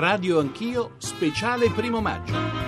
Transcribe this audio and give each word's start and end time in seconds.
Radio 0.00 0.40
Anch'io, 0.40 0.92
speciale 0.96 1.68
primo 1.68 2.00
maggio. 2.00 2.59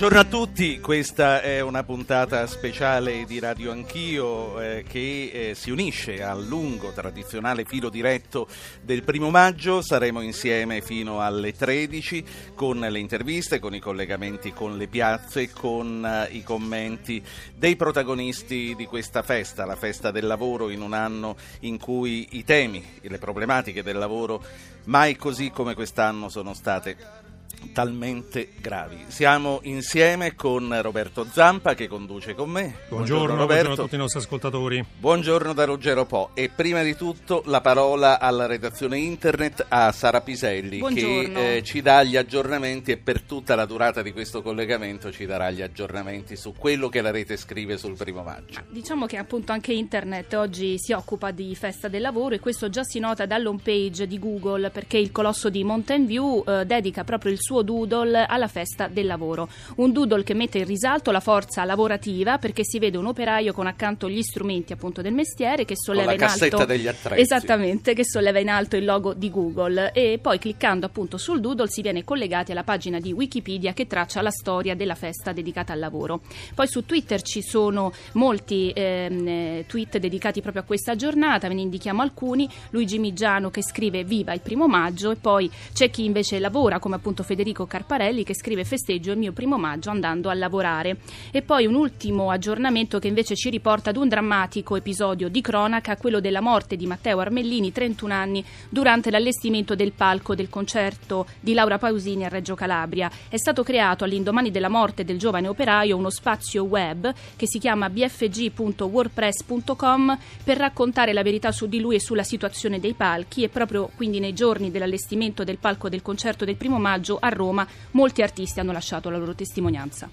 Buongiorno 0.00 0.26
a 0.26 0.40
tutti, 0.40 0.80
questa 0.80 1.42
è 1.42 1.60
una 1.60 1.84
puntata 1.84 2.46
speciale 2.46 3.26
di 3.26 3.38
Radio 3.38 3.70
Anch'io 3.70 4.58
eh, 4.58 4.82
che 4.88 5.30
eh, 5.30 5.54
si 5.54 5.70
unisce 5.70 6.22
al 6.22 6.42
lungo 6.42 6.90
tradizionale 6.92 7.66
filo 7.66 7.90
diretto 7.90 8.48
del 8.80 9.02
primo 9.02 9.28
maggio. 9.28 9.82
Saremo 9.82 10.22
insieme 10.22 10.80
fino 10.80 11.20
alle 11.20 11.52
13 11.52 12.24
con 12.54 12.78
le 12.78 12.98
interviste, 12.98 13.58
con 13.58 13.74
i 13.74 13.78
collegamenti 13.78 14.54
con 14.54 14.78
le 14.78 14.88
piazze, 14.88 15.50
con 15.50 16.02
eh, 16.02 16.34
i 16.34 16.42
commenti 16.42 17.22
dei 17.54 17.76
protagonisti 17.76 18.74
di 18.74 18.86
questa 18.86 19.20
festa, 19.20 19.66
la 19.66 19.76
festa 19.76 20.10
del 20.10 20.26
lavoro 20.26 20.70
in 20.70 20.80
un 20.80 20.94
anno 20.94 21.36
in 21.60 21.78
cui 21.78 22.26
i 22.38 22.44
temi 22.44 22.82
le 23.02 23.18
problematiche 23.18 23.82
del 23.82 23.98
lavoro 23.98 24.42
mai 24.84 25.14
così 25.16 25.50
come 25.50 25.74
quest'anno 25.74 26.30
sono 26.30 26.54
state 26.54 27.28
talmente 27.72 28.50
gravi. 28.60 29.04
Siamo 29.08 29.60
insieme 29.62 30.34
con 30.34 30.76
Roberto 30.82 31.26
Zampa 31.30 31.74
che 31.74 31.88
conduce 31.88 32.34
con 32.34 32.50
me. 32.50 32.76
Buongiorno, 32.88 32.88
buongiorno 32.88 33.36
Roberto. 33.36 33.46
Buongiorno 33.46 33.72
a 33.72 33.84
tutti 33.84 33.94
i 33.94 33.98
nostri 33.98 34.18
ascoltatori. 34.20 34.84
Buongiorno 34.98 35.52
da 35.52 35.64
Ruggero 35.64 36.04
Po 36.04 36.30
e 36.34 36.48
prima 36.48 36.82
di 36.82 36.96
tutto 36.96 37.42
la 37.46 37.60
parola 37.60 38.18
alla 38.18 38.46
redazione 38.46 38.98
internet 38.98 39.66
a 39.68 39.90
Sara 39.92 40.20
Piselli 40.20 40.78
buongiorno. 40.78 41.32
che 41.32 41.56
eh, 41.56 41.62
ci 41.62 41.82
dà 41.82 42.02
gli 42.02 42.16
aggiornamenti 42.16 42.92
e 42.92 42.96
per 42.96 43.22
tutta 43.22 43.54
la 43.54 43.64
durata 43.64 44.02
di 44.02 44.12
questo 44.12 44.42
collegamento 44.42 45.12
ci 45.12 45.26
darà 45.26 45.50
gli 45.50 45.62
aggiornamenti 45.62 46.36
su 46.36 46.54
quello 46.56 46.88
che 46.88 47.00
la 47.00 47.10
rete 47.10 47.36
scrive 47.36 47.76
sul 47.76 47.96
primo 47.96 48.22
maggio. 48.22 48.60
Diciamo 48.68 49.06
che 49.06 49.16
appunto 49.16 49.52
anche 49.52 49.72
internet 49.72 50.34
oggi 50.34 50.78
si 50.78 50.92
occupa 50.92 51.30
di 51.30 51.54
festa 51.54 51.88
del 51.88 52.00
lavoro 52.00 52.34
e 52.34 52.40
questo 52.40 52.68
già 52.68 52.82
si 52.84 52.98
nota 52.98 53.26
dall'home 53.26 53.60
page 53.62 54.06
di 54.06 54.18
Google 54.18 54.70
perché 54.70 54.98
il 54.98 55.12
colosso 55.12 55.50
di 55.50 55.64
Mountain 55.64 56.06
View 56.06 56.44
eh, 56.46 56.64
dedica 56.64 57.04
proprio 57.04 57.32
il 57.32 57.38
suo 57.40 57.60
suo 57.60 57.62
doodle 57.62 58.26
alla 58.26 58.48
festa 58.48 58.88
del 58.88 59.06
lavoro. 59.06 59.48
Un 59.76 59.92
doodle 59.92 60.22
che 60.22 60.34
mette 60.34 60.58
in 60.58 60.64
risalto 60.64 61.10
la 61.10 61.20
forza 61.20 61.64
lavorativa 61.64 62.38
perché 62.38 62.64
si 62.64 62.78
vede 62.78 62.96
un 62.96 63.06
operaio 63.06 63.52
con 63.52 63.66
accanto 63.66 64.08
gli 64.08 64.22
strumenti 64.22 64.72
appunto 64.72 65.02
del 65.02 65.12
mestiere 65.12 65.64
che 65.64 65.74
solleva 65.76 66.12
in 66.12 66.22
alto 66.22 66.64
degli 66.64 66.86
attrezzi. 66.86 67.20
Esattamente, 67.20 67.94
che 67.94 68.04
solleva 68.04 68.38
in 68.38 68.48
alto 68.48 68.76
il 68.76 68.84
logo 68.84 69.12
di 69.14 69.30
Google 69.30 69.92
e 69.92 70.18
poi 70.20 70.38
cliccando 70.38 70.86
appunto 70.86 71.18
sul 71.18 71.40
doodle 71.40 71.68
si 71.68 71.82
viene 71.82 72.04
collegati 72.04 72.52
alla 72.52 72.62
pagina 72.62 72.98
di 72.98 73.12
Wikipedia 73.12 73.72
che 73.72 73.86
traccia 73.86 74.22
la 74.22 74.30
storia 74.30 74.74
della 74.74 74.94
festa 74.94 75.32
dedicata 75.32 75.72
al 75.72 75.78
lavoro. 75.78 76.20
Poi 76.54 76.66
su 76.66 76.84
Twitter 76.86 77.22
ci 77.22 77.42
sono 77.42 77.92
molti 78.12 78.72
ehm, 78.74 79.64
tweet 79.66 79.98
dedicati 79.98 80.40
proprio 80.40 80.62
a 80.62 80.66
questa 80.66 80.96
giornata, 80.96 81.48
ve 81.48 81.54
ne 81.54 81.62
indichiamo 81.62 82.02
alcuni. 82.02 82.48
Luigi 82.70 82.98
Migiano 82.98 83.50
che 83.50 83.62
scrive 83.62 84.04
viva 84.04 84.32
il 84.32 84.40
primo 84.40 84.66
maggio 84.66 85.10
e 85.10 85.16
poi 85.16 85.50
c'è 85.72 85.90
chi 85.90 86.04
invece 86.04 86.38
lavora 86.38 86.78
come 86.78 86.96
appunto 86.96 87.22
Federico 87.30 87.64
Carparelli 87.64 88.24
che 88.24 88.34
scrive 88.34 88.64
festeggio 88.64 89.12
il 89.12 89.18
mio 89.18 89.30
primo 89.30 89.56
maggio 89.56 89.90
andando 89.90 90.30
a 90.30 90.34
lavorare. 90.34 90.96
E 91.30 91.42
poi 91.42 91.64
un 91.64 91.76
ultimo 91.76 92.32
aggiornamento 92.32 92.98
che 92.98 93.06
invece 93.06 93.36
ci 93.36 93.50
riporta 93.50 93.90
ad 93.90 93.96
un 93.96 94.08
drammatico 94.08 94.74
episodio 94.74 95.28
di 95.28 95.40
cronaca, 95.40 95.96
quello 95.96 96.18
della 96.18 96.40
morte 96.40 96.74
di 96.74 96.88
Matteo 96.88 97.20
Armellini, 97.20 97.70
31 97.70 98.12
anni, 98.12 98.44
durante 98.68 99.12
l'allestimento 99.12 99.76
del 99.76 99.92
palco 99.92 100.34
del 100.34 100.48
concerto 100.48 101.24
di 101.38 101.54
Laura 101.54 101.78
Pausini 101.78 102.24
a 102.24 102.28
Reggio 102.28 102.56
Calabria. 102.56 103.08
È 103.28 103.36
stato 103.36 103.62
creato 103.62 104.02
all'indomani 104.02 104.50
della 104.50 104.68
morte 104.68 105.04
del 105.04 105.16
giovane 105.16 105.46
operaio 105.46 105.96
uno 105.96 106.10
spazio 106.10 106.64
web 106.64 107.14
che 107.36 107.46
si 107.46 107.60
chiama 107.60 107.88
bfg.wordpress.com 107.88 110.18
per 110.42 110.56
raccontare 110.56 111.12
la 111.12 111.22
verità 111.22 111.52
su 111.52 111.68
di 111.68 111.78
lui 111.78 111.94
e 111.94 112.00
sulla 112.00 112.24
situazione 112.24 112.80
dei 112.80 112.94
palchi 112.94 113.44
e 113.44 113.48
proprio 113.48 113.88
quindi 113.94 114.18
nei 114.18 114.32
giorni 114.32 114.72
dell'allestimento 114.72 115.44
del 115.44 115.58
palco 115.58 115.88
del 115.88 116.02
concerto 116.02 116.44
del 116.44 116.56
primo 116.56 116.80
maggio 116.80 117.18
a 117.20 117.28
Roma 117.28 117.66
molti 117.92 118.22
artisti 118.22 118.60
hanno 118.60 118.72
lasciato 118.72 119.10
la 119.10 119.18
loro 119.18 119.34
testimonianza. 119.34 120.08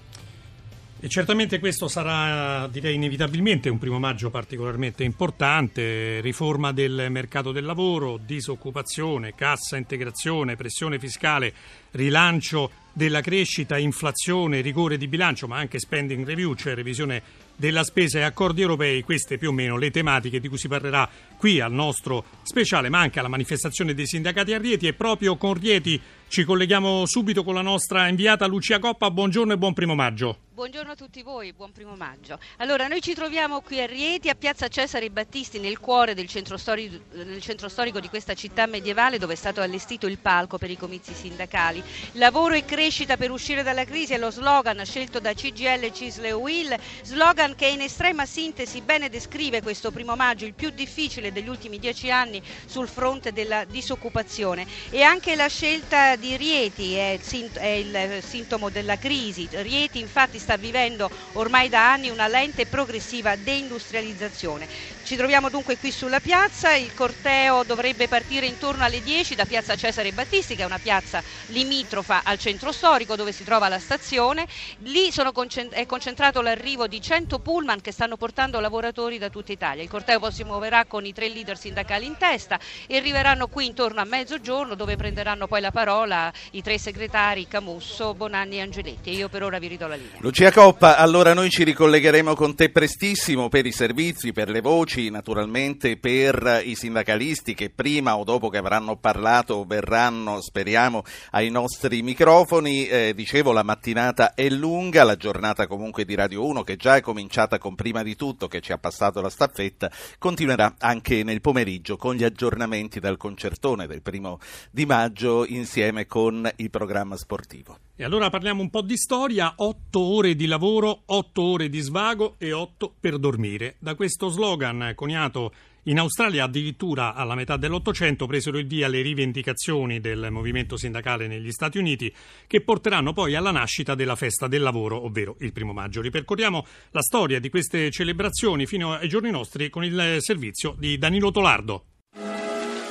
E 1.00 1.08
certamente 1.08 1.60
questo 1.60 1.86
sarà, 1.86 2.66
direi 2.66 2.96
inevitabilmente, 2.96 3.68
un 3.68 3.78
primo 3.78 4.00
maggio 4.00 4.30
particolarmente 4.30 5.04
importante, 5.04 6.20
riforma 6.20 6.72
del 6.72 7.06
mercato 7.10 7.52
del 7.52 7.64
lavoro, 7.64 8.18
disoccupazione, 8.18 9.36
cassa 9.36 9.76
integrazione, 9.76 10.56
pressione 10.56 10.98
fiscale, 10.98 11.54
rilancio 11.92 12.70
della 12.92 13.20
crescita, 13.20 13.78
inflazione, 13.78 14.60
rigore 14.60 14.96
di 14.96 15.06
bilancio, 15.06 15.46
ma 15.46 15.58
anche 15.58 15.78
spending 15.78 16.26
review, 16.26 16.54
cioè 16.54 16.74
revisione 16.74 17.22
della 17.58 17.82
spesa 17.82 18.20
e 18.20 18.22
accordi 18.22 18.60
europei, 18.60 19.02
queste 19.02 19.36
più 19.36 19.48
o 19.48 19.52
meno 19.52 19.76
le 19.76 19.90
tematiche 19.90 20.38
di 20.38 20.46
cui 20.46 20.58
si 20.58 20.68
parlerà 20.68 21.10
qui 21.36 21.60
al 21.60 21.72
nostro 21.72 22.24
speciale, 22.42 22.88
ma 22.88 23.00
anche 23.00 23.18
alla 23.18 23.28
manifestazione 23.28 23.94
dei 23.94 24.06
sindacati 24.06 24.54
a 24.54 24.58
Rieti 24.58 24.86
e 24.86 24.94
proprio 24.94 25.36
con 25.36 25.54
Rieti 25.54 26.00
ci 26.28 26.44
colleghiamo 26.44 27.06
subito 27.06 27.42
con 27.42 27.54
la 27.54 27.62
nostra 27.62 28.06
inviata 28.06 28.46
Lucia 28.46 28.78
Coppa. 28.78 29.10
Buongiorno 29.10 29.54
e 29.54 29.56
buon 29.56 29.72
primo 29.72 29.94
maggio. 29.94 30.40
Buongiorno 30.52 30.92
a 30.92 30.94
tutti 30.94 31.22
voi, 31.22 31.52
buon 31.52 31.72
primo 31.72 31.94
maggio. 31.94 32.38
Allora, 32.58 32.86
noi 32.86 33.00
ci 33.00 33.14
troviamo 33.14 33.60
qui 33.60 33.80
a 33.80 33.86
Rieti, 33.86 34.28
a 34.28 34.34
Piazza 34.34 34.68
Cesare 34.68 35.08
Battisti, 35.08 35.58
nel 35.58 35.78
cuore 35.78 36.14
del 36.14 36.26
centro 36.26 36.56
storico, 36.56 36.96
nel 37.12 37.40
centro 37.40 37.68
storico 37.68 38.00
di 38.00 38.08
questa 38.08 38.34
città 38.34 38.66
medievale 38.66 39.18
dove 39.18 39.34
è 39.34 39.36
stato 39.36 39.62
allestito 39.62 40.06
il 40.06 40.18
palco 40.18 40.58
per 40.58 40.68
i 40.68 40.76
comizi 40.76 41.14
sindacali. 41.14 41.82
Lavoro 42.14 42.54
e 42.54 42.64
crescita 42.64 43.16
per 43.16 43.30
uscire 43.30 43.62
dalla 43.62 43.84
crisi 43.84 44.12
è 44.12 44.18
lo 44.18 44.30
slogan 44.30 44.84
scelto 44.84 45.20
da 45.20 45.32
CGL, 45.32 45.92
Cisle 45.92 46.32
Will, 46.32 46.76
slogan 47.02 47.47
che 47.54 47.66
in 47.66 47.80
estrema 47.80 48.26
sintesi 48.26 48.82
bene 48.82 49.08
descrive 49.08 49.62
questo 49.62 49.90
primo 49.90 50.16
maggio, 50.16 50.44
il 50.44 50.54
più 50.54 50.70
difficile 50.70 51.32
degli 51.32 51.48
ultimi 51.48 51.78
dieci 51.78 52.10
anni 52.10 52.42
sul 52.66 52.88
fronte 52.88 53.32
della 53.32 53.64
disoccupazione. 53.64 54.66
E 54.90 55.02
anche 55.02 55.34
la 55.36 55.48
scelta 55.48 56.16
di 56.16 56.36
Rieti 56.36 56.94
è 56.94 57.18
il 57.20 58.18
sintomo 58.22 58.70
della 58.70 58.96
crisi. 58.98 59.48
Rieti 59.50 59.98
infatti 60.00 60.38
sta 60.38 60.56
vivendo 60.56 61.10
ormai 61.34 61.68
da 61.68 61.92
anni 61.92 62.08
una 62.10 62.28
lenta 62.28 62.62
e 62.62 62.66
progressiva 62.66 63.36
deindustrializzazione. 63.36 64.68
Ci 65.08 65.16
troviamo 65.16 65.48
dunque 65.48 65.78
qui 65.78 65.90
sulla 65.90 66.20
piazza, 66.20 66.74
il 66.74 66.92
corteo 66.92 67.62
dovrebbe 67.62 68.08
partire 68.08 68.44
intorno 68.44 68.84
alle 68.84 69.02
10 69.02 69.36
da 69.36 69.46
piazza 69.46 69.74
Cesare 69.74 70.12
Battisti, 70.12 70.54
che 70.54 70.64
è 70.64 70.66
una 70.66 70.78
piazza 70.78 71.22
limitrofa 71.46 72.20
al 72.24 72.38
centro 72.38 72.72
storico 72.72 73.16
dove 73.16 73.32
si 73.32 73.42
trova 73.42 73.68
la 73.68 73.78
stazione. 73.78 74.46
Lì 74.80 75.10
concent- 75.32 75.72
è 75.72 75.86
concentrato 75.86 76.42
l'arrivo 76.42 76.86
di 76.86 77.00
100 77.00 77.38
pullman 77.38 77.80
che 77.80 77.90
stanno 77.90 78.18
portando 78.18 78.60
lavoratori 78.60 79.16
da 79.16 79.30
tutta 79.30 79.50
Italia. 79.50 79.82
Il 79.82 79.88
corteo 79.88 80.18
poi 80.18 80.30
si 80.30 80.44
muoverà 80.44 80.84
con 80.84 81.06
i 81.06 81.14
tre 81.14 81.30
leader 81.30 81.56
sindacali 81.56 82.04
in 82.04 82.18
testa 82.18 82.60
e 82.86 82.98
arriveranno 82.98 83.46
qui 83.46 83.64
intorno 83.64 84.02
a 84.02 84.04
mezzogiorno 84.04 84.74
dove 84.74 84.96
prenderanno 84.96 85.46
poi 85.46 85.62
la 85.62 85.70
parola 85.70 86.30
i 86.50 86.60
tre 86.60 86.76
segretari 86.76 87.48
Camusso, 87.48 88.12
Bonanni 88.12 88.56
e 88.56 88.60
Angeletti. 88.60 89.08
Io 89.16 89.30
per 89.30 89.42
ora 89.42 89.58
vi 89.58 89.68
ridò 89.68 89.86
la 89.86 89.96
linea. 89.96 90.18
Lucia 90.18 90.52
Coppa, 90.52 90.98
allora 90.98 91.32
noi 91.32 91.48
ci 91.48 91.64
ricollegheremo 91.64 92.34
con 92.34 92.54
te 92.54 92.68
prestissimo 92.68 93.48
per 93.48 93.64
i 93.64 93.72
servizi, 93.72 94.34
per 94.34 94.50
le 94.50 94.60
voci, 94.60 94.96
naturalmente 95.08 95.96
per 95.96 96.62
i 96.64 96.74
sindacalisti 96.74 97.54
che 97.54 97.70
prima 97.70 98.16
o 98.16 98.24
dopo 98.24 98.48
che 98.48 98.58
avranno 98.58 98.96
parlato 98.96 99.64
verranno, 99.64 100.40
speriamo, 100.40 101.04
ai 101.30 101.50
nostri 101.50 102.02
microfoni. 102.02 102.86
Eh, 102.88 103.12
dicevo, 103.14 103.52
la 103.52 103.62
mattinata 103.62 104.34
è 104.34 104.48
lunga, 104.48 105.04
la 105.04 105.16
giornata 105.16 105.66
comunque 105.68 106.04
di 106.04 106.16
Radio 106.16 106.44
1 106.44 106.62
che 106.64 106.76
già 106.76 106.96
è 106.96 107.00
cominciata 107.00 107.58
con 107.58 107.76
prima 107.76 108.02
di 108.02 108.16
tutto 108.16 108.48
che 108.48 108.60
ci 108.60 108.72
ha 108.72 108.78
passato 108.78 109.20
la 109.20 109.30
staffetta, 109.30 109.90
continuerà 110.18 110.74
anche 110.78 111.22
nel 111.22 111.40
pomeriggio 111.40 111.96
con 111.96 112.16
gli 112.16 112.24
aggiornamenti 112.24 112.98
dal 112.98 113.16
concertone 113.16 113.86
del 113.86 114.02
primo 114.02 114.40
di 114.70 114.84
maggio 114.84 115.46
insieme 115.46 116.06
con 116.06 116.50
il 116.56 116.70
programma 116.70 117.16
sportivo. 117.16 117.87
E 118.00 118.04
allora 118.04 118.30
parliamo 118.30 118.62
un 118.62 118.70
po' 118.70 118.82
di 118.82 118.96
storia, 118.96 119.54
otto 119.56 119.98
ore 119.98 120.36
di 120.36 120.46
lavoro, 120.46 121.02
otto 121.06 121.42
ore 121.42 121.68
di 121.68 121.80
svago 121.80 122.36
e 122.38 122.52
otto 122.52 122.94
per 123.00 123.18
dormire. 123.18 123.74
Da 123.80 123.96
questo 123.96 124.28
slogan 124.28 124.92
coniato 124.94 125.52
in 125.88 125.98
Australia 125.98 126.44
addirittura 126.44 127.14
alla 127.14 127.34
metà 127.34 127.56
dell'Ottocento 127.56 128.26
presero 128.26 128.56
il 128.56 128.68
via 128.68 128.86
le 128.86 129.02
rivendicazioni 129.02 129.98
del 129.98 130.28
movimento 130.30 130.76
sindacale 130.76 131.26
negli 131.26 131.50
Stati 131.50 131.78
Uniti 131.78 132.14
che 132.46 132.60
porteranno 132.60 133.12
poi 133.12 133.34
alla 133.34 133.50
nascita 133.50 133.96
della 133.96 134.14
festa 134.14 134.46
del 134.46 134.62
lavoro, 134.62 135.04
ovvero 135.04 135.34
il 135.40 135.52
primo 135.52 135.72
maggio. 135.72 136.00
Ripercorriamo 136.00 136.64
la 136.92 137.02
storia 137.02 137.40
di 137.40 137.50
queste 137.50 137.90
celebrazioni 137.90 138.66
fino 138.66 138.92
ai 138.92 139.08
giorni 139.08 139.32
nostri 139.32 139.70
con 139.70 139.82
il 139.84 140.18
servizio 140.20 140.76
di 140.78 140.98
Danilo 140.98 141.32
Tolardo. 141.32 141.84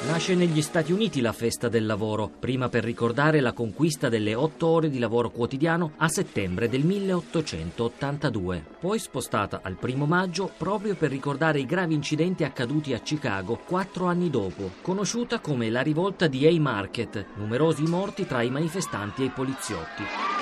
Nasce 0.05 0.35
negli 0.35 0.61
Stati 0.61 0.91
Uniti 0.91 1.21
la 1.21 1.33
festa 1.33 1.69
del 1.69 1.87
lavoro, 1.87 2.29
prima 2.29 2.69
per 2.69 2.83
ricordare 2.83 3.39
la 3.39 3.51
conquista 3.51 4.09
delle 4.09 4.35
otto 4.35 4.67
ore 4.67 4.91
di 4.91 4.99
lavoro 4.99 5.31
quotidiano 5.31 5.93
a 5.97 6.07
settembre 6.07 6.69
del 6.69 6.85
1882, 6.85 8.63
poi 8.79 8.99
spostata 8.99 9.61
al 9.63 9.75
primo 9.75 10.05
maggio 10.05 10.51
proprio 10.55 10.95
per 10.95 11.09
ricordare 11.09 11.59
i 11.59 11.65
gravi 11.65 11.95
incidenti 11.95 12.43
accaduti 12.43 12.93
a 12.93 12.99
Chicago 12.99 13.59
quattro 13.65 14.05
anni 14.05 14.29
dopo, 14.29 14.69
conosciuta 14.81 15.39
come 15.39 15.71
la 15.71 15.81
rivolta 15.81 16.27
di 16.27 16.45
Haymarket, 16.45 17.25
numerosi 17.35 17.83
morti 17.83 18.27
tra 18.27 18.43
i 18.43 18.51
manifestanti 18.51 19.23
e 19.23 19.25
i 19.25 19.31
poliziotti. 19.31 20.36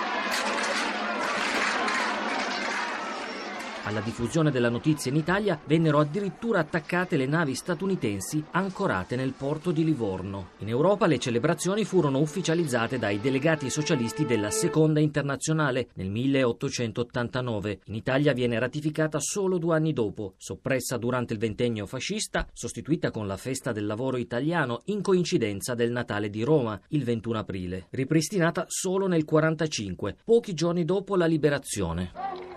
Alla 3.85 4.01
diffusione 4.01 4.49
della 4.49 4.69
notizia 4.69 5.11
in 5.11 5.17
Italia 5.17 5.59
vennero 5.63 5.99
addirittura 5.99 6.57
attaccate 6.57 7.17
le 7.17 7.27
navi 7.27 7.53
statunitensi 7.53 8.43
ancorate 8.51 9.15
nel 9.15 9.33
porto 9.33 9.69
di 9.69 9.83
Livorno. 9.83 10.49
In 10.59 10.69
Europa 10.69 11.05
le 11.05 11.19
celebrazioni 11.19 11.85
furono 11.85 12.17
ufficializzate 12.17 12.97
dai 12.97 13.21
delegati 13.21 13.69
socialisti 13.69 14.25
della 14.25 14.49
Seconda 14.49 14.99
Internazionale 14.99 15.89
nel 15.93 16.09
1889. 16.09 17.81
In 17.85 17.93
Italia 17.93 18.33
viene 18.33 18.57
ratificata 18.57 19.19
solo 19.19 19.59
due 19.59 19.75
anni 19.75 19.93
dopo, 19.93 20.33
soppressa 20.37 20.97
durante 20.97 21.33
il 21.33 21.39
ventennio 21.39 21.85
fascista, 21.85 22.47
sostituita 22.53 23.11
con 23.11 23.27
la 23.27 23.37
festa 23.37 23.71
del 23.71 23.85
lavoro 23.85 24.17
italiano 24.17 24.81
in 24.85 25.03
coincidenza 25.03 25.75
del 25.75 25.91
Natale 25.91 26.31
di 26.31 26.41
Roma, 26.41 26.79
il 26.89 27.03
21 27.03 27.37
aprile, 27.37 27.85
ripristinata 27.91 28.65
solo 28.67 29.05
nel 29.05 29.25
1945, 29.27 30.15
pochi 30.25 30.55
giorni 30.55 30.85
dopo 30.85 31.15
la 31.15 31.27
liberazione. 31.27 32.54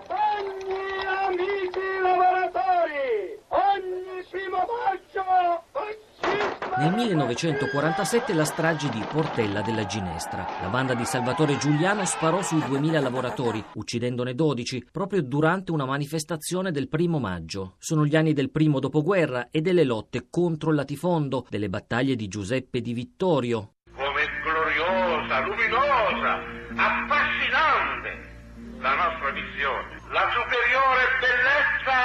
Nel 6.79 6.93
1947 6.93 8.33
la 8.33 8.45
strage 8.45 8.87
di 8.87 9.03
Portella 9.05 9.61
della 9.61 9.85
Ginestra. 9.85 10.47
La 10.61 10.69
banda 10.69 10.93
di 10.93 11.03
Salvatore 11.03 11.57
Giuliano 11.57 12.05
sparò 12.05 12.41
sui 12.41 12.63
2000 12.65 13.01
lavoratori, 13.01 13.61
uccidendone 13.73 14.33
12, 14.33 14.87
proprio 14.89 15.21
durante 15.21 15.73
una 15.73 15.83
manifestazione 15.83 16.71
del 16.71 16.87
primo 16.87 17.19
maggio. 17.19 17.75
Sono 17.79 18.05
gli 18.05 18.15
anni 18.15 18.31
del 18.31 18.49
primo 18.49 18.79
dopoguerra 18.79 19.49
e 19.51 19.59
delle 19.59 19.83
lotte 19.83 20.27
contro 20.29 20.69
il 20.69 20.77
latifondo, 20.77 21.45
delle 21.49 21.67
battaglie 21.67 22.15
di 22.15 22.29
Giuseppe 22.29 22.79
Di 22.79 22.93
Vittorio. 22.93 23.73
Come 23.93 24.23
gloriosa, 24.41 25.45
luminosa, 25.45 26.39
affascinante 26.77 28.09
la 28.79 28.95
nostra 28.95 29.33
missione, 29.33 29.99
la 30.13 30.31
superiore 30.31 31.03
bellezza 31.19 31.99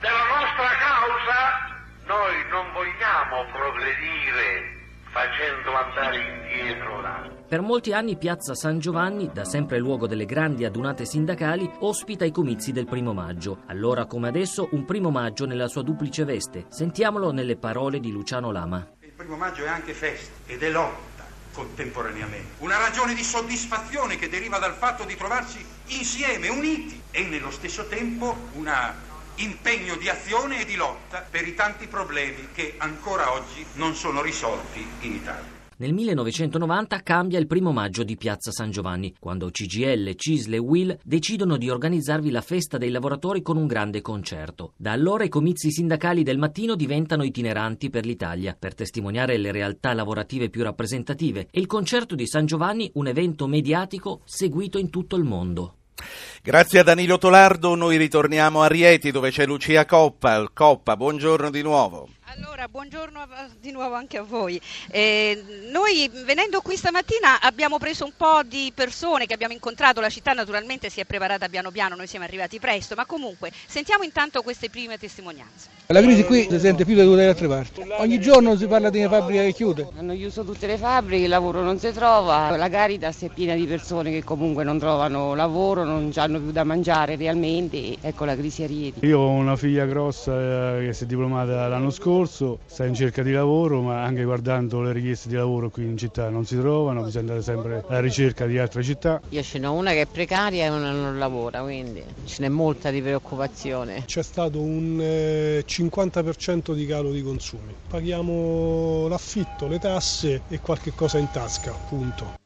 della 0.00 0.26
nostra 0.36 0.68
causa 0.76 1.71
noi 2.12 2.46
non 2.50 2.70
vogliamo 2.72 3.46
progredire 3.50 4.80
facendo 5.04 5.74
andare 5.74 6.18
indietro 6.18 7.00
là. 7.00 7.26
Per 7.48 7.60
molti 7.62 7.94
anni 7.94 8.18
Piazza 8.18 8.54
San 8.54 8.78
Giovanni, 8.78 9.30
da 9.32 9.44
sempre 9.44 9.78
luogo 9.78 10.06
delle 10.06 10.26
grandi 10.26 10.66
adunate 10.66 11.06
sindacali, 11.06 11.70
ospita 11.80 12.26
i 12.26 12.30
comizi 12.30 12.72
del 12.72 12.86
primo 12.86 13.14
maggio. 13.14 13.62
Allora 13.66 14.04
come 14.04 14.28
adesso 14.28 14.68
un 14.72 14.84
primo 14.84 15.10
maggio 15.10 15.46
nella 15.46 15.68
sua 15.68 15.82
duplice 15.82 16.24
veste. 16.24 16.66
Sentiamolo 16.68 17.30
nelle 17.30 17.56
parole 17.56 17.98
di 17.98 18.10
Luciano 18.10 18.52
Lama. 18.52 18.86
Il 19.00 19.12
primo 19.12 19.36
maggio 19.36 19.64
è 19.64 19.68
anche 19.68 19.94
festa 19.94 20.32
ed 20.46 20.62
è 20.62 20.70
lotta 20.70 21.24
contemporaneamente. 21.52 22.56
Una 22.58 22.78
ragione 22.78 23.14
di 23.14 23.22
soddisfazione 23.22 24.16
che 24.16 24.28
deriva 24.28 24.58
dal 24.58 24.74
fatto 24.74 25.04
di 25.04 25.16
trovarsi 25.16 25.64
insieme, 25.86 26.48
uniti 26.48 27.00
e 27.10 27.24
nello 27.24 27.50
stesso 27.50 27.86
tempo 27.86 28.36
una 28.54 29.10
impegno 29.42 29.96
di 29.96 30.08
azione 30.08 30.60
e 30.60 30.64
di 30.64 30.76
lotta 30.76 31.26
per 31.28 31.46
i 31.46 31.54
tanti 31.54 31.86
problemi 31.86 32.48
che 32.52 32.74
ancora 32.78 33.32
oggi 33.32 33.64
non 33.74 33.94
sono 33.94 34.22
risolti 34.22 34.86
in 35.00 35.14
Italia. 35.14 35.60
Nel 35.82 35.94
1990 35.94 37.00
cambia 37.00 37.40
il 37.40 37.48
primo 37.48 37.72
maggio 37.72 38.04
di 38.04 38.16
Piazza 38.16 38.52
San 38.52 38.70
Giovanni, 38.70 39.16
quando 39.18 39.50
CGL, 39.50 40.14
Cisle 40.14 40.56
e 40.56 40.60
Will 40.60 40.96
decidono 41.02 41.56
di 41.56 41.68
organizzarvi 41.70 42.30
la 42.30 42.40
festa 42.40 42.78
dei 42.78 42.90
lavoratori 42.90 43.42
con 43.42 43.56
un 43.56 43.66
grande 43.66 44.00
concerto. 44.00 44.74
Da 44.76 44.92
allora 44.92 45.24
i 45.24 45.28
comizi 45.28 45.72
sindacali 45.72 46.22
del 46.22 46.38
mattino 46.38 46.76
diventano 46.76 47.24
itineranti 47.24 47.90
per 47.90 48.06
l'Italia, 48.06 48.54
per 48.56 48.76
testimoniare 48.76 49.36
le 49.38 49.50
realtà 49.50 49.92
lavorative 49.92 50.50
più 50.50 50.62
rappresentative, 50.62 51.48
e 51.50 51.58
il 51.58 51.66
concerto 51.66 52.14
di 52.14 52.28
San 52.28 52.46
Giovanni 52.46 52.88
un 52.94 53.08
evento 53.08 53.48
mediatico 53.48 54.20
seguito 54.24 54.78
in 54.78 54.88
tutto 54.88 55.16
il 55.16 55.24
mondo. 55.24 55.78
Grazie 56.42 56.80
a 56.80 56.82
Danilo 56.82 57.18
Tolardo, 57.18 57.74
noi 57.74 57.96
ritorniamo 57.96 58.62
a 58.62 58.66
Rieti 58.66 59.10
dove 59.10 59.30
c'è 59.30 59.46
Lucia 59.46 59.84
Coppa. 59.84 60.48
Coppa, 60.52 60.96
buongiorno 60.96 61.50
di 61.50 61.62
nuovo. 61.62 62.08
Allora, 62.34 62.66
buongiorno 62.66 63.26
di 63.60 63.72
nuovo 63.72 63.94
anche 63.94 64.16
a 64.16 64.22
voi. 64.22 64.58
Eh, 64.90 65.68
noi 65.70 66.10
venendo 66.24 66.62
qui 66.62 66.76
stamattina 66.76 67.42
abbiamo 67.42 67.76
preso 67.76 68.06
un 68.06 68.12
po' 68.16 68.40
di 68.42 68.72
persone 68.74 69.26
che 69.26 69.34
abbiamo 69.34 69.52
incontrato, 69.52 70.00
la 70.00 70.08
città 70.08 70.32
naturalmente 70.32 70.88
si 70.88 71.00
è 71.00 71.04
preparata 71.04 71.50
piano 71.50 71.70
piano, 71.70 71.94
noi 71.94 72.06
siamo 72.06 72.24
arrivati 72.24 72.58
presto, 72.58 72.94
ma 72.94 73.04
comunque 73.04 73.52
sentiamo 73.66 74.02
intanto 74.02 74.40
queste 74.40 74.70
prime 74.70 74.96
testimonianze. 74.96 75.68
La 75.88 76.00
crisi 76.00 76.24
qui 76.24 76.46
si 76.48 76.58
sente 76.58 76.86
più 76.86 76.94
le 76.94 77.26
altre 77.26 77.48
parti. 77.48 77.82
Ogni 77.98 78.18
giorno 78.18 78.56
si 78.56 78.66
parla 78.66 78.88
di 78.88 79.00
una 79.00 79.10
fabbrica 79.10 79.42
che 79.42 79.52
chiude. 79.52 79.88
Hanno 79.98 80.14
chiuso 80.14 80.42
tutte 80.42 80.66
le 80.66 80.78
fabbriche, 80.78 81.24
il 81.24 81.28
lavoro 81.28 81.60
non 81.60 81.78
si 81.78 81.92
trova, 81.92 82.56
la 82.56 82.68
Caritas 82.70 83.20
è 83.20 83.28
piena 83.28 83.54
di 83.54 83.66
persone 83.66 84.10
che 84.10 84.24
comunque 84.24 84.64
non 84.64 84.78
trovano 84.78 85.34
lavoro, 85.34 85.84
non 85.84 86.10
hanno 86.14 86.40
più 86.40 86.50
da 86.50 86.64
mangiare 86.64 87.16
realmente, 87.16 87.98
ecco 88.00 88.24
la 88.24 88.34
crisi 88.34 88.62
a 88.62 88.66
Rieti. 88.66 89.04
Io 89.04 89.18
ho 89.18 89.28
una 89.28 89.56
figlia 89.56 89.84
grossa 89.84 90.78
eh, 90.78 90.86
che 90.86 90.92
si 90.94 91.04
è 91.04 91.06
diplomata 91.06 91.68
l'anno 91.68 91.90
scorso 91.90 92.20
scorso, 92.22 92.58
sta 92.66 92.84
in 92.84 92.94
cerca 92.94 93.22
di 93.22 93.32
lavoro, 93.32 93.80
ma 93.80 94.02
anche 94.04 94.24
guardando 94.24 94.80
le 94.80 94.92
richieste 94.92 95.28
di 95.28 95.34
lavoro 95.34 95.70
qui 95.70 95.84
in 95.84 95.96
città 95.96 96.28
non 96.28 96.44
si 96.44 96.56
trovano, 96.56 97.02
bisogna 97.02 97.20
andare 97.20 97.42
sempre 97.42 97.84
alla 97.86 98.00
ricerca 98.00 98.46
di 98.46 98.58
altre 98.58 98.82
città. 98.82 99.20
Io 99.30 99.42
ce 99.42 99.58
n'ho 99.58 99.72
una 99.72 99.90
che 99.90 100.02
è 100.02 100.06
precaria 100.06 100.66
e 100.66 100.68
una 100.68 100.92
non 100.92 101.18
lavora, 101.18 101.62
quindi 101.62 102.02
ce 102.24 102.42
n'è 102.42 102.48
molta 102.48 102.90
di 102.90 103.00
preoccupazione. 103.00 104.04
C'è 104.06 104.22
stato 104.22 104.60
un 104.60 104.98
50% 104.98 106.72
eh, 106.72 106.74
di 106.74 106.86
calo 106.86 107.10
di 107.10 107.22
consumi. 107.22 107.74
Paghiamo 107.88 109.08
l'affitto, 109.08 109.66
le 109.66 109.78
tasse 109.78 110.42
e 110.48 110.60
qualche 110.60 110.92
cosa 110.94 111.18
in 111.18 111.28
tasca, 111.30 111.72
punto. 111.88 112.41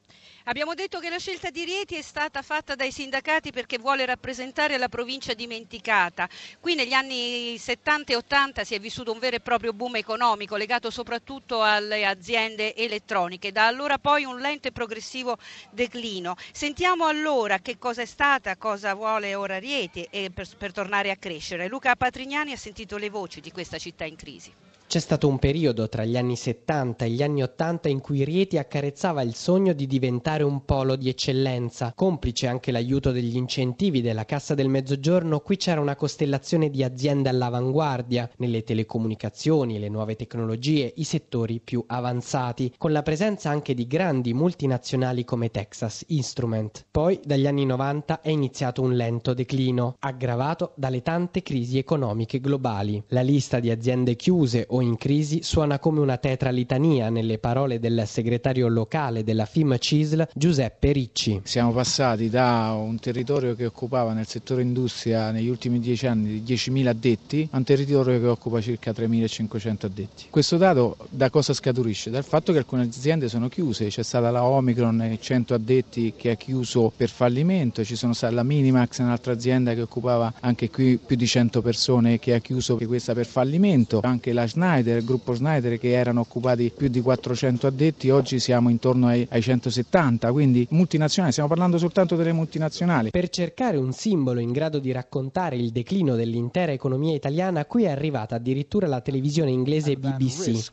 Abbiamo 0.49 0.75
detto 0.75 1.01
che 1.01 1.11
la 1.11 1.19
scelta 1.19 1.51
di 1.51 1.65
Rieti 1.65 1.97
è 1.97 2.03
stata 2.03 2.41
fatta 2.41 2.77
dai 2.77 2.93
sindacati 2.93 3.51
perché 3.51 3.79
vuole 3.79 4.07
rappresentare 4.07 4.79
la 4.79 4.89
provincia 4.89 5.35
dimenticata. 5.35 6.29
Qui 6.61 6.77
negli 6.77 6.93
anni 6.93 7.59
70 7.59 8.13
e 8.13 8.17
80 8.17 8.63
si 8.63 8.77
è 8.77 8.79
vissuto 8.79 9.11
un 9.11 9.19
vero 9.19 9.35
e 9.35 9.41
proprio 9.41 9.73
boom 9.73 9.97
economico 9.97 10.55
legato 10.55 10.89
soprattutto 10.93 11.65
alle 11.65 12.07
aziende 12.07 12.77
elettroniche. 12.77 13.51
Da 13.51 13.67
allora 13.67 13.99
poi 13.99 14.23
un 14.23 14.39
lento 14.39 14.69
e 14.69 14.73
progressivo 14.73 15.37
declino. 15.73 16.37
Sentiamo 16.53 17.07
allora 17.07 17.59
che 17.59 17.77
cosa 17.77 18.03
è 18.03 18.07
stata, 18.07 18.57
cosa 18.57 18.95
vuole 18.95 19.35
ora 19.35 19.59
Rieti 19.59 20.09
per, 20.33 20.47
per 20.57 20.71
tornare 20.71 21.11
a 21.11 21.17
crescere. 21.17 21.67
Luca 21.67 21.97
Patrignani 21.97 22.53
ha 22.53 22.57
sentito 22.57 22.99
le 22.99 23.11
voci 23.11 23.41
di 23.41 23.51
questa 23.51 23.79
città 23.79 24.05
in 24.05 24.15
crisi. 24.15 24.53
C'è 24.97 25.03
stato 25.03 25.29
un 25.29 25.39
periodo 25.39 25.91
tra 25.91 26.07
gli 26.07 26.17
anni 26.17 26.37
70 26.37 27.05
e 27.05 27.11
gli 27.11 27.23
anni 27.23 27.43
80 27.43 27.91
in 27.91 28.01
cui 28.01 28.25
Rieti 28.25 28.57
accarezzava 28.57 29.21
il 29.21 29.35
sogno 29.35 29.75
di 29.75 29.87
diventare 29.87 30.43
un 30.43 30.65
polo 30.65 30.97
di 30.97 31.11
eccellenza. 31.11 31.93
Complice 31.95 32.47
anche 32.47 32.73
l'aiuto 32.73 33.13
degli 33.13 33.37
incentivi 33.37 34.01
della 34.01 34.25
Cassa 34.25 34.55
del 34.55 34.71
Mezzogiorno, 34.71 35.41
qui 35.41 35.59
c'era 35.59 35.83
una 35.83 35.97
costellazione 35.97 36.71
di 36.71 36.83
aziende 36.83 37.29
all'avanguardia 37.29 38.31
nelle 38.39 38.63
telecomunicazioni, 38.63 39.79
le 39.79 39.91
nuove 39.91 40.17
tecnologie, 40.17 40.91
i 40.97 41.05
settori 41.05 41.61
più 41.63 41.85
avanzati, 41.87 42.73
con 42.79 42.93
la 42.93 43.03
presenza 43.03 43.51
anche 43.51 43.75
di 43.75 43.87
grandi 43.87 44.33
multinazionali 44.33 45.27
come 45.27 45.51
Texas 45.51 46.05
Instrument. 46.07 46.87
Poi, 46.91 47.21
dagli 47.23 47.47
anni 47.47 47.67
90 47.67 48.23
è 48.23 48.31
iniziato 48.31 48.81
un 48.81 48.97
lento 48.97 49.35
declino, 49.35 49.97
aggravato 49.99 50.73
dalle 50.75 51.03
tante 51.03 51.43
crisi 51.43 51.77
economiche 51.77 52.41
globali. 52.41 53.05
La 53.09 53.21
lista 53.21 53.61
di 53.61 53.69
aziende 53.69 54.17
chiuse 54.17 54.65
o 54.67 54.85
in 54.87 54.97
crisi 54.97 55.43
suona 55.43 55.79
come 55.79 56.01
una 56.01 56.17
tetra 56.17 56.51
litania 56.51 57.11
nelle 57.11 57.39
parole 57.39 57.81
del 57.81 58.05
segretario 58.07 58.69
locale 58.69 59.25
della 59.25 59.45
FIM 59.45 59.77
CISL 59.77 60.29
Giuseppe 60.33 60.93
Ricci. 60.93 61.41
Siamo 61.45 61.73
passati 61.73 62.31
da 62.31 62.75
un 62.79 62.99
territorio 62.99 63.55
che 63.55 63.67
occupava 63.67 64.13
nel 64.13 64.27
settore 64.27 64.63
industria 64.63 65.31
negli 65.33 65.49
ultimi 65.49 65.81
dieci 65.81 66.07
anni 66.07 66.43
10.000 66.47 66.87
addetti 66.87 67.49
a 67.51 67.57
un 67.57 67.65
territorio 67.65 68.21
che 68.21 68.27
occupa 68.27 68.61
circa 68.61 68.93
3.500 68.93 69.87
addetti. 69.87 70.25
Questo 70.31 70.57
dato 70.57 70.97
da 71.11 71.31
cosa 71.31 71.53
scaturisce? 71.53 72.11
Dal 72.11 72.25
fatto 72.25 72.53
che 72.53 72.59
alcune 72.59 72.83
aziende 72.83 73.29
sono 73.29 73.49
chiuse, 73.49 73.89
c'è 73.89 74.03
stata 74.03 74.31
la 74.31 74.45
Omicron 74.45 75.17
100 75.21 75.55
addetti 75.55 76.15
che 76.17 76.31
ha 76.31 76.35
chiuso 76.35 76.93
per 76.97 77.09
fallimento, 77.09 77.85
ci 77.85 77.97
sono 77.97 78.13
stata 78.13 78.35
la 78.35 78.45
Minimax, 78.45 79.01
un'altra 79.01 79.33
azienda 79.33 79.75
che 79.75 79.83
occupava 79.83 80.33
anche 80.41 80.71
qui 80.71 80.99
più 81.05 81.17
di 81.17 81.27
100 81.27 81.61
persone 81.61 82.19
che 82.19 82.35
ha 82.35 82.39
chiuso 82.39 82.77
questa 82.77 83.15
per 83.15 83.27
fallimento, 83.27 84.01
anche 84.03 84.33
la 84.33 84.47
Schneider 84.47 84.66
Schneider, 84.67 84.97
il 84.97 85.05
gruppo 85.05 85.35
Schneider 85.35 85.79
che 85.79 85.91
erano 85.91 86.21
occupati 86.21 86.73
più 86.77 86.89
di 86.89 87.01
400 87.01 87.69
addetti, 87.69 88.11
oggi 88.11 88.41
siamo 88.41 88.69
intorno 88.69 89.07
ai, 89.07 89.25
ai 89.31 89.41
170, 89.41 90.33
quindi 90.33 90.67
multinazionali, 90.71 91.31
stiamo 91.31 91.49
parlando 91.49 91.79
soltanto 91.79 92.17
delle 92.17 92.33
multinazionali. 92.33 93.11
Per 93.11 93.29
cercare 93.29 93.77
un 93.77 93.93
simbolo 93.93 94.41
in 94.41 94.51
grado 94.51 94.81
di 94.81 94.91
raccontare 94.91 95.55
il 95.57 95.71
declino 95.71 96.17
dell'intera 96.17 96.73
economia 96.73 97.15
italiana, 97.15 97.65
qui 97.65 97.85
è 97.85 97.91
arrivata 97.91 98.35
addirittura 98.35 98.89
la 98.89 99.01
televisione 99.01 99.51
inglese 99.53 99.95
BBC. 99.97 100.73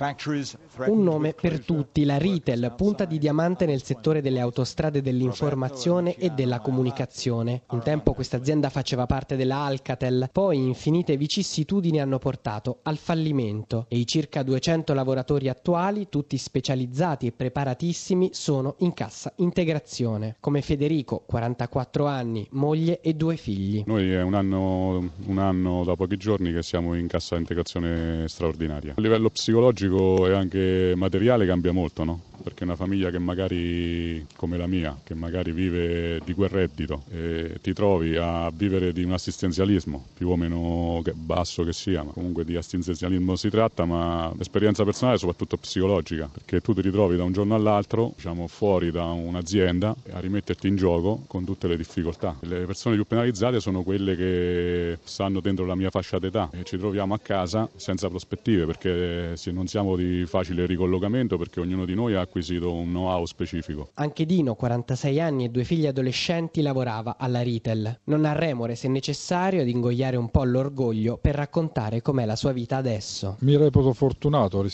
Un 0.00 1.02
nome 1.02 1.32
per 1.32 1.64
tutti, 1.64 2.04
la 2.04 2.18
Ritel, 2.18 2.72
punta 2.76 3.04
di 3.04 3.18
diamante 3.18 3.66
nel 3.66 3.82
settore 3.82 4.22
delle 4.22 4.38
autostrade 4.38 5.02
dell'informazione 5.02 6.14
e 6.14 6.30
della 6.30 6.60
comunicazione. 6.60 7.62
Un 7.70 7.82
tempo 7.82 8.12
questa 8.12 8.36
azienda 8.36 8.70
faceva 8.70 9.06
parte 9.06 9.34
della 9.34 9.56
Alcatel, 9.64 10.28
poi 10.30 10.58
infinite 10.58 11.16
vicissitudini 11.16 12.00
hanno 12.00 12.18
portato 12.18 12.78
al 12.82 12.96
fallimento 12.96 13.86
e 13.88 13.96
i 13.98 14.06
circa 14.06 14.44
200 14.44 14.94
lavoratori 14.94 15.48
attuali, 15.48 16.08
tutti 16.08 16.38
specializzati 16.38 17.26
e 17.26 17.32
preparatissimi, 17.32 18.30
sono 18.32 18.76
in 18.78 18.94
cassa 18.94 19.32
integrazione, 19.38 20.36
come 20.38 20.62
Federico, 20.62 21.24
44 21.26 22.06
anni, 22.06 22.46
moglie 22.52 23.00
e 23.00 23.14
due 23.14 23.36
figli. 23.36 23.82
Noi 23.84 24.12
è 24.12 24.22
un 24.22 24.34
anno, 24.34 25.10
un 25.26 25.38
anno 25.38 25.82
da 25.82 25.96
pochi 25.96 26.16
giorni 26.16 26.52
che 26.52 26.62
siamo 26.62 26.94
in 26.94 27.08
cassa 27.08 27.34
integrazione 27.34 28.28
straordinaria. 28.28 28.94
A 28.96 29.00
livello 29.00 29.28
psicologico 29.28 29.86
psicologico 29.88 30.26
e 30.26 30.32
anche 30.34 30.92
materiale 30.96 31.46
cambia 31.46 31.72
molto, 31.72 32.04
no? 32.04 32.20
perché 32.42 32.64
una 32.64 32.76
famiglia 32.76 33.10
che 33.10 33.18
magari 33.18 34.26
come 34.36 34.56
la 34.56 34.66
mia, 34.66 34.98
che 35.04 35.14
magari 35.14 35.52
vive 35.52 36.20
di 36.24 36.32
quel 36.32 36.48
reddito, 36.48 37.02
e 37.10 37.58
ti 37.60 37.72
trovi 37.72 38.16
a 38.16 38.50
vivere 38.52 38.92
di 38.92 39.02
un 39.02 39.12
assistenzialismo, 39.12 40.06
più 40.14 40.30
o 40.30 40.36
meno 40.36 41.02
basso 41.14 41.64
che 41.64 41.72
sia, 41.72 42.02
ma 42.02 42.12
comunque 42.12 42.44
di 42.44 42.56
assistenzialismo 42.56 43.36
si 43.36 43.50
tratta, 43.50 43.84
ma 43.84 44.32
l'esperienza 44.36 44.84
personale 44.84 45.18
soprattutto 45.18 45.56
psicologica, 45.56 46.28
perché 46.32 46.60
tu 46.60 46.74
ti 46.74 46.80
ritrovi 46.80 47.16
da 47.16 47.24
un 47.24 47.32
giorno 47.32 47.54
all'altro, 47.54 48.12
diciamo, 48.16 48.46
fuori 48.46 48.90
da 48.90 49.04
un'azienda 49.04 49.94
a 50.12 50.20
rimetterti 50.20 50.68
in 50.68 50.76
gioco 50.76 51.24
con 51.26 51.44
tutte 51.44 51.68
le 51.68 51.76
difficoltà. 51.76 52.36
Le 52.40 52.64
persone 52.64 52.94
più 52.94 53.04
penalizzate 53.04 53.60
sono 53.60 53.82
quelle 53.82 54.16
che 54.16 54.98
stanno 55.04 55.40
dentro 55.40 55.66
la 55.66 55.74
mia 55.74 55.90
fascia 55.90 56.18
d'età 56.18 56.50
e 56.52 56.64
ci 56.64 56.78
troviamo 56.78 57.14
a 57.14 57.18
casa 57.18 57.68
senza 57.76 58.08
prospettive, 58.08 58.66
perché 58.66 59.36
se 59.36 59.50
non 59.50 59.66
siamo 59.66 59.77
di 59.96 60.24
facile 60.26 60.66
ricollocamento, 60.66 61.36
perché 61.36 61.60
ognuno 61.60 61.84
di 61.84 61.94
noi 61.94 62.14
ha 62.14 62.20
acquisito 62.20 62.72
un 62.72 62.88
know-how 62.88 63.24
specifico. 63.26 63.90
Anche 63.94 64.24
Dino, 64.24 64.54
46 64.54 65.20
anni 65.20 65.44
e 65.44 65.48
due 65.48 65.64
figli 65.64 65.86
adolescenti, 65.86 66.62
lavorava 66.62 67.16
alla 67.18 67.40
Ritel. 67.42 68.00
Non 68.04 68.24
ha 68.24 68.32
remore, 68.32 68.74
se 68.74 68.88
necessario, 68.88 69.62
ad 69.62 69.68
ingoiare 69.68 70.16
un 70.16 70.30
po' 70.30 70.44
l'orgoglio 70.44 71.18
per 71.20 71.34
raccontare 71.34 72.02
com'è 72.02 72.24
la 72.24 72.36
sua 72.36 72.52
vita 72.52 72.76
adesso. 72.76 73.36
Mi 73.40 73.56
reputo 73.56 73.92
fortunato 73.92 74.64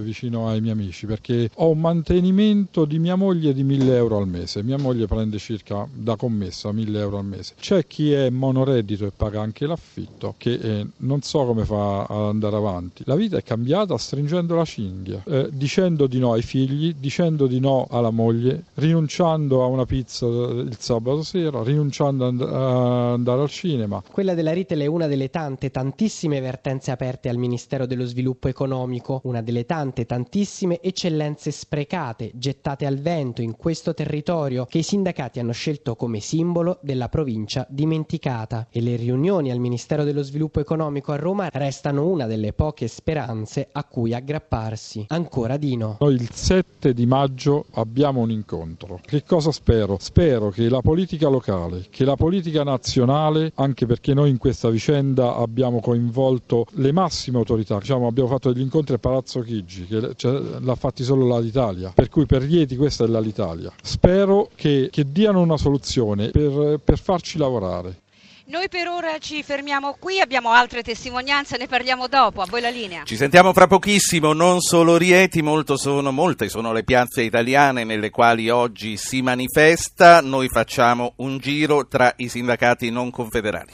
vicino 0.00 0.48
ai 0.48 0.60
miei 0.60 0.72
amici 0.72 1.06
perché 1.06 1.50
ho 1.54 1.70
un 1.70 1.80
mantenimento 1.80 2.84
di 2.84 2.98
mia 2.98 3.16
moglie 3.16 3.52
di 3.52 3.62
1000 3.62 3.96
euro 3.96 4.18
al 4.18 4.28
mese. 4.28 4.62
Mia 4.62 4.78
moglie 4.78 5.06
prende 5.06 5.38
circa 5.38 5.86
da 5.92 6.16
commessa 6.16 6.72
1000 6.72 6.98
euro 6.98 7.18
al 7.18 7.24
mese. 7.24 7.54
C'è 7.58 7.86
chi 7.86 8.12
è 8.12 8.30
monoreddito 8.30 9.06
e 9.06 9.12
paga 9.14 9.40
anche 9.40 9.66
l'affitto, 9.66 10.34
che 10.36 10.52
eh, 10.52 10.86
non 10.98 11.22
so 11.22 11.44
come 11.44 11.64
fa 11.64 12.04
ad 12.04 12.28
andare 12.28 12.56
avanti. 12.56 13.02
La 13.06 13.16
vita 13.16 13.36
è 13.36 13.42
cambiata 13.42 13.96
stringendo 13.96 14.49
la 14.54 14.64
cinghia, 14.64 15.22
eh, 15.26 15.48
dicendo 15.52 16.06
di 16.06 16.18
no 16.18 16.32
ai 16.32 16.42
figli, 16.42 16.94
dicendo 16.98 17.46
di 17.46 17.60
no 17.60 17.86
alla 17.90 18.10
moglie, 18.10 18.64
rinunciando 18.74 19.62
a 19.62 19.66
una 19.66 19.86
pizza 19.86 20.26
il 20.26 20.76
sabato 20.78 21.22
sera, 21.22 21.62
rinunciando 21.62 22.26
ad 22.26 22.40
andare 22.40 23.40
al 23.40 23.48
cinema. 23.48 24.02
Quella 24.10 24.34
della 24.34 24.52
Ritel 24.52 24.80
è 24.80 24.86
una 24.86 25.06
delle 25.06 25.30
tante, 25.30 25.70
tantissime 25.70 26.40
vertenze 26.40 26.90
aperte 26.90 27.28
al 27.28 27.36
Ministero 27.36 27.86
dello 27.86 28.04
Sviluppo 28.04 28.48
Economico, 28.48 29.20
una 29.24 29.42
delle 29.42 29.66
tante, 29.66 30.06
tantissime 30.06 30.80
eccellenze 30.80 31.50
sprecate, 31.50 32.30
gettate 32.34 32.86
al 32.86 32.98
vento 32.98 33.42
in 33.42 33.56
questo 33.56 33.94
territorio 33.94 34.66
che 34.66 34.78
i 34.78 34.82
sindacati 34.82 35.38
hanno 35.40 35.52
scelto 35.52 35.96
come 35.96 36.20
simbolo 36.20 36.78
della 36.82 37.08
provincia 37.08 37.66
dimenticata. 37.68 38.66
E 38.70 38.80
le 38.80 38.96
riunioni 38.96 39.50
al 39.50 39.58
Ministero 39.58 40.04
dello 40.04 40.22
Sviluppo 40.22 40.60
Economico 40.60 41.12
a 41.12 41.16
Roma 41.16 41.48
restano 41.52 42.06
una 42.06 42.26
delle 42.26 42.52
poche 42.52 42.88
speranze 42.88 43.68
a 43.70 43.84
cui 43.84 44.14
aggrapparsi. 44.40 45.04
Ancora 45.08 45.56
Dino. 45.56 45.96
Noi 46.00 46.14
il 46.14 46.28
7 46.32 46.94
di 46.94 47.06
maggio 47.06 47.66
abbiamo 47.72 48.20
un 48.20 48.30
incontro. 48.30 49.00
Che 49.02 49.22
cosa 49.24 49.52
spero? 49.52 49.96
Spero 50.00 50.50
che 50.50 50.68
la 50.68 50.80
politica 50.80 51.28
locale, 51.28 51.86
che 51.90 52.04
la 52.04 52.16
politica 52.16 52.62
nazionale, 52.62 53.52
anche 53.56 53.86
perché 53.86 54.14
noi 54.14 54.30
in 54.30 54.38
questa 54.38 54.70
vicenda 54.70 55.36
abbiamo 55.36 55.80
coinvolto 55.80 56.66
le 56.72 56.92
massime 56.92 57.38
autorità, 57.38 57.78
diciamo, 57.78 58.06
abbiamo 58.06 58.28
fatto 58.28 58.52
degli 58.52 58.62
incontri 58.62 58.94
a 58.94 58.98
Palazzo 58.98 59.40
Chigi, 59.40 59.84
che 59.84 60.14
cioè, 60.16 60.40
l'ha 60.60 60.74
fatti 60.74 61.04
solo 61.04 61.38
l'Italia, 61.38 61.92
per 61.94 62.08
cui 62.08 62.26
per 62.26 62.42
Rieti 62.42 62.76
questa 62.76 63.04
è 63.04 63.20
l'Italia. 63.20 63.70
Spero 63.82 64.48
che, 64.54 64.88
che 64.90 65.10
diano 65.10 65.40
una 65.40 65.56
soluzione 65.56 66.30
per, 66.30 66.80
per 66.82 66.98
farci 66.98 67.38
lavorare. 67.38 68.08
Noi 68.50 68.68
per 68.68 68.88
ora 68.88 69.16
ci 69.18 69.44
fermiamo 69.44 69.94
qui, 70.00 70.18
abbiamo 70.18 70.50
altre 70.50 70.82
testimonianze, 70.82 71.56
ne 71.56 71.68
parliamo 71.68 72.08
dopo. 72.08 72.42
A 72.42 72.46
voi 72.50 72.60
la 72.60 72.68
linea. 72.68 73.04
Ci 73.04 73.14
sentiamo 73.14 73.52
fra 73.52 73.68
pochissimo, 73.68 74.32
non 74.32 74.60
solo 74.60 74.96
Rieti, 74.96 75.40
sono, 75.76 76.10
molte 76.10 76.48
sono 76.48 76.72
le 76.72 76.82
piazze 76.82 77.22
italiane 77.22 77.84
nelle 77.84 78.10
quali 78.10 78.50
oggi 78.50 78.96
si 78.96 79.22
manifesta. 79.22 80.20
Noi 80.20 80.48
facciamo 80.48 81.12
un 81.18 81.38
giro 81.38 81.86
tra 81.86 82.12
i 82.16 82.26
sindacati 82.26 82.90
non 82.90 83.12
confederali. 83.12 83.72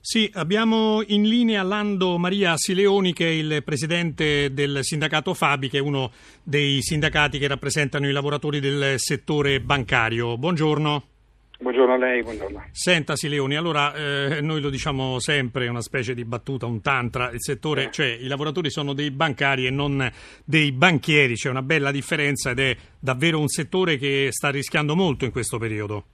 Sì, 0.00 0.30
abbiamo 0.32 1.02
in 1.08 1.24
linea 1.24 1.62
Lando 1.62 2.16
Maria 2.16 2.56
Sileoni 2.56 3.12
che 3.12 3.26
è 3.26 3.32
il 3.32 3.62
presidente 3.62 4.50
del 4.54 4.78
sindacato 4.80 5.34
Fabi, 5.34 5.68
che 5.68 5.76
è 5.76 5.82
uno 5.82 6.10
dei 6.42 6.80
sindacati 6.80 7.38
che 7.38 7.48
rappresentano 7.48 8.08
i 8.08 8.12
lavoratori 8.12 8.60
del 8.60 8.94
settore 8.96 9.60
bancario. 9.60 10.38
Buongiorno. 10.38 11.15
Buongiorno 11.58 11.94
a 11.94 11.96
lei, 11.96 12.22
buongiorno. 12.22 12.64
Sentasi 12.70 13.30
Leoni, 13.30 13.56
allora 13.56 13.94
eh, 13.94 14.40
noi 14.42 14.60
lo 14.60 14.68
diciamo 14.68 15.18
sempre, 15.18 15.64
è 15.64 15.68
una 15.68 15.80
specie 15.80 16.12
di 16.12 16.26
battuta, 16.26 16.66
un 16.66 16.82
tantra, 16.82 17.30
il 17.30 17.40
settore, 17.40 17.84
eh. 17.84 17.90
cioè 17.90 18.06
i 18.06 18.26
lavoratori 18.26 18.70
sono 18.70 18.92
dei 18.92 19.10
bancari 19.10 19.66
e 19.66 19.70
non 19.70 20.06
dei 20.44 20.70
banchieri, 20.72 21.34
c'è 21.34 21.48
una 21.48 21.62
bella 21.62 21.90
differenza 21.90 22.50
ed 22.50 22.60
è 22.60 22.76
davvero 23.00 23.38
un 23.38 23.48
settore 23.48 23.96
che 23.96 24.28
sta 24.32 24.50
rischiando 24.50 24.94
molto 24.94 25.24
in 25.24 25.30
questo 25.30 25.56
periodo. 25.56 26.04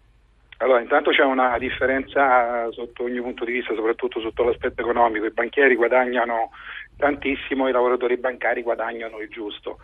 Allora, 0.59 0.81
intanto 0.81 1.11
c'è 1.11 1.25
una 1.25 1.59
differenza 1.59 2.71
sotto 2.71 3.03
ogni 3.03 3.21
punto 3.21 3.45
di 3.45 3.51
vista, 3.51 3.75
soprattutto 3.75 4.21
sotto 4.21 4.45
l'aspetto 4.45 4.81
economico, 4.81 5.27
i 5.27 5.33
banchieri 5.33 5.75
guadagnano 5.75 6.51
tantissimo, 6.97 7.69
i 7.69 7.73
lavoratori 7.73 8.17
bancari 8.17 8.63
guadagnano 8.63 9.19
il 9.19 9.29
giusto. 9.29 9.79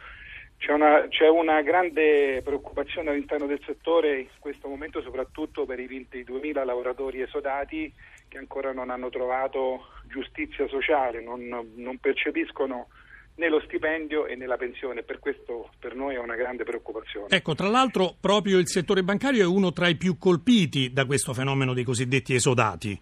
C'è 0.58 0.72
una, 0.72 1.06
c'è 1.08 1.28
una, 1.28 1.62
grande 1.62 2.42
preoccupazione 2.42 3.10
all'interno 3.10 3.46
del 3.46 3.60
settore 3.64 4.20
in 4.20 4.26
questo 4.38 4.68
momento 4.68 5.00
soprattutto 5.02 5.64
per 5.64 5.78
i 5.78 5.86
22.000 5.86 6.64
lavoratori 6.64 7.22
esodati 7.22 7.92
che 8.26 8.38
ancora 8.38 8.72
non 8.72 8.90
hanno 8.90 9.08
trovato 9.08 9.86
giustizia 10.08 10.66
sociale, 10.68 11.22
non, 11.22 11.72
non 11.74 11.98
percepiscono 11.98 12.88
né 13.36 13.48
lo 13.48 13.60
stipendio 13.60 14.26
e 14.26 14.34
né 14.34 14.46
la 14.46 14.56
pensione, 14.56 15.02
per 15.04 15.20
questo 15.20 15.70
per 15.78 15.94
noi 15.94 16.16
è 16.16 16.18
una 16.18 16.34
grande 16.34 16.64
preoccupazione. 16.64 17.28
Ecco, 17.30 17.54
tra 17.54 17.68
l'altro 17.68 18.16
proprio 18.20 18.58
il 18.58 18.68
settore 18.68 19.02
bancario 19.02 19.42
è 19.42 19.46
uno 19.46 19.72
tra 19.72 19.86
i 19.88 19.96
più 19.96 20.18
colpiti 20.18 20.92
da 20.92 21.06
questo 21.06 21.32
fenomeno 21.32 21.72
dei 21.72 21.84
cosiddetti 21.84 22.34
esodati. 22.34 23.00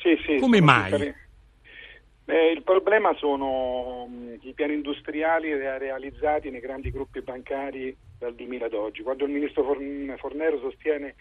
Sì, 0.00 0.16
sì. 0.24 0.36
Come 0.36 0.60
mai? 0.60 1.12
Eh, 2.26 2.52
il 2.52 2.62
problema 2.62 3.14
sono 3.16 4.06
mh, 4.06 4.38
i 4.42 4.54
piani 4.54 4.74
industriali 4.74 5.54
realizzati 5.54 6.50
nei 6.50 6.60
grandi 6.60 6.90
gruppi 6.90 7.20
bancari 7.20 7.94
dal 8.18 8.34
2000 8.34 8.66
ad 8.66 8.72
oggi. 8.72 9.02
Quando 9.02 9.24
il 9.24 9.30
ministro 9.30 9.62
Fornero 10.16 10.58
sostiene 10.58 11.16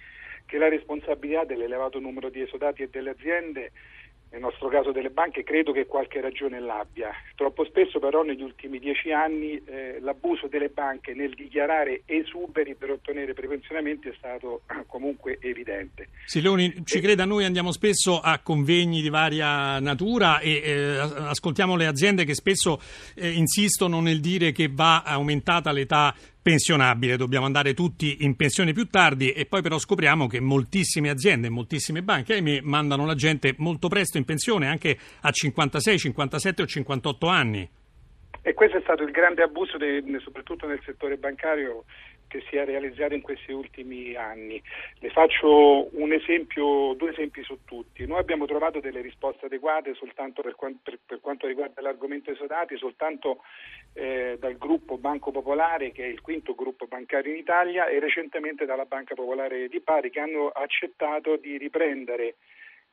che 0.46 0.58
la 0.58 0.70
responsabilità 0.70 1.44
dell'elevato 1.44 2.00
numero 2.00 2.30
di 2.30 2.42
esodati 2.42 2.84
e 2.84 2.90
delle 2.90 3.12
aziende 3.12 3.72
nel 4.34 4.42
nostro 4.42 4.68
caso 4.68 4.92
delle 4.92 5.12
banche 5.12 5.44
credo 5.44 5.72
che 5.72 5.86
qualche 5.86 6.20
ragione 6.20 6.60
l'abbia. 6.60 7.12
Troppo 7.36 7.64
spesso 7.66 8.00
però 8.00 8.24
negli 8.24 8.42
ultimi 8.42 8.80
dieci 8.80 9.12
anni 9.12 9.62
eh, 9.64 10.00
l'abuso 10.02 10.48
delle 10.48 10.70
banche 10.70 11.14
nel 11.14 11.36
dichiarare 11.36 12.02
esuberi 12.08 12.74
per 12.74 12.90
ottenere 12.90 13.34
prepensionamenti 13.34 14.10
è 14.10 14.14
stato 14.18 14.62
eh, 14.70 14.86
comunque 14.90 15.38
evidente. 15.40 16.10
Sì, 16.26 16.42
Leoni, 16.42 16.84
ci 16.84 17.00
creda, 17.00 17.26
noi 17.26 17.46
andiamo 17.46 17.72
spesso 17.72 18.20
a 18.20 18.40
convegni 18.40 19.02
di 19.02 19.10
varia 19.10 19.80
natura 19.80 20.40
e 20.40 20.62
eh, 20.64 20.98
ascoltiamo 20.98 21.76
le 21.76 21.86
aziende 21.86 22.26
che 22.26 22.34
spesso 22.34 22.82
eh, 23.14 23.30
insistono 23.30 24.02
nel 24.02 24.20
dire 24.20 24.52
che 24.52 24.68
va 24.68 25.04
aumentata 25.04 25.72
l'età 25.72 26.16
pensionabile, 26.44 27.16
dobbiamo 27.16 27.46
andare 27.46 27.74
tutti 27.74 28.18
in 28.20 28.36
pensione 28.36 28.74
più 28.74 28.88
tardi 28.88 29.32
e 29.32 29.46
poi 29.46 29.62
però 29.62 29.80
scopriamo 29.80 30.28
che 30.28 30.42
moltissime 30.42 31.10
aziende, 31.10 31.50
moltissime 31.50 32.04
banche 32.04 32.34
ahimè, 32.34 32.60
mandano 32.62 33.06
la 33.06 33.16
gente 33.16 33.56
molto 33.58 33.88
presto 33.88 34.18
in 34.18 34.26
pensione, 34.26 34.68
anche 34.68 34.98
a 35.22 35.32
56, 35.32 35.98
57 35.98 36.62
o 36.62 36.66
58 36.66 37.28
anni. 37.28 37.70
E 38.46 38.54
questo 38.54 38.78
è 38.78 38.82
stato 38.82 39.04
il 39.04 39.12
grande 39.12 39.42
abuso, 39.42 39.78
de, 39.78 40.04
soprattutto 40.20 40.68
nel 40.68 40.82
settore 40.84 41.16
bancario, 41.16 41.86
che 42.34 42.44
si 42.50 42.56
è 42.56 42.66
realizzato 42.66 43.14
in 43.14 43.22
questi 43.22 43.52
ultimi 43.52 44.16
anni. 44.16 44.60
Le 45.00 45.10
faccio 45.10 45.90
esempio, 46.14 46.94
due 46.96 47.12
esempi 47.12 47.44
su 47.44 47.60
tutti. 47.64 48.08
Noi 48.08 48.18
abbiamo 48.18 48.46
trovato 48.46 48.80
delle 48.80 49.02
risposte 49.02 49.46
adeguate 49.46 49.94
soltanto 49.94 50.42
per, 50.42 50.56
per, 50.82 51.00
per 51.06 51.20
quanto 51.22 51.46
riguarda 51.46 51.82
l'argomento 51.82 52.32
esodati, 52.32 52.76
soltanto 52.78 53.44
eh, 53.94 54.38
dal 54.40 54.58
gruppo 54.58 54.98
Banco 54.98 55.30
Popolare, 55.30 55.92
che 55.92 56.06
è 56.06 56.08
il 56.08 56.22
quinto 56.22 56.56
gruppo 56.56 56.88
bancario 56.88 57.32
in 57.32 57.38
Italia, 57.38 57.88
e 57.88 58.00
recentemente 58.00 58.66
dalla 58.66 58.86
Banca 58.86 59.14
Popolare 59.14 59.68
di 59.68 59.80
Bari, 59.80 60.10
che 60.10 60.20
hanno 60.20 60.48
accettato 60.48 61.36
di 61.38 61.58
riprendere 61.58 62.36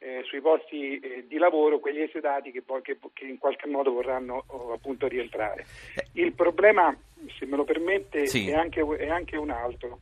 eh, 0.03 0.23
sui 0.25 0.41
posti 0.41 0.99
eh, 0.99 1.25
di 1.29 1.37
lavoro 1.37 1.79
quegli 1.79 2.01
esodati 2.01 2.51
che, 2.51 2.63
poi, 2.63 2.81
che, 2.81 2.99
che 3.13 3.27
in 3.27 3.39
qualche 3.39 3.69
modo 3.69 3.93
vorranno 3.93 4.45
oh, 4.47 4.73
appunto 4.73 5.07
rientrare. 5.07 5.67
Il 6.15 6.33
problema, 6.33 6.97
se 7.39 7.45
me 7.45 7.57
lo 7.57 7.65
permette, 7.65 8.27
Sì. 8.27 8.49
è, 8.49 8.55
anche, 8.55 8.81
è 8.97 9.09
anche 9.09 9.37
un 9.37 9.51
altro. 9.51 10.01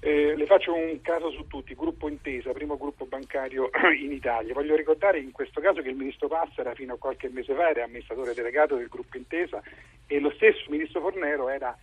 Eh, 0.00 0.36
le 0.36 0.46
faccio 0.46 0.74
un 0.74 1.00
caso 1.00 1.30
su 1.30 1.46
tutti, 1.48 1.74
gruppo 1.74 2.08
Intesa, 2.08 2.52
primo 2.52 2.76
gruppo 2.76 3.06
bancario 3.06 3.70
in 3.98 4.12
Italia. 4.12 4.52
Voglio 4.52 4.76
ricordare 4.76 5.18
in 5.18 5.32
questo 5.32 5.60
caso 5.60 5.80
che 5.80 5.88
il 5.88 5.96
ministro 5.96 6.28
Passera 6.28 6.74
fino 6.74 6.94
a 6.94 6.98
qualche 6.98 7.30
mese 7.30 7.54
fa 7.54 7.70
era 7.70 7.84
amministratore 7.84 8.34
delegato 8.34 8.76
del 8.76 8.88
gruppo 8.88 9.16
Intesa 9.16 9.62
e 10.06 10.20
lo 10.20 10.30
stesso 10.32 10.70
ministro 10.70 11.00
Fornero 11.00 11.48
era 11.48 11.76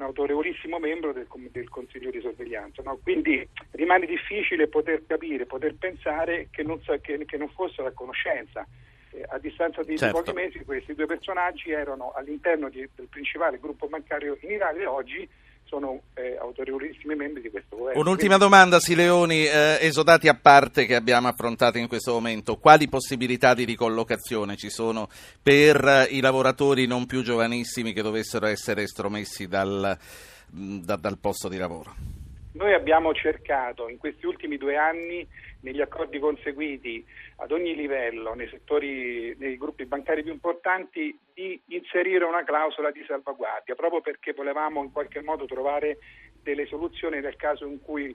un 0.00 0.06
autorevolissimo 0.06 0.78
membro 0.78 1.12
del, 1.12 1.26
del 1.52 1.68
Consiglio 1.68 2.10
di 2.10 2.20
sorveglianza. 2.20 2.82
no? 2.82 2.98
Quindi 3.02 3.46
rimane 3.72 4.06
difficile 4.06 4.66
poter 4.66 5.04
capire, 5.06 5.44
poter 5.44 5.74
pensare 5.74 6.48
che 6.50 6.62
non, 6.62 6.80
sa- 6.82 6.98
che- 6.98 7.24
che 7.26 7.36
non 7.36 7.50
fossero 7.50 7.86
a 7.88 7.92
conoscenza. 7.92 8.66
Eh, 9.12 9.24
a 9.28 9.38
distanza 9.38 9.82
di, 9.82 9.90
di 9.90 9.98
Certo. 9.98 10.16
pochi 10.22 10.32
mesi 10.32 10.64
questi 10.64 10.94
due 10.94 11.06
personaggi 11.06 11.70
erano 11.70 12.12
all'interno 12.12 12.68
di- 12.70 12.88
del 12.94 13.08
principale 13.08 13.58
gruppo 13.58 13.88
bancario 13.88 14.38
in 14.40 14.52
Italia 14.52 14.82
e 14.82 14.86
oggi 14.86 15.28
sono 15.70 16.00
eh, 16.14 16.36
autorevolissimi 16.36 17.14
membri 17.14 17.42
di 17.42 17.50
questo 17.50 17.76
governo. 17.76 18.00
Un'ultima 18.00 18.36
domanda, 18.36 18.80
Sileoni, 18.80 19.46
eh, 19.46 19.78
esodati 19.80 20.26
a 20.26 20.34
parte 20.34 20.84
che 20.84 20.96
abbiamo 20.96 21.28
affrontato 21.28 21.78
in 21.78 21.86
questo 21.86 22.12
momento, 22.12 22.56
quali 22.56 22.88
possibilità 22.88 23.54
di 23.54 23.64
ricollocazione 23.64 24.56
ci 24.56 24.68
sono 24.68 25.08
per 25.40 25.82
eh, 25.84 26.08
i 26.10 26.20
lavoratori 26.20 26.86
non 26.86 27.06
più 27.06 27.22
giovanissimi 27.22 27.92
che 27.92 28.02
dovessero 28.02 28.46
essere 28.46 28.82
estromessi 28.82 29.46
dal, 29.46 29.96
da- 30.48 30.96
dal 30.96 31.18
posto 31.18 31.48
di 31.48 31.56
lavoro? 31.56 32.19
Noi 32.52 32.72
abbiamo 32.72 33.14
cercato 33.14 33.88
in 33.88 33.96
questi 33.96 34.26
ultimi 34.26 34.56
due 34.56 34.76
anni, 34.76 35.26
negli 35.60 35.80
accordi 35.80 36.18
conseguiti 36.18 37.06
ad 37.36 37.52
ogni 37.52 37.76
livello, 37.76 38.34
nei 38.34 38.48
settori, 38.48 39.36
nei 39.38 39.56
gruppi 39.56 39.86
bancari 39.86 40.24
più 40.24 40.32
importanti, 40.32 41.16
di 41.32 41.60
inserire 41.66 42.24
una 42.24 42.42
clausola 42.42 42.90
di 42.90 43.04
salvaguardia, 43.06 43.76
proprio 43.76 44.00
perché 44.00 44.32
volevamo 44.32 44.82
in 44.82 44.90
qualche 44.90 45.22
modo 45.22 45.44
trovare 45.44 45.98
delle 46.42 46.66
soluzioni 46.66 47.20
nel 47.20 47.36
caso 47.36 47.66
in 47.66 47.80
cui 47.80 48.14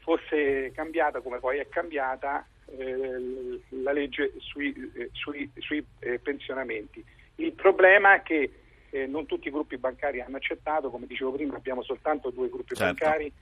fosse 0.00 0.70
cambiata, 0.72 1.20
come 1.20 1.38
poi 1.38 1.58
è 1.58 1.68
cambiata, 1.68 2.46
eh, 2.66 3.60
la 3.82 3.92
legge 3.92 4.32
sui, 4.38 4.72
eh, 4.96 5.10
sui- 5.12 5.50
sui, 5.58 5.84
eh, 5.98 6.18
pensionamenti. 6.20 7.04
Il 7.36 7.52
problema 7.52 8.14
è 8.14 8.22
che 8.22 8.50
eh, 8.90 9.06
non 9.06 9.26
tutti 9.26 9.48
i 9.48 9.50
gruppi 9.50 9.76
bancari 9.76 10.20
hanno 10.20 10.36
accettato, 10.36 10.88
come 10.88 11.06
dicevo 11.06 11.32
prima 11.32 11.56
abbiamo 11.56 11.82
soltanto 11.82 12.30
due 12.30 12.48
gruppi 12.48 12.76
Certo. 12.76 12.84
bancari, 12.84 13.32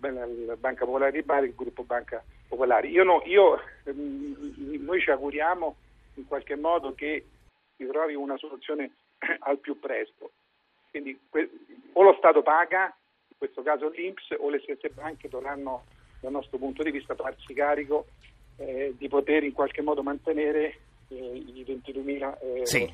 la 0.00 0.56
Banca 0.56 0.84
Popolare 0.84 1.12
di 1.12 1.22
Bari 1.22 1.46
e 1.46 1.48
il 1.48 1.54
gruppo 1.54 1.82
Banca 1.82 2.22
Popolare. 2.48 2.88
Io 2.88 3.04
no- 3.04 3.22
io, 3.24 3.60
ehm, 3.84 4.80
noi 4.80 5.00
ci 5.00 5.10
auguriamo 5.10 5.76
in 6.14 6.26
qualche 6.26 6.56
modo 6.56 6.94
che 6.94 7.24
si 7.76 7.86
trovi 7.86 8.14
una 8.14 8.36
soluzione 8.36 8.90
al 9.40 9.58
più 9.58 9.78
presto. 9.78 10.30
Quindi 10.90 11.18
o 11.92 12.02
lo 12.02 12.14
Stato 12.18 12.42
paga, 12.42 12.94
in 13.28 13.36
questo 13.36 13.62
caso 13.62 13.88
l'Inps, 13.88 14.34
o 14.38 14.48
le 14.48 14.60
stesse 14.60 14.90
banche 14.90 15.28
dovranno 15.28 15.84
dal 16.20 16.32
nostro 16.32 16.58
punto 16.58 16.82
di 16.82 16.90
vista 16.90 17.14
farsi 17.14 17.52
carico 17.52 18.06
eh, 18.56 18.94
di 18.96 19.08
poter 19.08 19.42
in 19.42 19.52
qualche 19.52 19.82
modo 19.82 20.02
mantenere 20.02 20.78
eh, 21.08 21.14
i 21.14 21.64
22.000 21.66 22.60
eh, 22.60 22.66
Sì. 22.66 22.88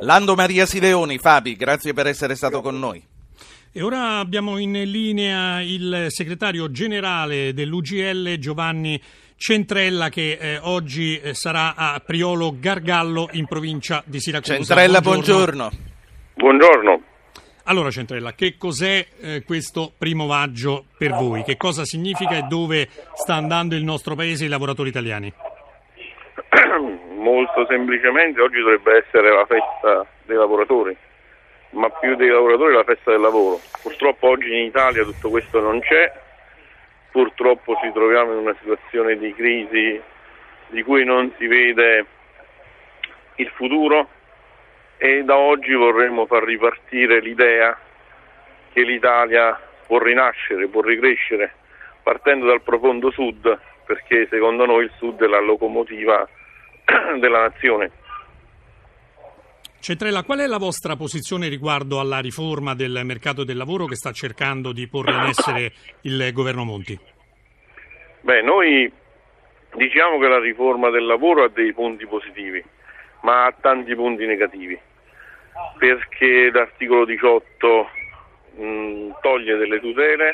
Lando 0.00 0.34
Maria 0.34 0.66
Sileoni, 0.66 1.18
Fabi, 1.18 1.56
grazie 1.56 1.92
per 1.92 2.06
essere 2.06 2.34
stato 2.34 2.60
con 2.60 2.78
noi. 2.78 3.04
E 3.74 3.80
ora 3.80 4.18
abbiamo 4.18 4.58
in 4.58 4.72
linea 4.72 5.62
il 5.62 6.08
segretario 6.08 6.70
generale 6.70 7.54
dell'UGL 7.54 8.36
Giovanni 8.36 9.00
Centrella 9.34 10.10
che 10.10 10.36
eh, 10.38 10.58
oggi 10.60 11.18
eh, 11.18 11.32
sarà 11.32 11.72
a 11.74 11.98
Priolo 12.04 12.54
Gargallo 12.60 13.30
in 13.32 13.46
provincia 13.46 14.02
di 14.04 14.20
Siracusa. 14.20 14.56
Centrella, 14.56 15.00
buongiorno. 15.00 15.70
Buongiorno. 16.34 17.02
Allora 17.64 17.88
Centrella, 17.88 18.34
che 18.34 18.56
cos'è 18.58 19.06
eh, 19.18 19.42
questo 19.46 19.90
primo 19.96 20.26
maggio 20.26 20.84
per 20.98 21.12
voi? 21.12 21.42
Che 21.42 21.56
cosa 21.56 21.86
significa 21.86 22.36
e 22.36 22.42
dove 22.42 22.86
sta 23.14 23.36
andando 23.36 23.74
il 23.74 23.84
nostro 23.84 24.14
paese 24.14 24.44
e 24.44 24.48
i 24.48 24.50
lavoratori 24.50 24.90
italiani? 24.90 25.32
Molto 27.16 27.64
semplicemente 27.70 28.38
oggi 28.38 28.58
dovrebbe 28.58 29.02
essere 29.02 29.32
la 29.32 29.46
festa 29.46 30.06
dei 30.26 30.36
lavoratori, 30.36 30.94
ma 31.72 31.90
più 31.90 32.16
dei 32.16 32.28
lavoratori 32.28 32.74
la 32.74 32.84
festa 32.84 33.10
del 33.10 33.20
lavoro. 33.20 33.60
Purtroppo 33.82 34.28
oggi 34.28 34.48
in 34.48 34.64
Italia 34.64 35.04
tutto 35.04 35.30
questo 35.30 35.60
non 35.60 35.80
c'è, 35.80 36.12
purtroppo 37.10 37.76
ci 37.82 37.92
troviamo 37.92 38.32
in 38.32 38.38
una 38.38 38.56
situazione 38.58 39.16
di 39.16 39.34
crisi 39.34 40.00
di 40.68 40.82
cui 40.82 41.04
non 41.04 41.32
si 41.38 41.46
vede 41.46 42.06
il 43.36 43.48
futuro 43.54 44.08
e 44.96 45.22
da 45.24 45.36
oggi 45.36 45.74
vorremmo 45.74 46.26
far 46.26 46.44
ripartire 46.44 47.20
l'idea 47.20 47.76
che 48.72 48.82
l'Italia 48.82 49.58
può 49.86 49.98
rinascere, 49.98 50.68
può 50.68 50.80
ricrescere 50.80 51.54
partendo 52.02 52.46
dal 52.46 52.62
profondo 52.62 53.10
sud, 53.10 53.58
perché 53.86 54.26
secondo 54.30 54.66
noi 54.66 54.84
il 54.84 54.92
sud 54.96 55.22
è 55.22 55.26
la 55.26 55.40
locomotiva 55.40 56.26
della 57.18 57.42
nazione. 57.42 57.90
Centrella, 59.82 60.22
qual 60.22 60.38
è 60.38 60.46
la 60.46 60.58
vostra 60.58 60.94
posizione 60.94 61.48
riguardo 61.48 61.98
alla 61.98 62.20
riforma 62.20 62.72
del 62.72 63.00
mercato 63.02 63.42
del 63.42 63.56
lavoro 63.56 63.86
che 63.86 63.96
sta 63.96 64.12
cercando 64.12 64.70
di 64.70 64.86
porre 64.86 65.10
in 65.10 65.22
essere 65.22 65.72
il 66.02 66.32
governo 66.32 66.62
Monti? 66.62 66.96
Beh, 68.20 68.42
noi 68.42 68.88
diciamo 69.74 70.20
che 70.20 70.28
la 70.28 70.38
riforma 70.38 70.88
del 70.88 71.04
lavoro 71.04 71.42
ha 71.42 71.48
dei 71.48 71.72
punti 71.72 72.06
positivi, 72.06 72.62
ma 73.22 73.46
ha 73.46 73.54
tanti 73.60 73.92
punti 73.96 74.24
negativi, 74.24 74.78
perché 75.78 76.52
l'articolo 76.52 77.04
18 77.04 77.88
mh, 78.58 79.10
toglie 79.20 79.56
delle 79.56 79.80
tutele, 79.80 80.32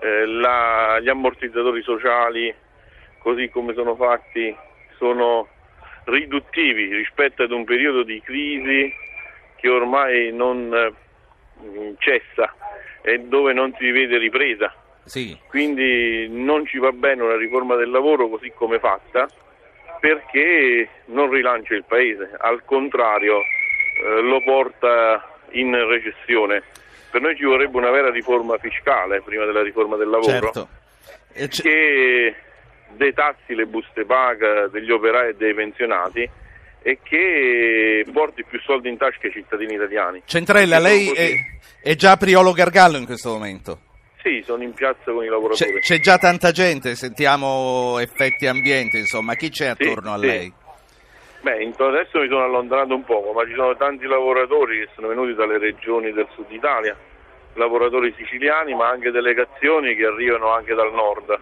eh, 0.00 0.24
la- 0.24 0.98
gli 1.00 1.08
ammortizzatori 1.10 1.82
sociali, 1.82 2.54
così 3.18 3.50
come 3.50 3.74
sono 3.74 3.94
fatti, 3.94 4.56
sono 4.96 5.48
riduttivi 6.04 6.94
rispetto 6.94 7.42
ad 7.42 7.50
un 7.50 7.64
periodo 7.64 8.02
di 8.02 8.20
crisi 8.22 8.92
che 9.56 9.68
ormai 9.68 10.32
non 10.32 10.72
eh, 10.72 11.94
cessa 11.98 12.54
e 13.02 13.18
dove 13.18 13.52
non 13.52 13.74
si 13.78 13.90
vede 13.90 14.18
ripresa. 14.18 14.74
Sì. 15.04 15.36
Quindi 15.48 16.28
non 16.28 16.66
ci 16.66 16.78
va 16.78 16.92
bene 16.92 17.22
una 17.22 17.36
riforma 17.36 17.74
del 17.74 17.90
lavoro 17.90 18.28
così 18.28 18.52
come 18.54 18.78
fatta 18.78 19.28
perché 19.98 20.88
non 21.06 21.30
rilancia 21.30 21.74
il 21.74 21.84
paese, 21.84 22.30
al 22.38 22.64
contrario 22.64 23.36
eh, 23.36 24.20
lo 24.22 24.42
porta 24.42 25.38
in 25.50 25.74
recessione. 25.86 26.62
Per 27.10 27.20
noi 27.20 27.36
ci 27.36 27.44
vorrebbe 27.44 27.76
una 27.76 27.90
vera 27.90 28.10
riforma 28.10 28.56
fiscale 28.58 29.20
prima 29.20 29.44
della 29.44 29.62
riforma 29.62 29.96
del 29.96 30.08
lavoro 30.08 30.52
Certo. 30.52 30.68
che 31.62 32.34
detassi 32.96 33.54
le 33.54 33.66
buste 33.66 34.04
paga 34.04 34.68
degli 34.68 34.90
operai 34.90 35.30
e 35.30 35.34
dei 35.34 35.54
pensionati 35.54 36.28
e 36.82 36.98
che 37.02 38.04
porti 38.12 38.44
più 38.44 38.58
soldi 38.60 38.88
in 38.88 38.96
tasca 38.96 39.26
ai 39.26 39.32
cittadini 39.32 39.74
italiani. 39.74 40.22
Centrella, 40.24 40.78
lei 40.78 41.10
è, 41.10 41.34
è 41.82 41.94
già 41.94 42.12
a 42.12 42.16
Priolo 42.16 42.52
Gargallo 42.52 42.96
in 42.96 43.04
questo 43.06 43.30
momento. 43.30 43.78
Sì, 44.22 44.42
sono 44.44 44.62
in 44.62 44.74
piazza 44.74 45.12
con 45.12 45.22
i 45.22 45.26
C'è, 45.26 45.30
lavoratori. 45.30 45.80
c'è 45.80 45.98
già 45.98 46.18
tanta 46.18 46.50
gente, 46.50 46.94
sentiamo 46.94 47.98
effetti 48.00 48.46
ambiente, 48.46 48.98
insomma, 48.98 49.34
chi 49.34 49.48
c'è 49.48 49.68
attorno 49.68 50.12
a 50.12 50.18
sì. 50.18 50.26
lei? 50.26 50.52
Beh, 51.40 51.72
adesso 51.78 52.20
mi 52.20 52.28
sono 52.28 52.44
allontanato 52.44 52.94
un 52.94 53.04
poco, 53.04 53.32
ma 53.32 53.46
ci 53.46 53.54
sono 53.54 53.74
tanti 53.76 54.04
lavoratori 54.04 54.80
che 54.80 54.88
sono 54.94 55.08
venuti 55.08 55.32
dalle 55.32 55.56
regioni 55.56 56.12
del 56.12 56.28
sud 56.34 56.50
Italia, 56.50 56.94
lavoratori 57.54 58.12
siciliani, 58.14 58.74
ma 58.74 58.88
anche 58.88 59.10
delegazioni 59.10 59.94
che 59.94 60.04
arrivano 60.04 60.50
anche 60.50 60.74
dal 60.74 60.92
nord, 60.92 61.40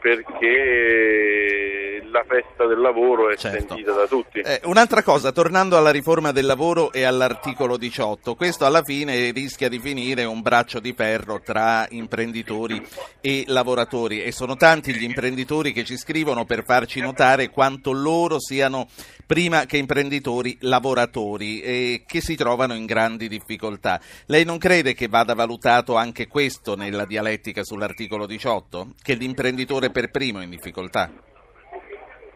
perché 0.00 1.68
la 2.10 2.24
festa 2.26 2.66
del 2.66 2.80
lavoro 2.80 3.30
è 3.30 3.36
sentita 3.36 3.92
da 3.92 4.06
tutti. 4.06 4.40
Eh, 4.40 4.60
un'altra 4.64 5.02
cosa, 5.02 5.32
tornando 5.32 5.76
alla 5.76 5.90
riforma 5.90 6.32
del 6.32 6.46
lavoro 6.46 6.92
e 6.92 7.04
all'articolo 7.04 7.76
18, 7.76 8.34
questo 8.34 8.64
alla 8.64 8.82
fine 8.82 9.30
rischia 9.30 9.68
di 9.68 9.78
finire 9.78 10.24
un 10.24 10.40
braccio 10.40 10.80
di 10.80 10.92
ferro 10.92 11.40
tra 11.40 11.86
imprenditori 11.90 12.82
e 13.20 13.44
lavoratori 13.46 14.22
e 14.22 14.32
sono 14.32 14.56
tanti 14.56 14.94
gli 14.94 15.04
imprenditori 15.04 15.72
che 15.72 15.84
ci 15.84 15.96
scrivono 15.96 16.44
per 16.44 16.64
farci 16.64 17.00
notare 17.00 17.50
quanto 17.50 17.92
loro 17.92 18.40
siano 18.40 18.86
prima 19.26 19.66
che 19.66 19.76
imprenditori 19.76 20.56
lavoratori 20.60 21.60
e 21.60 22.04
che 22.06 22.22
si 22.22 22.34
trovano 22.34 22.74
in 22.74 22.86
grandi 22.86 23.28
difficoltà. 23.28 24.00
Lei 24.26 24.44
non 24.44 24.56
crede 24.56 24.94
che 24.94 25.08
vada 25.08 25.34
valutato 25.34 25.96
anche 25.96 26.26
questo 26.26 26.74
nella 26.74 27.04
dialettica 27.04 27.62
sull'articolo 27.62 28.24
18? 28.24 28.94
Che 29.02 29.14
l'imprenditore 29.14 29.67
per 29.90 30.10
primo 30.10 30.40
in 30.40 30.48
difficoltà? 30.48 31.10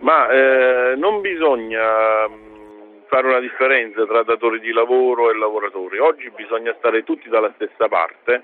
Ma 0.01 0.29
eh, 0.29 0.95
non 0.97 1.21
bisogna 1.21 2.29
mh, 2.29 3.05
fare 3.09 3.27
una 3.27 3.41
differenza 3.41 4.05
tra 4.05 4.23
datori 4.23 4.61
di 4.61 4.73
lavoro 4.73 5.31
e 5.31 5.39
lavoratori. 5.39 5.99
Oggi 5.99 6.31
bisogna 6.31 6.75
stare 6.79 7.05
tutti 7.05 7.29
dalla 7.29 7.53
stessa 7.55 7.89
parte 7.89 8.43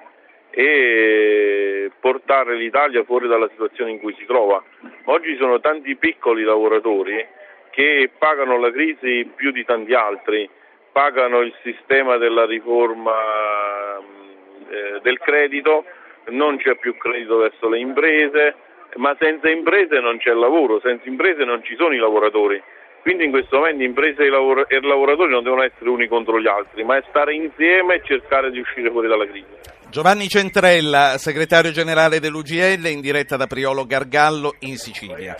e 0.50 1.90
portare 2.00 2.56
l'Italia 2.56 3.04
fuori 3.04 3.28
dalla 3.28 3.48
situazione 3.50 3.90
in 3.90 4.00
cui 4.00 4.14
si 4.18 4.24
trova. 4.24 4.62
Oggi 5.04 5.36
sono 5.36 5.60
tanti 5.60 5.96
piccoli 5.96 6.42
lavoratori 6.42 7.26
che 7.70 8.10
pagano 8.18 8.58
la 8.58 8.70
crisi 8.70 9.30
più 9.34 9.50
di 9.50 9.64
tanti 9.64 9.94
altri, 9.94 10.48
pagano 10.92 11.40
il 11.40 11.54
sistema 11.62 12.16
della 12.16 12.46
riforma 12.46 13.98
eh, 13.98 15.00
del 15.02 15.18
credito, 15.18 15.84
non 16.30 16.56
c'è 16.56 16.76
più 16.76 16.96
credito 16.96 17.36
verso 17.36 17.68
le 17.68 17.78
imprese, 17.78 18.54
ma 18.96 19.16
senza 19.18 19.48
imprese 19.48 20.00
non 20.00 20.18
c'è 20.18 20.32
lavoro, 20.32 20.80
senza 20.80 21.08
imprese 21.08 21.44
non 21.44 21.62
ci 21.62 21.76
sono 21.76 21.94
i 21.94 21.98
lavoratori. 21.98 22.60
Quindi 23.02 23.24
in 23.24 23.30
questo 23.30 23.58
momento 23.58 23.84
imprese 23.84 24.24
e, 24.24 24.28
lavor- 24.28 24.66
lavoratori 24.82 25.30
non 25.30 25.42
devono 25.42 25.62
essere 25.62 25.88
uni 25.88 26.08
contro 26.08 26.40
gli 26.40 26.48
altri, 26.48 26.84
ma 26.84 26.96
è 26.96 27.04
stare 27.08 27.34
insieme 27.34 27.94
e 27.94 28.02
cercare 28.04 28.50
di 28.50 28.58
uscire 28.58 28.90
fuori 28.90 29.08
dalla 29.08 29.26
crisi. 29.26 29.46
Giovanni 29.90 30.28
Centrella, 30.28 31.16
segretario 31.16 31.70
generale 31.70 32.20
dell'UGL, 32.20 32.86
in 32.88 33.00
diretta 33.00 33.36
da 33.36 33.46
Priolo 33.46 33.86
Gargallo 33.86 34.56
in 34.60 34.76
Sicilia. 34.76 35.36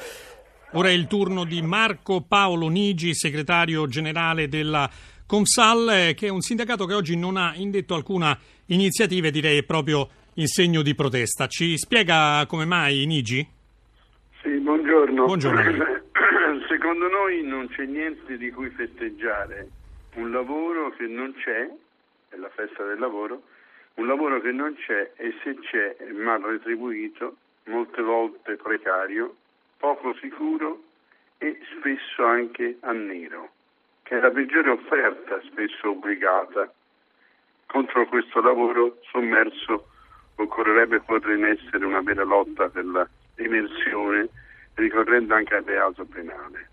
Ora 0.72 0.88
è 0.88 0.92
il 0.92 1.06
turno 1.06 1.44
di 1.44 1.60
Marco 1.60 2.24
Paolo 2.26 2.68
Nigi, 2.68 3.14
segretario 3.14 3.86
generale 3.86 4.48
della 4.48 4.88
Comsal, 5.26 5.90
eh, 5.90 6.14
che 6.14 6.28
è 6.28 6.30
un 6.30 6.40
sindacato 6.40 6.86
che 6.86 6.94
oggi 6.94 7.16
non 7.16 7.36
ha 7.36 7.52
indetto 7.56 7.94
alcuna 7.94 8.38
iniziativa, 8.66 9.28
direi 9.28 9.58
è 9.58 9.62
proprio 9.64 10.08
in 10.38 10.46
segno 10.46 10.82
di 10.82 10.94
protesta. 10.94 11.46
Ci 11.48 11.76
spiega 11.76 12.44
come 12.46 12.64
mai 12.64 13.04
Nigi? 13.06 13.46
Sì, 14.40 14.50
buongiorno. 14.50 15.24
Buongiorno. 15.24 15.86
Secondo 16.68 17.08
noi 17.08 17.42
non 17.42 17.68
c'è 17.68 17.84
niente 17.84 18.36
di 18.36 18.50
cui 18.50 18.70
festeggiare. 18.70 19.68
Un 20.14 20.30
lavoro 20.30 20.90
che 20.90 21.06
non 21.06 21.34
c'è, 21.34 21.68
è 22.28 22.36
la 22.36 22.48
festa 22.50 22.84
del 22.84 23.00
lavoro, 23.00 23.42
un 23.94 24.06
lavoro 24.06 24.40
che 24.40 24.52
non 24.52 24.74
c'è 24.76 25.12
e 25.16 25.34
se 25.42 25.58
c'è 25.58 25.96
è 25.96 26.10
mal 26.12 26.40
retribuito, 26.40 27.36
molte 27.64 28.00
volte 28.00 28.56
precario, 28.56 29.36
poco 29.76 30.14
sicuro 30.20 30.84
e 31.38 31.58
spesso 31.76 32.24
anche 32.24 32.76
a 32.80 32.92
nero, 32.92 33.50
che 34.04 34.18
è 34.18 34.20
la 34.20 34.30
peggiore 34.30 34.70
offerta, 34.70 35.40
spesso 35.50 35.90
obbligata. 35.90 36.72
Contro 37.66 38.06
questo 38.06 38.40
lavoro 38.40 38.98
sommerso 39.10 39.88
occorrerebbe 40.38 41.00
porre 41.00 41.34
in 41.34 41.44
essere 41.44 41.84
una 41.84 42.00
vera 42.00 42.24
lotta 42.24 42.68
per 42.68 42.84
l'emersione, 43.34 44.28
ricorrendo 44.74 45.34
anche 45.34 45.54
al 45.54 45.64
reato 45.64 46.04
penale. 46.04 46.68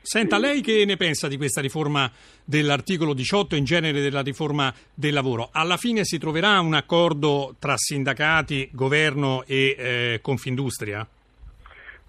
Senta, 0.00 0.38
lei 0.38 0.60
che 0.60 0.84
ne 0.84 0.96
pensa 0.96 1.26
di 1.26 1.36
questa 1.36 1.60
riforma 1.60 2.08
dell'articolo 2.44 3.12
18 3.12 3.54
e 3.54 3.58
in 3.58 3.64
genere 3.64 4.00
della 4.00 4.22
riforma 4.22 4.72
del 4.94 5.12
lavoro? 5.12 5.48
Alla 5.52 5.76
fine 5.76 6.04
si 6.04 6.18
troverà 6.18 6.60
un 6.60 6.74
accordo 6.74 7.56
tra 7.58 7.76
sindacati, 7.76 8.70
governo 8.72 9.42
e 9.46 9.74
eh, 9.76 10.18
Confindustria? 10.22 11.04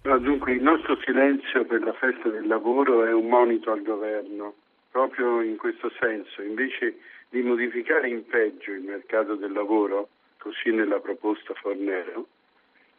No, 0.03 0.19
dunque 0.19 0.53
il 0.53 0.61
nostro 0.61 0.97
silenzio 1.03 1.65
per 1.65 1.81
la 1.81 1.93
festa 1.93 2.29
del 2.29 2.45
lavoro 2.45 3.03
è 3.03 3.11
un 3.11 3.27
monito 3.27 3.71
al 3.71 3.81
governo, 3.81 4.53
proprio 4.91 5.41
in 5.41 5.57
questo 5.57 5.91
senso, 5.99 6.43
invece 6.43 6.97
di 7.29 7.41
modificare 7.41 8.09
in 8.09 8.25
peggio 8.25 8.71
il 8.71 8.81
mercato 8.81 9.35
del 9.35 9.51
lavoro, 9.51 10.09
così 10.37 10.71
nella 10.71 10.99
proposta 10.99 11.53
Fornero, 11.55 12.27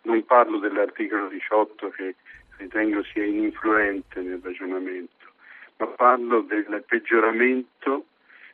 non 0.03 0.25
parlo 0.25 0.59
dell'articolo 0.59 1.29
18 1.29 1.89
che 1.91 2.15
ritengo 2.59 3.03
sia 3.05 3.25
ininfluente 3.25 4.21
nel 4.21 4.41
ragionamento, 4.43 5.27
ma 5.79 5.87
parlo 5.87 6.43
del 6.43 6.85
peggioramento 6.87 8.07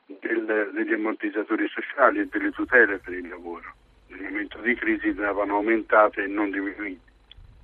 del, 0.06 0.70
degli 0.72 0.92
ammortizzatori 0.92 1.66
sociali 1.68 2.20
e 2.20 2.26
delle 2.26 2.50
tutele 2.50 2.98
per 2.98 3.14
il 3.14 3.28
lavoro. 3.28 3.74
Nel 4.08 4.22
momento 4.22 4.58
di 4.60 4.74
crisi 4.74 5.08
andavano 5.08 5.56
aumentate 5.56 6.22
e 6.22 6.26
non 6.26 6.50
diminuite. 6.50 7.12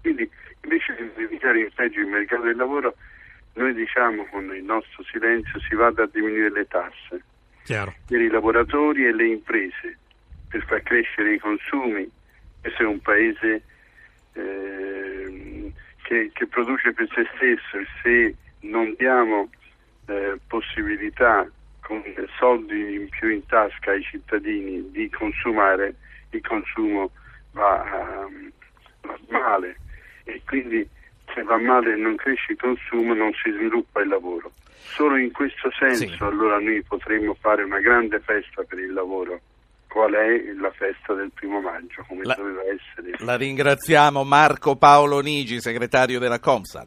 Quindi 0.01 0.29
invece 0.63 0.97
di 0.97 1.03
modificare 1.05 1.61
in 1.61 1.71
peggio 1.75 2.01
il 2.01 2.07
mercato 2.07 2.43
del 2.43 2.57
lavoro, 2.57 2.97
noi 3.55 3.75
diciamo 3.75 4.27
con 4.27 4.55
il 4.55 4.65
nostro 4.65 5.05
silenzio 5.05 5.61
si 5.61 5.75
vada 5.75 6.05
a 6.05 6.09
diminuire 6.11 6.51
le 6.51 6.67
tasse 6.67 7.23
Chiaro. 7.65 7.95
per 8.07 8.21
i 8.21 8.29
lavoratori 8.29 9.07
e 9.07 9.13
le 9.13 9.27
imprese 9.27 9.99
per 10.49 10.65
far 10.65 10.83
crescere 10.83 11.35
i 11.35 11.39
consumi. 11.39 12.11
Questo 12.61 12.83
è 12.83 12.87
un 12.87 13.01
paese 13.01 13.63
eh, 14.35 15.73
che, 16.03 16.31
che, 16.33 16.47
produce 16.47 16.93
per 16.93 17.09
se 17.15 17.27
stesso 17.37 17.79
e 17.79 17.87
se 18.03 18.35
non 18.69 18.95
diamo 18.99 19.49
eh, 20.07 20.39
possibilità 20.47 21.49
con 21.81 22.03
soldi 22.39 22.95
in 22.95 23.09
più 23.09 23.29
in 23.31 23.47
tasca 23.47 23.93
ai 23.93 24.03
cittadini 24.03 24.91
di 24.91 25.09
consumare, 25.11 25.95
il 26.31 26.41
consumo 26.43 27.11
va, 27.53 28.27
um, 28.27 28.51
va 29.03 29.19
male 29.29 29.77
e 30.25 30.43
quindi 30.47 30.87
se 31.35 31.43
va 31.43 31.59
male 31.59 31.93
e 31.93 31.97
non 31.97 32.17
cresce 32.17 32.53
il 32.53 32.59
consumo 32.59 33.15
non 33.15 33.33
si 33.33 33.51
sviluppa 33.51 34.01
il 34.01 34.09
lavoro. 34.09 34.53
Solo 34.93 35.17
in 35.17 35.31
questo 35.33 35.71
senso 35.79 36.09
sì. 36.09 36.17
allora 36.21 36.59
noi 36.59 36.83
potremmo 36.83 37.35
fare 37.35 37.63
una 37.63 37.81
grande 37.81 38.19
festa 38.21 38.63
per 38.63 38.79
il 38.79 38.93
lavoro 38.93 39.41
qual 39.89 40.13
è 40.13 40.53
la 40.61 40.71
festa 40.71 41.15
del 41.15 41.31
primo 41.35 41.61
maggio, 41.61 42.05
come 42.07 42.25
la, 42.25 42.35
doveva 42.35 42.63
essere. 42.63 43.17
La 43.25 43.37
ringraziamo 43.37 44.23
Marco 44.25 44.77
Paolo 44.77 45.21
Nigi, 45.21 45.61
segretario 45.61 46.19
della 46.19 46.39
Comsad. 46.39 46.87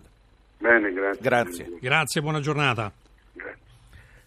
Bene, 0.57 0.93
grazie. 0.93 1.21
Grazie, 1.21 1.77
grazie 1.79 2.21
buona 2.21 2.39
giornata. 2.39 2.91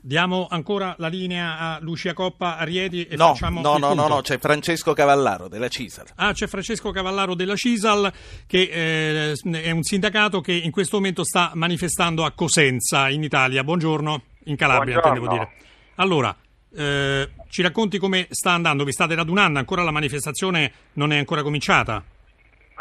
Diamo 0.07 0.47
ancora 0.49 0.95
la 0.99 1.09
linea 1.09 1.59
a 1.59 1.79
Lucia 1.81 2.15
Coppa 2.15 2.59
Arieti 2.59 3.09
e 3.09 3.17
no, 3.17 3.35
facciamo 3.35 3.61
no, 3.61 3.77
no, 3.77 3.93
no, 3.93 4.07
no, 4.07 4.21
c'è 4.21 4.39
Francesco 4.39 4.93
Cavallaro 4.93 5.49
della 5.49 5.67
Cisal. 5.67 6.07
Ah, 6.15 6.31
c'è 6.31 6.47
Francesco 6.47 6.93
Cavallaro 6.93 7.35
della 7.35 7.57
Cisal 7.57 8.13
che 8.47 8.71
eh, 8.71 9.61
è 9.65 9.71
un 9.73 9.83
sindacato 9.83 10.41
che 10.41 10.53
in 10.53 10.71
questo 10.71 10.99
momento 10.99 11.25
sta 11.25 11.51
manifestando 11.55 12.25
a 12.25 12.31
Cosenza 12.31 13.09
in 13.09 13.25
Italia. 13.25 13.65
Buongiorno, 13.65 14.23
in 14.45 14.55
Calabria 14.55 15.01
Buongiorno. 15.01 15.25
intendevo 15.25 15.45
dire. 15.45 15.65
Allora, 15.97 16.37
eh, 16.77 17.31
ci 17.49 17.63
racconti 17.63 17.99
come 17.99 18.29
sta 18.31 18.53
andando? 18.53 18.85
Vi 18.85 18.93
state 18.93 19.17
radunando? 19.17 19.59
Ancora 19.59 19.83
la 19.83 19.91
manifestazione 19.91 20.71
non 20.93 21.13
è 21.13 21.19
ancora 21.19 21.43
cominciata? 21.43 22.01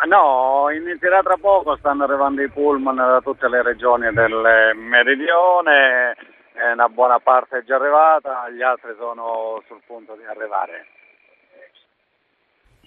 No, 0.08 0.68
inizierà 0.70 1.24
tra 1.24 1.38
poco, 1.42 1.76
stanno 1.78 2.04
arrivando 2.04 2.44
i 2.44 2.50
pullman 2.50 2.98
da 2.98 3.20
tutte 3.24 3.50
le 3.50 3.64
regioni 3.64 4.14
del 4.14 4.76
meridione, 4.76 6.14
una 6.74 6.88
buona 6.88 7.20
parte 7.20 7.60
è 7.60 7.64
già 7.64 7.76
arrivata, 7.76 8.50
gli 8.50 8.62
altri 8.62 8.94
sono 8.98 9.62
sul 9.68 9.82
punto 9.86 10.16
di 10.16 10.24
arrivare. 10.26 10.88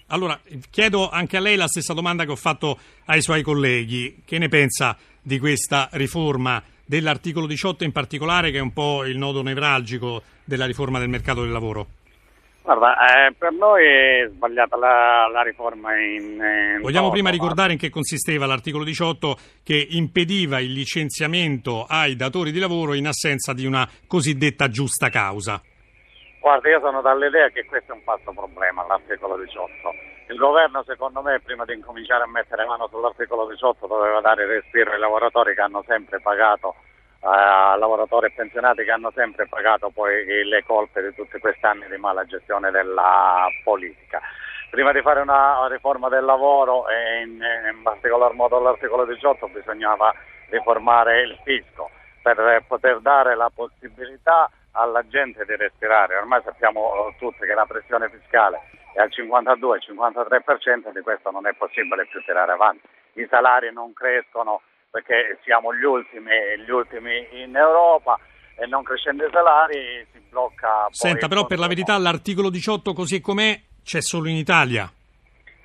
Allora, 0.07 0.39
chiedo 0.71 1.09
anche 1.09 1.37
a 1.37 1.39
lei 1.39 1.55
la 1.55 1.67
stessa 1.67 1.93
domanda 1.93 2.25
che 2.25 2.31
ho 2.31 2.35
fatto 2.35 2.79
ai 3.05 3.21
suoi 3.21 3.43
colleghi. 3.43 4.23
Che 4.25 4.39
ne 4.39 4.47
pensa 4.47 4.97
di 5.21 5.37
questa 5.37 5.87
riforma 5.91 6.61
dell'articolo 6.83 7.45
18 7.45 7.83
in 7.83 7.91
particolare, 7.91 8.49
che 8.49 8.57
è 8.57 8.61
un 8.61 8.73
po' 8.73 9.05
il 9.05 9.17
nodo 9.17 9.43
nevralgico 9.43 10.23
della 10.43 10.65
riforma 10.65 10.97
del 10.97 11.09
mercato 11.09 11.41
del 11.41 11.51
lavoro? 11.51 11.98
Guarda, 12.69 13.25
eh, 13.25 13.33
per 13.33 13.51
noi 13.53 13.83
è 13.83 14.27
sbagliata 14.29 14.77
la, 14.77 15.27
la 15.27 15.41
riforma 15.41 15.97
in, 15.97 16.37
in 16.37 16.81
Vogliamo 16.81 17.07
toto, 17.07 17.13
prima 17.13 17.29
ma- 17.29 17.33
ricordare 17.33 17.71
in 17.71 17.79
che 17.79 17.89
consisteva 17.89 18.45
l'articolo 18.45 18.83
18 18.83 19.37
che 19.63 19.87
impediva 19.89 20.59
il 20.59 20.73
licenziamento 20.73 21.87
ai 21.89 22.15
datori 22.15 22.51
di 22.51 22.59
lavoro 22.59 22.93
in 22.93 23.07
assenza 23.07 23.53
di 23.53 23.65
una 23.65 23.89
cosiddetta 24.05 24.67
giusta 24.69 25.09
causa. 25.09 25.59
Guarda, 26.39 26.69
io 26.69 26.79
sono 26.79 27.01
dall'idea 27.01 27.49
che 27.49 27.65
questo 27.65 27.91
è 27.91 27.95
un 27.95 28.03
falso 28.03 28.31
problema, 28.33 28.85
l'articolo 28.85 29.35
18. 29.37 29.71
Il 30.27 30.37
governo, 30.37 30.83
secondo 30.83 31.23
me, 31.23 31.39
prima 31.39 31.65
di 31.65 31.73
incominciare 31.73 32.25
a 32.25 32.27
mettere 32.27 32.65
mano 32.65 32.87
sull'articolo 32.87 33.47
18, 33.47 33.87
doveva 33.87 34.21
dare 34.21 34.45
respiro 34.45 34.91
ai 34.91 34.99
lavoratori 34.99 35.55
che 35.55 35.61
hanno 35.61 35.83
sempre 35.87 36.21
pagato, 36.21 36.75
eh, 37.21 37.77
lavoratori 37.77 38.27
e 38.27 38.31
pensionati 38.31 38.83
che 38.83 38.91
hanno 38.91 39.11
sempre 39.13 39.47
pagato 39.47 39.89
poi 39.89 40.43
le 40.45 40.63
colpe 40.63 41.01
di 41.01 41.13
tutti 41.15 41.39
questi 41.39 41.65
anni 41.65 41.87
di 41.89 41.97
mala 41.97 42.25
gestione 42.25 42.71
della 42.71 43.47
politica. 43.63 44.21
Prima 44.69 44.91
di 44.91 45.01
fare 45.01 45.21
una 45.21 45.67
riforma 45.67 46.09
del 46.09 46.23
lavoro 46.23 46.87
e 46.87 47.21
in, 47.21 47.41
in 47.73 47.81
particolar 47.81 48.33
modo 48.33 48.59
l'articolo 48.59 49.05
18 49.05 49.47
bisognava 49.47 50.13
riformare 50.49 51.21
il 51.21 51.37
fisco 51.43 51.89
per 52.21 52.63
poter 52.67 52.99
dare 52.99 53.35
la 53.35 53.49
possibilità 53.53 54.49
alla 54.71 55.05
gente 55.07 55.43
di 55.45 55.55
respirare. 55.55 56.17
Ormai 56.17 56.41
sappiamo 56.43 57.13
tutti 57.17 57.45
che 57.45 57.53
la 57.53 57.65
pressione 57.65 58.09
fiscale 58.09 58.61
è 58.93 59.01
al 59.01 59.09
52-53%, 59.09 60.91
di 60.93 61.01
questo 61.01 61.31
non 61.31 61.47
è 61.47 61.53
possibile 61.53 62.05
più 62.07 62.21
tirare 62.23 62.51
avanti. 62.51 62.87
I 63.13 63.27
salari 63.29 63.71
non 63.73 63.93
crescono 63.93 64.61
perché 64.89 65.39
siamo 65.43 65.73
gli 65.73 65.83
ultimi, 65.83 66.31
gli 66.65 66.69
ultimi 66.69 67.27
in 67.43 67.55
Europa 67.55 68.19
e 68.55 68.65
non 68.65 68.83
crescendo 68.83 69.25
i 69.25 69.29
salari 69.31 70.05
si 70.11 70.19
blocca. 70.29 70.87
Senta, 70.91 71.27
però 71.27 71.45
per 71.45 71.59
la 71.59 71.67
verità 71.67 71.97
l'articolo 71.97 72.49
18 72.49 72.93
così 72.93 73.21
com'è 73.21 73.59
c'è 73.83 74.01
solo 74.01 74.27
in 74.27 74.35
Italia. 74.35 74.91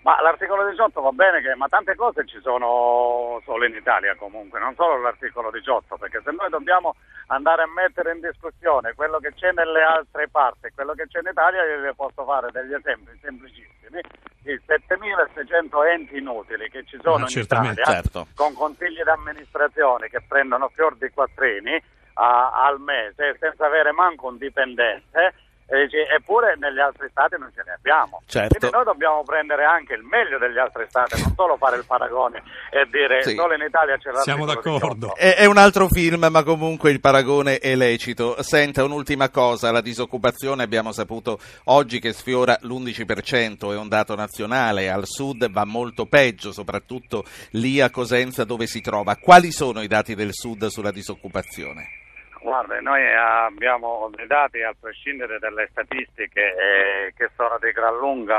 Ma 0.05 0.21
l'articolo 0.21 0.69
18 0.69 1.01
va 1.01 1.12
bene, 1.12 1.40
che, 1.40 1.55
ma 1.55 1.67
tante 1.67 1.95
cose 1.97 2.27
ci 2.27 2.38
sono 2.43 3.40
solo 3.43 3.64
in 3.64 3.75
Italia 3.75 4.14
comunque, 4.17 4.61
non 4.61 4.75
solo 4.75 5.01
l'articolo 5.01 5.51
18, 5.51 5.97
perché 5.97 6.21
se 6.23 6.31
noi 6.31 6.51
dobbiamo 6.51 6.95
andare 7.29 7.62
a 7.62 7.73
mettere 7.75 8.12
in 8.12 8.21
discussione 8.21 8.93
quello 8.93 9.17
che 9.19 9.33
c'è 9.33 9.53
nelle 9.53 9.83
altre 9.83 10.29
parti 10.29 10.69
quello 10.75 10.93
che 10.93 11.07
c'è 11.07 11.21
in 11.21 11.31
Italia, 11.31 11.64
io 11.64 11.81
vi 11.81 11.95
posso 11.97 12.23
fare 12.23 12.51
degli 12.53 12.75
esempi 12.75 13.19
semplicissimi 13.23 14.01
di 14.43 14.61
7600 14.67 15.85
enti 15.85 16.19
inutili 16.19 16.69
che 16.69 16.85
ci 16.85 16.99
sono 17.01 17.25
in 17.27 17.38
Italia, 17.40 17.85
certo. 17.85 18.27
con 18.35 18.53
consigli 18.53 19.01
di 19.03 19.09
amministrazione 19.09 20.11
che 20.11 20.21
prendono 20.29 20.69
fior 20.69 20.97
di 20.97 21.09
quattrini 21.09 21.83
a, 22.14 22.67
al 22.67 22.79
mese 22.79 23.38
senza 23.40 23.64
avere 23.64 23.93
manco 23.93 24.27
un 24.27 24.37
dipendente 24.37 25.33
eppure 25.66 26.57
negli 26.59 26.79
altri 26.79 27.09
stati 27.11 27.37
non 27.38 27.50
ce 27.55 27.62
ne 27.64 27.72
abbiamo. 27.72 28.22
Certo. 28.27 28.59
Quindi 28.59 28.77
noi 28.77 28.85
dobbiamo 28.85 29.22
prendere 29.24 29.64
anche 29.64 29.94
il 29.94 30.03
meglio 30.03 30.38
degli 30.38 30.59
altri 30.59 30.85
stati, 30.88 31.20
non 31.22 31.33
solo 31.35 31.57
fare 31.57 31.77
il 31.77 31.85
paragone 31.87 32.42
e 32.70 32.87
dire 32.90 33.22
Sì. 33.22 33.35
solo 33.35 33.55
in 33.55 33.62
Italia 33.62 33.96
c'è 33.96 34.11
Siamo 34.22 34.44
l'articolo 34.44 34.79
d'accordo. 34.79 35.12
18. 35.14 35.16
È, 35.16 35.35
è 35.37 35.44
un 35.46 35.57
altro 35.57 35.88
film, 35.88 36.27
ma 36.31 36.42
comunque 36.42 36.90
il 36.90 37.00
paragone 37.00 37.59
è 37.59 37.74
lecito. 37.74 38.42
Senta, 38.42 38.85
un'ultima 38.85 39.31
cosa, 39.31 39.70
la 39.70 39.81
disoccupazione 39.81 40.62
abbiamo 40.62 40.92
saputo 40.92 41.38
oggi 41.64 41.98
che 42.00 42.12
sfiora 42.12 42.57
l'11%, 42.61 43.72
è 43.72 43.77
un 43.77 43.88
dato 43.88 44.14
nazionale, 44.14 44.90
al 44.90 45.07
sud 45.07 45.50
va 45.50 45.64
molto 45.64 46.07
peggio, 46.07 46.53
soprattutto 46.53 47.24
lì 47.53 47.81
a 47.81 47.90
Cosenza 47.90 48.44
dove 48.44 48.66
si 48.66 48.81
trova. 48.81 49.16
Quali 49.16 49.50
sono 49.50 49.81
i 49.83 49.87
dati 49.87 50.14
del 50.14 50.31
sud 50.33 50.66
sulla 50.66 50.90
disoccupazione? 50.90 52.03
Guarda, 52.44 52.78
noi 52.83 53.02
abbiamo 53.11 54.11
dei 54.14 54.26
dati 54.26 54.61
a 54.61 54.74
prescindere 54.78 55.38
dalle 55.38 55.66
statistiche 55.70 56.42
eh, 56.54 57.14
che 57.16 57.30
sono 57.37 57.57
di 57.59 57.72
gran 57.72 57.96
lunga 57.96 58.37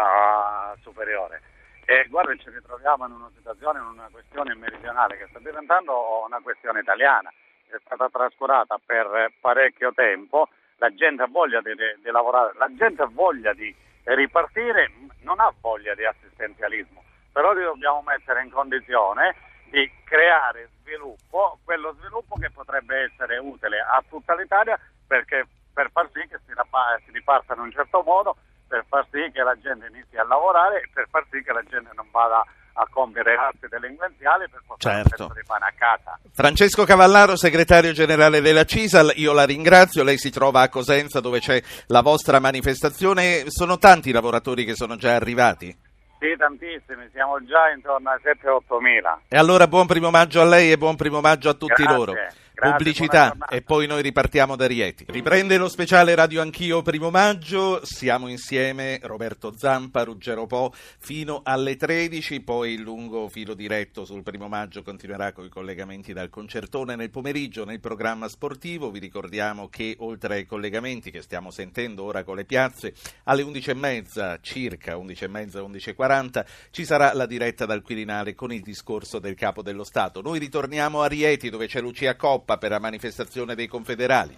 eh, 0.73 0.77
superiore. 0.83 1.41
E 1.85 2.05
guarda, 2.07 2.35
ci 2.35 2.51
ritroviamo 2.51 3.07
in 3.07 3.13
una 3.13 3.31
situazione, 3.35 3.79
in 3.79 3.85
una 3.85 4.07
questione 4.11 4.53
meridionale 4.53 5.17
che 5.17 5.25
sta 5.29 5.39
diventando 5.39 6.23
una 6.23 6.39
questione 6.39 6.81
italiana, 6.81 7.33
è 7.67 7.77
stata 7.83 8.07
trascurata 8.09 8.79
per 8.85 9.31
parecchio 9.41 9.91
tempo, 9.95 10.49
la 10.75 10.93
gente 10.93 11.23
ha 11.23 11.27
voglia 11.27 11.61
di, 11.61 11.73
di 11.73 12.11
lavorare, 12.11 12.53
la 12.59 12.69
gente 12.75 13.01
ha 13.01 13.09
voglia 13.11 13.53
di 13.53 13.73
ripartire, 14.03 14.91
non 15.21 15.39
ha 15.39 15.51
voglia 15.61 15.95
di 15.95 16.05
assistenzialismo, 16.05 17.03
però 17.31 17.53
li 17.53 17.63
dobbiamo 17.63 18.03
mettere 18.05 18.43
in 18.43 18.51
condizione 18.51 19.33
di 19.69 19.89
creare 20.03 20.69
sviluppo, 20.81 21.59
quello 21.63 21.95
sviluppo 21.99 22.35
che 22.37 22.49
potrebbe 22.51 23.03
essere 23.11 23.37
utile 23.37 23.79
a 23.79 24.03
tutta 24.07 24.35
l'Italia 24.35 24.79
perché 25.07 25.47
per 25.73 25.89
far 25.91 26.09
sì 26.13 26.25
che 26.27 26.39
si, 26.45 26.53
rapa- 26.53 26.99
si 27.05 27.11
riparta 27.11 27.53
in 27.53 27.59
un 27.59 27.71
certo 27.71 28.01
modo, 28.05 28.37
per 28.67 28.85
far 28.87 29.05
sì 29.11 29.29
che 29.31 29.43
la 29.43 29.57
gente 29.59 29.87
inizi 29.87 30.17
a 30.17 30.23
lavorare 30.23 30.81
e 30.81 30.89
per 30.93 31.07
far 31.09 31.25
sì 31.29 31.43
che 31.43 31.51
la 31.51 31.63
gente 31.63 31.91
non 31.95 32.07
vada 32.11 32.43
a 32.77 32.87
compiere 32.89 33.35
atti 33.35 33.67
delinquenziali 33.69 34.49
per 34.49 34.61
portare 34.65 35.03
Certo. 35.03 35.31
di 35.33 35.41
pane 35.45 35.65
a 35.65 35.73
casa. 35.77 36.19
Francesco 36.33 36.83
Cavallaro, 36.83 37.35
segretario 37.37 37.93
generale 37.93 38.41
della 38.41 38.65
CISAL, 38.65 39.13
io 39.15 39.31
la 39.31 39.45
ringrazio, 39.45 40.03
lei 40.03 40.17
si 40.17 40.29
trova 40.29 40.61
a 40.61 40.69
Cosenza 40.69 41.21
dove 41.21 41.39
c'è 41.39 41.61
la 41.87 42.01
vostra 42.01 42.39
manifestazione, 42.39 43.49
sono 43.49 43.77
tanti 43.77 44.09
i 44.09 44.13
lavoratori 44.13 44.65
che 44.65 44.75
sono 44.75 44.97
già 44.97 45.15
arrivati? 45.15 45.84
Sì, 46.19 46.35
tantissimi, 46.37 47.09
siamo 47.11 47.43
già 47.43 47.69
intorno 47.73 48.09
ai 48.09 48.19
7-8 48.23 48.79
mila. 48.79 49.19
E 49.27 49.37
allora 49.37 49.67
buon 49.67 49.85
primo 49.85 50.09
maggio 50.09 50.41
a 50.41 50.45
lei 50.45 50.71
e 50.71 50.77
buon 50.77 50.95
primo 50.95 51.19
maggio 51.21 51.49
a 51.49 51.53
tutti 51.53 51.83
Grazie, 51.83 51.95
loro. 51.95 52.13
Grazie, 52.55 52.77
Pubblicità 52.77 53.35
e 53.49 53.61
poi 53.61 53.85
noi 53.85 54.01
ripartiamo 54.01 54.55
da 54.55 54.65
Rieti. 54.65 55.05
Riprende 55.09 55.57
lo 55.57 55.67
speciale 55.67 56.15
Radio 56.15 56.41
Anch'io 56.41 56.81
primo 56.81 57.11
maggio, 57.11 57.81
siamo 57.83 58.27
insieme 58.27 58.99
Roberto 59.03 59.53
Zampa, 59.55 60.03
Ruggero 60.03 60.47
Po 60.47 60.73
fino 60.97 61.41
alle 61.43 61.75
13, 61.75 62.39
poi 62.41 62.73
il 62.73 62.81
lungo 62.81 63.27
filo 63.27 63.53
diretto 63.53 64.05
sul 64.05 64.23
primo 64.23 64.47
maggio 64.47 64.81
continuerà 64.81 65.33
con 65.33 65.45
i 65.45 65.49
collegamenti 65.49 66.13
dal 66.13 66.29
concertone 66.29 66.95
nel 66.95 67.09
pomeriggio 67.09 67.65
nel 67.65 67.79
programma 67.81 68.29
sportivo. 68.29 68.89
Vi 68.89 68.99
ricordiamo 68.99 69.67
che 69.67 69.95
oltre 69.99 70.35
ai 70.35 70.45
collegamenti 70.45 71.11
che 71.11 71.21
stiamo 71.21 71.51
sentendo 71.51 72.03
ora 72.03 72.23
con 72.23 72.37
le 72.37 72.45
piazze, 72.45 72.93
alle 73.25 73.43
11.30 73.43 74.39
circa, 74.41 74.95
11.30, 74.95 75.95
11.40 75.95 76.45
ci 76.71 76.85
sarà 76.85 77.13
la 77.13 77.25
diretta 77.25 77.65
dal 77.65 77.81
Quirinale 77.81 78.33
con 78.33 78.53
il 78.53 78.61
discorso 78.61 79.19
del 79.19 79.35
Capo 79.35 79.61
dello 79.61 79.83
Stato. 79.83 80.21
Noi 80.21 80.39
ritorniamo 80.39 81.01
a 81.01 81.07
Rieti 81.07 81.49
dove 81.49 81.67
c'è 81.67 81.81
Lucia 81.81 82.15
Coppa 82.15 82.44
per 82.45 82.69
la 82.69 82.79
manifestazione 82.79 83.55
dei 83.55 83.67
confederali. 83.67 84.37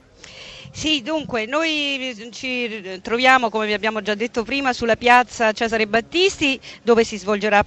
Sì, 0.69 1.01
dunque, 1.01 1.45
noi 1.45 2.29
ci 2.31 2.99
troviamo, 3.01 3.49
come 3.49 3.65
vi 3.65 3.73
abbiamo 3.73 4.01
già 4.01 4.13
detto 4.13 4.43
prima, 4.43 4.73
sulla 4.73 4.95
piazza 4.95 5.51
Cesare 5.51 5.87
Battisti, 5.87 6.59
dove 6.83 7.03
si, 7.03 7.19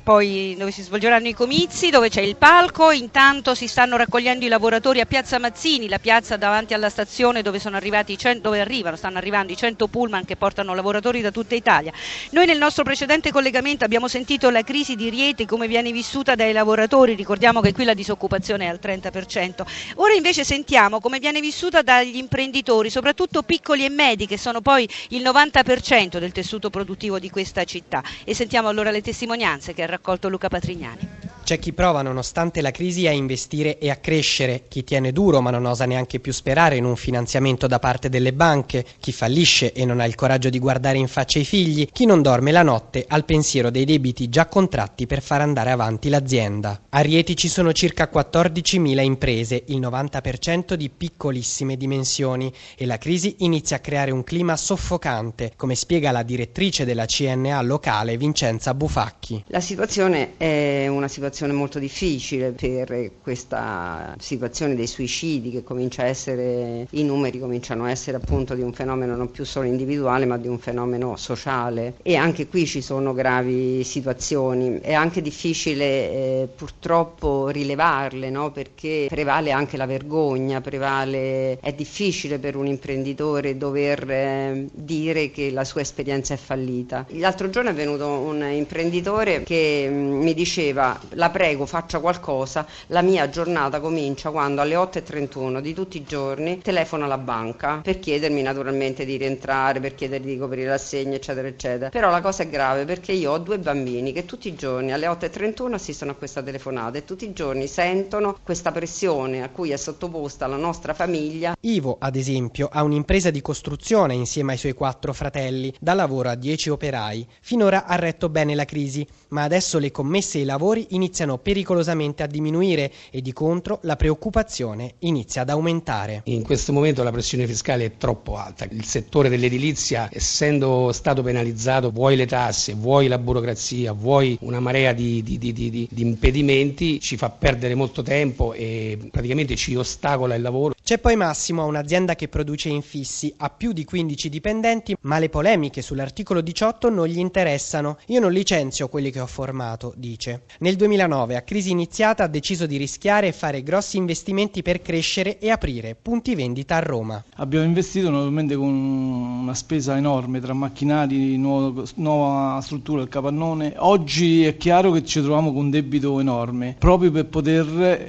poi, 0.02 0.54
dove 0.56 0.70
si 0.70 0.82
svolgeranno 0.82 1.26
i 1.26 1.34
comizi, 1.34 1.90
dove 1.90 2.08
c'è 2.08 2.20
il 2.20 2.36
palco. 2.36 2.92
Intanto 2.92 3.54
si 3.56 3.66
stanno 3.66 3.96
raccogliendo 3.96 4.44
i 4.44 4.48
lavoratori 4.48 5.00
a 5.00 5.06
Piazza 5.06 5.40
Mazzini, 5.40 5.88
la 5.88 5.98
piazza 5.98 6.36
davanti 6.36 6.72
alla 6.72 6.88
stazione 6.88 7.42
dove, 7.42 7.58
sono 7.58 7.76
arrivati, 7.76 8.12
i 8.12 8.18
cen- 8.18 8.40
dove 8.40 8.60
arrivano, 8.60 8.94
stanno 8.94 9.18
arrivando 9.18 9.50
i 9.50 9.56
100 9.56 9.88
pullman 9.88 10.24
che 10.24 10.36
portano 10.36 10.74
lavoratori 10.74 11.20
da 11.20 11.32
tutta 11.32 11.56
Italia. 11.56 11.92
Noi 12.30 12.46
nel 12.46 12.58
nostro 12.58 12.84
precedente 12.84 13.32
collegamento 13.32 13.84
abbiamo 13.84 14.06
sentito 14.06 14.50
la 14.50 14.62
crisi 14.62 14.94
di 14.94 15.08
Rieti, 15.08 15.46
come 15.46 15.66
viene 15.66 15.90
vissuta 15.90 16.36
dai 16.36 16.52
lavoratori, 16.52 17.14
ricordiamo 17.14 17.60
che 17.60 17.72
qui 17.72 17.84
la 17.84 17.94
disoccupazione 17.94 18.66
è 18.66 18.68
al 18.68 18.78
30%. 18.80 19.66
Ora 19.96 20.12
invece 20.12 20.29
sentiamo 20.32 21.00
come 21.00 21.18
viene 21.18 21.40
vissuta 21.40 21.82
dagli 21.82 22.16
imprenditori, 22.16 22.90
soprattutto 22.90 23.42
piccoli 23.42 23.84
e 23.84 23.90
medi, 23.90 24.26
che 24.26 24.38
sono 24.38 24.60
poi 24.60 24.88
il 25.08 25.22
90% 25.22 26.18
del 26.18 26.32
tessuto 26.32 26.70
produttivo 26.70 27.18
di 27.18 27.30
questa 27.30 27.64
città. 27.64 28.02
E 28.24 28.34
sentiamo 28.34 28.68
allora 28.68 28.90
le 28.90 29.02
testimonianze 29.02 29.74
che 29.74 29.82
ha 29.82 29.86
raccolto 29.86 30.28
Luca 30.28 30.48
Patrignani. 30.48 31.29
C'è 31.50 31.58
chi 31.58 31.72
prova, 31.72 32.00
nonostante 32.02 32.60
la 32.60 32.70
crisi, 32.70 33.08
a 33.08 33.10
investire 33.10 33.78
e 33.78 33.90
a 33.90 33.96
crescere, 33.96 34.66
chi 34.68 34.84
tiene 34.84 35.10
duro 35.10 35.40
ma 35.40 35.50
non 35.50 35.66
osa 35.66 35.84
neanche 35.84 36.20
più 36.20 36.32
sperare 36.32 36.76
in 36.76 36.84
un 36.84 36.94
finanziamento 36.94 37.66
da 37.66 37.80
parte 37.80 38.08
delle 38.08 38.32
banche, 38.32 38.86
chi 39.00 39.10
fallisce 39.10 39.72
e 39.72 39.84
non 39.84 39.98
ha 39.98 40.04
il 40.04 40.14
coraggio 40.14 40.48
di 40.48 40.60
guardare 40.60 40.98
in 40.98 41.08
faccia 41.08 41.40
i 41.40 41.44
figli, 41.44 41.88
chi 41.90 42.06
non 42.06 42.22
dorme 42.22 42.52
la 42.52 42.62
notte 42.62 43.04
al 43.04 43.24
pensiero 43.24 43.70
dei 43.70 43.84
debiti 43.84 44.28
già 44.28 44.46
contratti 44.46 45.08
per 45.08 45.22
far 45.22 45.40
andare 45.40 45.72
avanti 45.72 46.08
l'azienda. 46.08 46.82
A 46.88 47.00
Rieti 47.00 47.34
ci 47.34 47.48
sono 47.48 47.72
circa 47.72 48.08
14.000 48.08 49.02
imprese, 49.02 49.64
il 49.66 49.80
90% 49.80 50.74
di 50.74 50.88
piccolissime 50.88 51.76
dimensioni 51.76 52.52
e 52.76 52.86
la 52.86 52.96
crisi 52.96 53.34
inizia 53.38 53.78
a 53.78 53.80
creare 53.80 54.12
un 54.12 54.22
clima 54.22 54.56
soffocante, 54.56 55.54
come 55.56 55.74
spiega 55.74 56.12
la 56.12 56.22
direttrice 56.22 56.84
della 56.84 57.06
CNA 57.06 57.60
locale 57.62 58.16
Vincenza 58.16 58.72
Bufacchi. 58.72 59.42
La 59.48 59.58
situazione 59.58 60.36
è 60.36 60.86
una 60.86 61.08
situazione 61.08 61.38
molto 61.48 61.78
difficile 61.78 62.52
per 62.52 63.12
questa 63.22 64.14
situazione 64.18 64.74
dei 64.74 64.86
suicidi 64.86 65.50
che 65.50 65.62
comincia 65.62 66.02
a 66.02 66.06
essere, 66.06 66.86
i 66.90 67.04
numeri 67.04 67.38
cominciano 67.38 67.84
a 67.84 67.90
essere 67.90 68.16
appunto 68.16 68.54
di 68.54 68.62
un 68.62 68.72
fenomeno 68.72 69.16
non 69.16 69.30
più 69.30 69.44
solo 69.44 69.66
individuale 69.66 70.26
ma 70.26 70.36
di 70.36 70.48
un 70.48 70.58
fenomeno 70.58 71.16
sociale 71.16 71.94
e 72.02 72.16
anche 72.16 72.46
qui 72.46 72.66
ci 72.66 72.80
sono 72.80 73.12
gravi 73.12 73.84
situazioni. 73.84 74.78
È 74.80 74.92
anche 74.92 75.22
difficile 75.22 75.84
eh, 75.84 76.48
purtroppo 76.54 77.48
rilevarle 77.48 78.30
no? 78.30 78.50
perché 78.50 79.06
prevale 79.08 79.50
anche 79.50 79.76
la 79.76 79.86
vergogna, 79.86 80.60
prevale, 80.60 81.58
è 81.60 81.72
difficile 81.72 82.38
per 82.38 82.56
un 82.56 82.66
imprenditore 82.66 83.56
dover 83.56 84.10
eh, 84.10 84.66
dire 84.72 85.30
che 85.30 85.50
la 85.50 85.64
sua 85.64 85.80
esperienza 85.80 86.34
è 86.34 86.36
fallita. 86.36 87.06
L'altro 87.10 87.50
giorno 87.50 87.70
è 87.70 87.74
venuto 87.74 88.06
un 88.06 88.42
imprenditore 88.42 89.42
che 89.42 89.86
mm, 89.88 90.22
mi 90.22 90.34
diceva 90.34 90.98
la 91.20 91.28
prego 91.28 91.66
faccia 91.66 91.98
qualcosa, 92.00 92.66
la 92.86 93.02
mia 93.02 93.28
giornata 93.28 93.78
comincia 93.78 94.30
quando 94.30 94.62
alle 94.62 94.74
8.31 94.74 95.60
di 95.60 95.74
tutti 95.74 95.98
i 95.98 96.02
giorni 96.02 96.62
telefono 96.62 97.04
alla 97.04 97.18
banca 97.18 97.80
per 97.82 97.98
chiedermi 97.98 98.40
naturalmente 98.40 99.04
di 99.04 99.18
rientrare, 99.18 99.80
per 99.80 99.94
chiedergli 99.94 100.30
di 100.30 100.38
coprire 100.38 100.70
l'assegno 100.70 101.16
eccetera 101.16 101.46
eccetera. 101.46 101.90
Però 101.90 102.08
la 102.08 102.22
cosa 102.22 102.44
è 102.44 102.48
grave 102.48 102.86
perché 102.86 103.12
io 103.12 103.32
ho 103.32 103.38
due 103.38 103.58
bambini 103.58 104.12
che 104.12 104.24
tutti 104.24 104.48
i 104.48 104.54
giorni 104.54 104.92
alle 104.92 105.08
8.31 105.08 105.74
assistono 105.74 106.12
a 106.12 106.14
questa 106.14 106.42
telefonata 106.42 106.96
e 106.96 107.04
tutti 107.04 107.26
i 107.26 107.34
giorni 107.34 107.66
sentono 107.66 108.38
questa 108.42 108.72
pressione 108.72 109.42
a 109.42 109.50
cui 109.50 109.72
è 109.72 109.76
sottoposta 109.76 110.46
la 110.46 110.56
nostra 110.56 110.94
famiglia. 110.94 111.54
Ivo, 111.60 111.98
ad 112.00 112.16
esempio, 112.16 112.70
ha 112.72 112.82
un'impresa 112.82 113.28
di 113.28 113.42
costruzione 113.42 114.14
insieme 114.14 114.52
ai 114.52 114.58
suoi 114.58 114.72
quattro 114.72 115.12
fratelli, 115.12 115.70
dà 115.78 115.92
lavoro 115.92 116.30
a 116.30 116.34
10 116.34 116.70
operai. 116.70 117.26
Finora 117.42 117.84
ha 117.84 117.96
retto 117.96 118.30
bene 118.30 118.54
la 118.54 118.64
crisi, 118.64 119.06
ma 119.28 119.42
adesso 119.42 119.78
le 119.78 119.90
commesse 119.90 120.38
e 120.38 120.42
i 120.42 120.44
lavori 120.44 120.86
iniziano 120.90 121.08
iniziano 121.10 121.38
pericolosamente 121.38 122.22
a 122.22 122.26
diminuire 122.26 122.92
e 123.10 123.20
di 123.20 123.32
contro 123.32 123.80
la 123.82 123.96
preoccupazione 123.96 124.94
inizia 125.00 125.42
ad 125.42 125.50
aumentare. 125.50 126.22
In 126.26 126.42
questo 126.42 126.72
momento 126.72 127.02
la 127.02 127.10
pressione 127.10 127.48
fiscale 127.48 127.84
è 127.84 127.96
troppo 127.96 128.36
alta. 128.36 128.64
Il 128.70 128.84
settore 128.84 129.28
dell'edilizia, 129.28 130.08
essendo 130.12 130.92
stato 130.92 131.22
penalizzato, 131.22 131.90
vuoi 131.90 132.14
le 132.14 132.26
tasse, 132.26 132.74
vuoi 132.74 133.08
la 133.08 133.18
burocrazia, 133.18 133.92
vuoi 133.92 134.38
una 134.42 134.60
marea 134.60 134.92
di, 134.92 135.20
di, 135.24 135.38
di, 135.38 135.52
di 135.52 135.88
impedimenti, 135.96 137.00
ci 137.00 137.16
fa 137.16 137.28
perdere 137.28 137.74
molto 137.74 138.02
tempo 138.02 138.52
e 138.52 138.96
praticamente 139.10 139.56
ci 139.56 139.74
ostacola 139.74 140.36
il 140.36 140.42
lavoro. 140.42 140.74
C'è 140.80 140.98
poi 140.98 141.16
Massimo, 141.16 141.66
un'azienda 141.66 142.14
che 142.14 142.28
produce 142.28 142.68
infissi, 142.68 143.32
ha 143.38 143.50
più 143.50 143.72
di 143.72 143.84
15 143.84 144.28
dipendenti, 144.28 144.96
ma 145.02 145.18
le 145.18 145.28
polemiche 145.28 145.82
sull'articolo 145.82 146.40
18 146.40 146.88
non 146.88 147.06
gli 147.06 147.18
interessano. 147.18 147.98
Io 148.06 148.20
non 148.20 148.32
licenzio 148.32 148.88
quelli 148.88 149.10
che 149.10 149.20
ho 149.20 149.26
formato, 149.26 149.92
dice. 149.96 150.42
Nel 150.60 150.76
2009, 151.00 151.36
a 151.36 151.42
crisi 151.42 151.70
iniziata, 151.70 152.24
ha 152.24 152.26
deciso 152.26 152.66
di 152.66 152.76
rischiare 152.76 153.28
e 153.28 153.32
fare 153.32 153.62
grossi 153.62 153.96
investimenti 153.96 154.60
per 154.62 154.82
crescere 154.82 155.38
e 155.38 155.50
aprire 155.50 155.96
punti 156.00 156.34
vendita 156.34 156.76
a 156.76 156.80
Roma. 156.80 157.24
Abbiamo 157.36 157.64
investito 157.64 158.10
naturalmente 158.10 158.54
con 158.56 158.68
una 158.68 159.54
spesa 159.54 159.96
enorme 159.96 160.40
tra 160.40 160.52
macchinari, 160.52 161.38
nuova, 161.38 161.84
nuova 161.94 162.60
struttura 162.60 163.00
del 163.00 163.08
capannone. 163.08 163.74
Oggi 163.78 164.44
è 164.44 164.56
chiaro 164.56 164.90
che 164.90 165.04
ci 165.04 165.20
troviamo 165.20 165.52
con 165.52 165.64
un 165.64 165.70
debito 165.70 166.20
enorme, 166.20 166.76
proprio 166.78 167.10
per 167.10 167.26
poter 167.26 167.64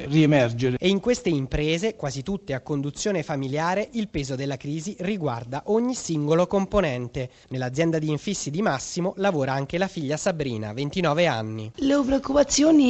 riemergere. 0.10 0.78
E 0.78 0.90
in 0.90 1.00
queste 1.00 1.30
imprese, 1.30 1.96
quasi 1.96 2.24
tutte 2.24 2.54
a 2.54 2.62
conduzione 2.62 3.24
familiare, 3.24 3.88
il 3.94 4.10
peso 4.10 4.36
della 4.36 4.58
crisi 4.58 4.96
riguarda 5.00 5.64
ogni 5.68 5.94
singolo 5.96 6.48
componente. 6.48 7.30
Nell'azienda 7.50 8.00
di 8.00 8.10
infissi 8.10 8.50
di 8.52 8.62
Massimo 8.62 9.14
lavora 9.18 9.54
anche 9.54 9.78
la 9.78 9.88
figlia 9.88 10.18
Sabrina, 10.18 10.74
29 10.74 11.28
anni. 11.28 11.72
Le 11.76 12.02
preoccupazioni 12.04 12.81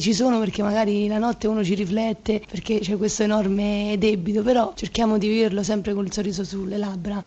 ci 0.00 0.12
sono 0.12 0.38
perché 0.38 0.62
magari 0.62 1.06
la 1.06 1.18
notte 1.18 1.46
uno 1.46 1.64
ci 1.64 1.74
riflette 1.74 2.42
perché 2.48 2.80
c'è 2.80 2.96
questo 2.96 3.22
enorme 3.22 3.96
debito, 3.98 4.42
però 4.42 4.72
cerchiamo 4.74 5.18
di 5.18 5.28
viverlo 5.28 5.62
sempre 5.62 5.94
con 5.94 6.04
il 6.04 6.12
sorriso 6.12 6.44
sulle 6.44 6.76
labbra. 6.78 7.24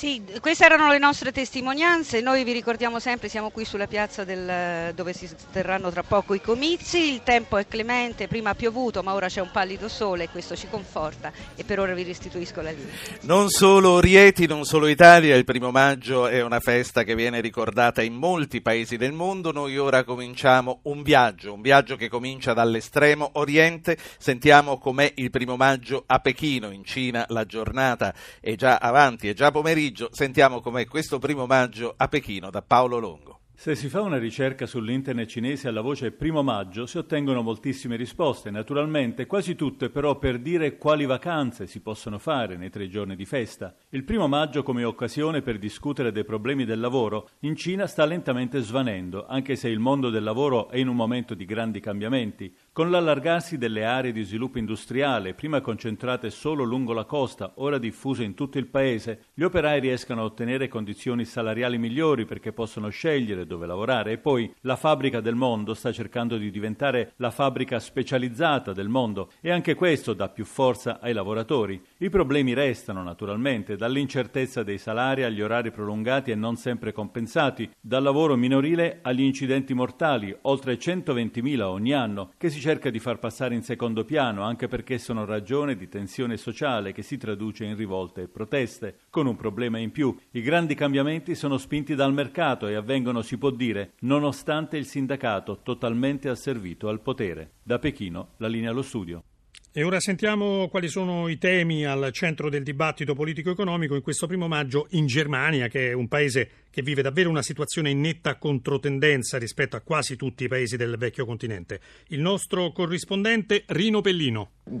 Sì, 0.00 0.24
queste 0.40 0.64
erano 0.64 0.88
le 0.88 0.96
nostre 0.96 1.30
testimonianze, 1.30 2.22
noi 2.22 2.42
vi 2.42 2.52
ricordiamo 2.52 2.98
sempre, 2.98 3.28
siamo 3.28 3.50
qui 3.50 3.66
sulla 3.66 3.86
piazza 3.86 4.24
del, 4.24 4.94
dove 4.94 5.12
si 5.12 5.28
terranno 5.52 5.90
tra 5.90 6.02
poco 6.02 6.32
i 6.32 6.40
comizi, 6.40 7.12
il 7.12 7.20
tempo 7.22 7.58
è 7.58 7.68
clemente, 7.68 8.26
prima 8.26 8.48
ha 8.48 8.54
piovuto 8.54 9.02
ma 9.02 9.12
ora 9.12 9.26
c'è 9.26 9.42
un 9.42 9.50
pallido 9.52 9.88
sole 9.88 10.24
e 10.24 10.28
questo 10.30 10.56
ci 10.56 10.68
conforta 10.70 11.30
e 11.54 11.64
per 11.64 11.80
ora 11.80 11.92
vi 11.92 12.02
restituisco 12.04 12.62
la 12.62 12.70
linea. 12.70 12.94
Non 13.24 13.50
solo 13.50 14.00
Rieti, 14.00 14.46
non 14.46 14.64
solo 14.64 14.86
Italia, 14.86 15.36
il 15.36 15.44
primo 15.44 15.70
maggio 15.70 16.28
è 16.28 16.42
una 16.42 16.60
festa 16.60 17.02
che 17.02 17.14
viene 17.14 17.42
ricordata 17.42 18.00
in 18.00 18.14
molti 18.14 18.62
paesi 18.62 18.96
del 18.96 19.12
mondo, 19.12 19.52
noi 19.52 19.76
ora 19.76 20.02
cominciamo 20.04 20.80
un 20.84 21.02
viaggio, 21.02 21.52
un 21.52 21.60
viaggio 21.60 21.96
che 21.96 22.08
comincia 22.08 22.54
dall'estremo 22.54 23.32
oriente, 23.34 23.98
sentiamo 24.16 24.78
com'è 24.78 25.12
il 25.16 25.28
primo 25.28 25.56
maggio 25.56 26.04
a 26.06 26.20
Pechino, 26.20 26.70
in 26.70 26.86
Cina, 26.86 27.26
la 27.28 27.44
giornata 27.44 28.14
è 28.40 28.54
già 28.54 28.78
avanti, 28.78 29.28
è 29.28 29.34
già 29.34 29.50
pomeriggio 29.50 29.88
pomeriggio 29.90 30.08
sentiamo 30.12 30.60
com'è 30.60 30.86
questo 30.86 31.18
primo 31.18 31.46
maggio 31.46 31.94
a 31.96 32.06
Pechino 32.06 32.50
da 32.50 32.62
Paolo 32.62 32.98
Longo. 32.98 33.40
Se 33.60 33.74
si 33.74 33.90
fa 33.90 34.00
una 34.00 34.16
ricerca 34.16 34.64
sull'internet 34.64 35.28
cinese 35.28 35.68
alla 35.68 35.82
voce 35.82 36.12
primo 36.12 36.42
maggio 36.42 36.86
si 36.86 36.96
ottengono 36.96 37.42
moltissime 37.42 37.96
risposte, 37.96 38.50
naturalmente 38.50 39.26
quasi 39.26 39.54
tutte 39.54 39.90
però 39.90 40.16
per 40.16 40.38
dire 40.38 40.78
quali 40.78 41.04
vacanze 41.04 41.66
si 41.66 41.82
possono 41.82 42.18
fare 42.18 42.56
nei 42.56 42.70
tre 42.70 42.88
giorni 42.88 43.16
di 43.16 43.26
festa. 43.26 43.74
Il 43.90 44.04
primo 44.04 44.28
maggio 44.28 44.62
come 44.62 44.82
occasione 44.84 45.42
per 45.42 45.58
discutere 45.58 46.10
dei 46.10 46.24
problemi 46.24 46.64
del 46.64 46.80
lavoro 46.80 47.28
in 47.40 47.54
Cina 47.54 47.86
sta 47.86 48.06
lentamente 48.06 48.60
svanendo, 48.60 49.26
anche 49.26 49.56
se 49.56 49.68
il 49.68 49.78
mondo 49.78 50.08
del 50.08 50.22
lavoro 50.22 50.70
è 50.70 50.78
in 50.78 50.88
un 50.88 50.96
momento 50.96 51.34
di 51.34 51.44
grandi 51.44 51.80
cambiamenti. 51.80 52.56
Con 52.80 52.90
l'allargarsi 52.90 53.58
delle 53.58 53.84
aree 53.84 54.10
di 54.10 54.22
sviluppo 54.22 54.56
industriale, 54.56 55.34
prima 55.34 55.60
concentrate 55.60 56.30
solo 56.30 56.64
lungo 56.64 56.94
la 56.94 57.04
costa, 57.04 57.52
ora 57.56 57.76
diffuse 57.76 58.24
in 58.24 58.32
tutto 58.32 58.56
il 58.56 58.68
paese, 58.68 59.24
gli 59.34 59.42
operai 59.42 59.80
riescano 59.80 60.22
a 60.22 60.24
ottenere 60.24 60.66
condizioni 60.66 61.26
salariali 61.26 61.76
migliori 61.76 62.24
perché 62.24 62.54
possono 62.54 62.88
scegliere 62.88 63.44
dove 63.44 63.66
lavorare 63.66 64.12
e 64.12 64.16
poi 64.16 64.50
la 64.62 64.76
fabbrica 64.76 65.20
del 65.20 65.34
mondo 65.34 65.74
sta 65.74 65.92
cercando 65.92 66.38
di 66.38 66.50
diventare 66.50 67.12
la 67.16 67.30
fabbrica 67.30 67.78
specializzata 67.78 68.72
del 68.72 68.88
mondo 68.88 69.30
e 69.42 69.50
anche 69.50 69.74
questo 69.74 70.14
dà 70.14 70.30
più 70.30 70.46
forza 70.46 71.00
ai 71.02 71.12
lavoratori. 71.12 71.78
I 71.98 72.08
problemi 72.08 72.54
restano 72.54 73.02
naturalmente, 73.02 73.76
dall'incertezza 73.76 74.62
dei 74.62 74.78
salari 74.78 75.22
agli 75.22 75.42
orari 75.42 75.70
prolungati 75.70 76.30
e 76.30 76.34
non 76.34 76.56
sempre 76.56 76.92
compensati, 76.92 77.70
dal 77.78 78.02
lavoro 78.02 78.36
minorile 78.36 79.00
agli 79.02 79.20
incidenti 79.20 79.74
mortali, 79.74 80.34
oltre 80.42 80.78
120.000 80.78 81.60
ogni 81.60 81.92
anno, 81.92 82.32
che 82.38 82.48
si 82.48 82.68
cerca 82.70 82.90
di 82.90 83.00
far 83.00 83.18
passare 83.18 83.56
in 83.56 83.64
secondo 83.64 84.04
piano, 84.04 84.44
anche 84.44 84.68
perché 84.68 84.98
sono 84.98 85.24
ragione 85.24 85.74
di 85.74 85.88
tensione 85.88 86.36
sociale 86.36 86.92
che 86.92 87.02
si 87.02 87.16
traduce 87.16 87.64
in 87.64 87.74
rivolte 87.74 88.22
e 88.22 88.28
proteste, 88.28 88.98
con 89.10 89.26
un 89.26 89.34
problema 89.34 89.78
in 89.78 89.90
più. 89.90 90.16
I 90.30 90.40
grandi 90.40 90.76
cambiamenti 90.76 91.34
sono 91.34 91.58
spinti 91.58 91.96
dal 91.96 92.12
mercato 92.12 92.68
e 92.68 92.76
avvengono, 92.76 93.22
si 93.22 93.38
può 93.38 93.50
dire, 93.50 93.94
nonostante 94.02 94.76
il 94.76 94.86
sindacato 94.86 95.62
totalmente 95.64 96.28
asservito 96.28 96.88
al 96.88 97.00
potere. 97.00 97.54
Da 97.64 97.80
Pechino, 97.80 98.34
la 98.36 98.46
linea 98.46 98.70
allo 98.70 98.82
studio. 98.82 99.24
E 99.72 99.82
ora 99.82 99.98
sentiamo 99.98 100.68
quali 100.68 100.88
sono 100.88 101.26
i 101.26 101.38
temi 101.38 101.84
al 101.84 102.10
centro 102.12 102.50
del 102.50 102.62
dibattito 102.62 103.14
politico-economico 103.14 103.96
in 103.96 104.02
questo 104.02 104.28
primo 104.28 104.46
maggio 104.46 104.86
in 104.90 105.06
Germania, 105.06 105.66
che 105.66 105.90
è 105.90 105.92
un 105.92 106.06
paese 106.06 106.50
che 106.70 106.82
vive 106.82 107.02
davvero 107.02 107.28
una 107.28 107.42
situazione 107.42 107.90
in 107.90 108.00
netta 108.00 108.36
controtendenza 108.36 109.38
rispetto 109.38 109.76
a 109.76 109.80
quasi 109.80 110.16
tutti 110.16 110.44
i 110.44 110.48
paesi 110.48 110.76
del 110.76 110.96
vecchio 110.96 111.26
continente. 111.26 111.80
Il 112.08 112.20
nostro 112.20 112.72
corrispondente 112.72 113.64
Rino 113.66 114.00
Pellino. 114.00 114.50
Äh, 114.64 114.78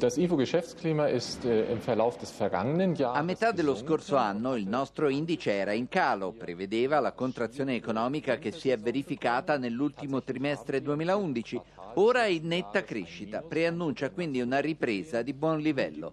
a 3.02 3.22
metà 3.22 3.52
dello 3.52 3.74
scorso 3.74 4.16
anno 4.16 4.54
il 4.54 4.66
nostro 4.68 5.08
indice 5.08 5.52
era 5.52 5.72
in 5.72 5.88
calo, 5.88 6.32
prevedeva 6.32 7.00
la 7.00 7.12
contrazione 7.12 7.74
economica 7.74 8.38
che 8.38 8.52
si 8.52 8.70
è 8.70 8.78
verificata 8.78 9.58
nell'ultimo 9.58 10.22
trimestre 10.22 10.80
2011 10.80 11.60
Ora 11.94 12.24
è 12.24 12.28
in 12.28 12.46
netta 12.46 12.84
crescita, 12.84 13.42
preannuncia 13.42 14.10
quindi 14.10 14.40
una 14.40 14.60
ripresa 14.60 15.22
di 15.22 15.32
buon 15.32 15.58
livello. 15.58 16.12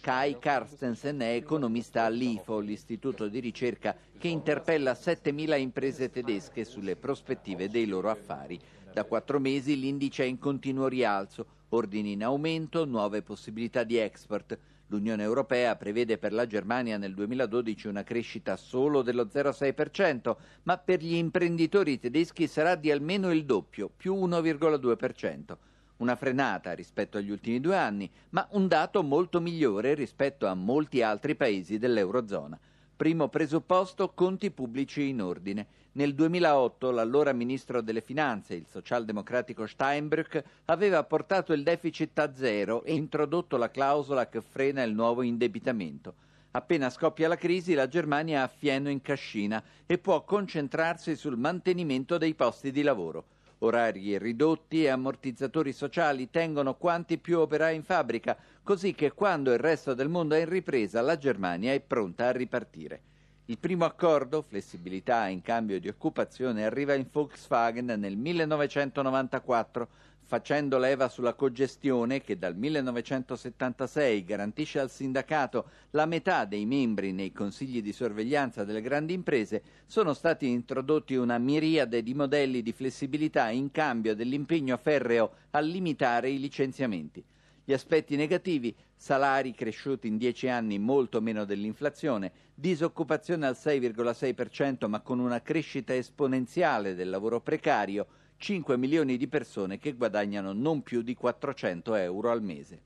Kai 0.00 0.38
Carstensen 0.38 1.20
è 1.20 1.34
economista 1.34 2.04
all'IFO, 2.04 2.60
l'istituto 2.60 3.28
di 3.28 3.38
ricerca 3.38 3.94
che 4.16 4.28
interpella 4.28 4.94
7.000 5.22 5.58
imprese 5.58 6.10
tedesche 6.10 6.64
sulle 6.64 6.94
prospettive 6.94 7.68
dei 7.68 7.86
loro 7.86 8.08
affari. 8.08 8.58
Da 8.92 9.04
quattro 9.04 9.40
mesi 9.40 9.78
l'indice 9.78 10.22
è 10.22 10.26
in 10.26 10.38
continuo 10.38 10.86
rialzo, 10.86 11.46
ordini 11.70 12.12
in 12.12 12.22
aumento, 12.22 12.84
nuove 12.84 13.22
possibilità 13.22 13.82
di 13.82 13.96
export. 13.96 14.56
L'Unione 14.86 15.22
Europea 15.22 15.76
prevede 15.76 16.18
per 16.18 16.32
la 16.32 16.46
Germania 16.46 16.96
nel 16.96 17.14
2012 17.14 17.88
una 17.88 18.04
crescita 18.04 18.56
solo 18.56 19.02
dello 19.02 19.24
0,6%, 19.24 20.36
ma 20.62 20.78
per 20.78 21.02
gli 21.02 21.14
imprenditori 21.14 21.98
tedeschi 21.98 22.46
sarà 22.46 22.74
di 22.74 22.90
almeno 22.90 23.32
il 23.32 23.44
doppio, 23.44 23.90
più 23.94 24.14
1,2%. 24.14 25.56
Una 25.98 26.14
frenata 26.14 26.72
rispetto 26.72 27.18
agli 27.18 27.30
ultimi 27.30 27.60
due 27.60 27.76
anni, 27.76 28.08
ma 28.30 28.46
un 28.52 28.68
dato 28.68 29.02
molto 29.02 29.40
migliore 29.40 29.94
rispetto 29.94 30.46
a 30.46 30.54
molti 30.54 31.02
altri 31.02 31.34
paesi 31.34 31.76
dell'Eurozona. 31.76 32.58
Primo 32.98 33.28
presupposto, 33.28 34.08
conti 34.12 34.50
pubblici 34.50 35.06
in 35.06 35.22
ordine. 35.22 35.66
Nel 35.92 36.16
2008 36.16 36.90
l'allora 36.90 37.32
ministro 37.32 37.80
delle 37.80 38.00
Finanze, 38.00 38.56
il 38.56 38.66
socialdemocratico 38.68 39.68
Steinbrück, 39.68 40.42
aveva 40.64 41.04
portato 41.04 41.52
il 41.52 41.62
deficit 41.62 42.18
a 42.18 42.34
zero 42.34 42.82
e 42.82 42.94
introdotto 42.94 43.56
la 43.56 43.70
clausola 43.70 44.28
che 44.28 44.40
frena 44.40 44.82
il 44.82 44.94
nuovo 44.94 45.22
indebitamento. 45.22 46.12
Appena 46.50 46.90
scoppia 46.90 47.28
la 47.28 47.36
crisi, 47.36 47.74
la 47.74 47.86
Germania 47.86 48.42
ha 48.42 48.48
fieno 48.48 48.90
in 48.90 49.00
cascina 49.00 49.62
e 49.86 49.96
può 49.98 50.24
concentrarsi 50.24 51.14
sul 51.14 51.36
mantenimento 51.36 52.18
dei 52.18 52.34
posti 52.34 52.72
di 52.72 52.82
lavoro. 52.82 53.26
Orari 53.60 54.18
ridotti 54.18 54.84
e 54.84 54.88
ammortizzatori 54.88 55.72
sociali 55.72 56.30
tengono 56.30 56.74
quanti 56.74 57.18
più 57.18 57.40
operai 57.40 57.74
in 57.74 57.82
fabbrica, 57.82 58.36
così 58.62 58.94
che 58.94 59.12
quando 59.12 59.52
il 59.52 59.58
resto 59.58 59.94
del 59.94 60.08
mondo 60.08 60.36
è 60.36 60.40
in 60.40 60.48
ripresa 60.48 61.00
la 61.00 61.18
Germania 61.18 61.72
è 61.72 61.80
pronta 61.80 62.26
a 62.26 62.32
ripartire. 62.32 63.02
Il 63.46 63.58
primo 63.58 63.84
accordo, 63.84 64.42
flessibilità 64.42 65.26
in 65.26 65.42
cambio 65.42 65.80
di 65.80 65.88
occupazione, 65.88 66.64
arriva 66.64 66.94
in 66.94 67.06
Volkswagen 67.10 67.86
nel 67.86 68.16
1994, 68.16 69.88
facendo 70.28 70.76
leva 70.76 71.08
sulla 71.08 71.32
cogestione 71.32 72.20
che 72.20 72.36
dal 72.36 72.54
1976 72.54 74.24
garantisce 74.24 74.78
al 74.78 74.90
sindacato 74.90 75.70
la 75.92 76.04
metà 76.04 76.44
dei 76.44 76.66
membri 76.66 77.12
nei 77.12 77.32
consigli 77.32 77.80
di 77.80 77.94
sorveglianza 77.94 78.62
delle 78.62 78.82
grandi 78.82 79.14
imprese, 79.14 79.62
sono 79.86 80.12
stati 80.12 80.46
introdotti 80.46 81.14
una 81.14 81.38
miriade 81.38 82.02
di 82.02 82.12
modelli 82.12 82.60
di 82.60 82.72
flessibilità 82.72 83.48
in 83.48 83.70
cambio 83.70 84.14
dell'impegno 84.14 84.76
ferreo 84.76 85.32
a 85.52 85.60
limitare 85.60 86.28
i 86.28 86.38
licenziamenti. 86.38 87.24
Gli 87.64 87.72
aspetti 87.72 88.14
negativi, 88.14 88.76
salari 88.94 89.54
cresciuti 89.54 90.08
in 90.08 90.18
dieci 90.18 90.46
anni 90.46 90.78
molto 90.78 91.22
meno 91.22 91.46
dell'inflazione, 91.46 92.32
disoccupazione 92.54 93.46
al 93.46 93.56
6,6% 93.58 94.88
ma 94.88 95.00
con 95.00 95.20
una 95.20 95.40
crescita 95.40 95.94
esponenziale 95.94 96.94
del 96.94 97.08
lavoro 97.08 97.40
precario, 97.40 98.06
5 98.40 98.76
milioni 98.76 99.16
di 99.16 99.26
persone 99.26 99.78
che 99.78 99.94
guadagnano 99.94 100.52
non 100.52 100.82
più 100.82 101.02
di 101.02 101.14
400 101.14 101.96
euro 101.96 102.30
al 102.30 102.40
mese. 102.40 102.80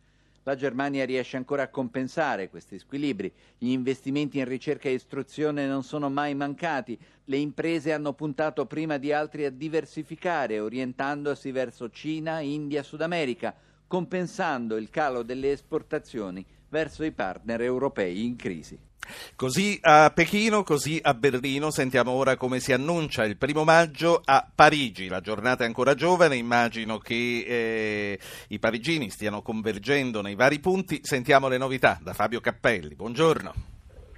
La 0.44 0.56
Germania 0.56 1.04
riesce 1.04 1.36
ancora 1.36 1.64
a 1.64 1.68
compensare 1.68 2.48
questi 2.48 2.78
squilibri. 2.78 3.30
Gli 3.58 3.68
investimenti 3.68 4.38
in 4.38 4.46
ricerca 4.46 4.88
e 4.88 4.94
istruzione 4.94 5.66
non 5.66 5.84
sono 5.84 6.08
mai 6.08 6.34
mancati. 6.34 6.98
Le 7.26 7.36
imprese 7.36 7.92
hanno 7.92 8.14
puntato 8.14 8.64
prima 8.66 8.96
di 8.96 9.12
altri 9.12 9.44
a 9.44 9.50
diversificare, 9.50 10.58
orientandosi 10.58 11.52
verso 11.52 11.90
Cina, 11.90 12.40
India, 12.40 12.82
Sud 12.82 13.02
America, 13.02 13.54
compensando 13.86 14.76
il 14.76 14.88
calo 14.88 15.22
delle 15.22 15.52
esportazioni 15.52 16.44
verso 16.72 17.04
i 17.04 17.12
partner 17.12 17.60
europei 17.60 18.24
in 18.24 18.34
crisi. 18.34 18.78
Così 19.36 19.78
a 19.82 20.10
Pechino, 20.14 20.62
così 20.62 20.98
a 21.02 21.12
Berlino, 21.12 21.70
sentiamo 21.70 22.12
ora 22.12 22.36
come 22.38 22.60
si 22.60 22.72
annuncia 22.72 23.24
il 23.24 23.36
primo 23.36 23.62
maggio 23.62 24.22
a 24.24 24.48
Parigi. 24.54 25.08
La 25.08 25.20
giornata 25.20 25.64
è 25.64 25.66
ancora 25.66 25.94
giovane, 25.94 26.36
immagino 26.36 26.96
che 26.96 27.44
eh, 27.46 28.18
i 28.48 28.58
parigini 28.58 29.10
stiano 29.10 29.42
convergendo 29.42 30.22
nei 30.22 30.34
vari 30.34 30.60
punti. 30.60 31.00
Sentiamo 31.02 31.48
le 31.48 31.58
novità 31.58 31.98
da 32.00 32.14
Fabio 32.14 32.40
Cappelli. 32.40 32.94
Buongiorno. 32.94 33.52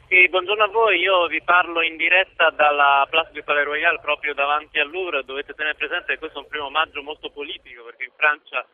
Sì, 0.06 0.28
buongiorno 0.28 0.62
a 0.62 0.68
voi, 0.68 1.00
io 1.00 1.26
vi 1.26 1.42
parlo 1.42 1.82
in 1.82 1.96
diretta 1.96 2.50
dalla 2.50 3.04
Place 3.10 3.32
du 3.32 3.42
Palais 3.42 3.64
Royal 3.64 4.00
proprio 4.00 4.32
davanti 4.32 4.78
al 4.78 4.88
Louvre, 4.88 5.24
dovete 5.24 5.54
tenere 5.54 5.74
presente 5.74 6.12
che 6.12 6.18
questo 6.18 6.38
è 6.38 6.42
un 6.42 6.48
primo 6.48 6.70
maggio 6.70 7.02
molto 7.02 7.30
politico 7.30 7.82
perché 7.82 8.04
in 8.04 8.12
Francia 8.14 8.64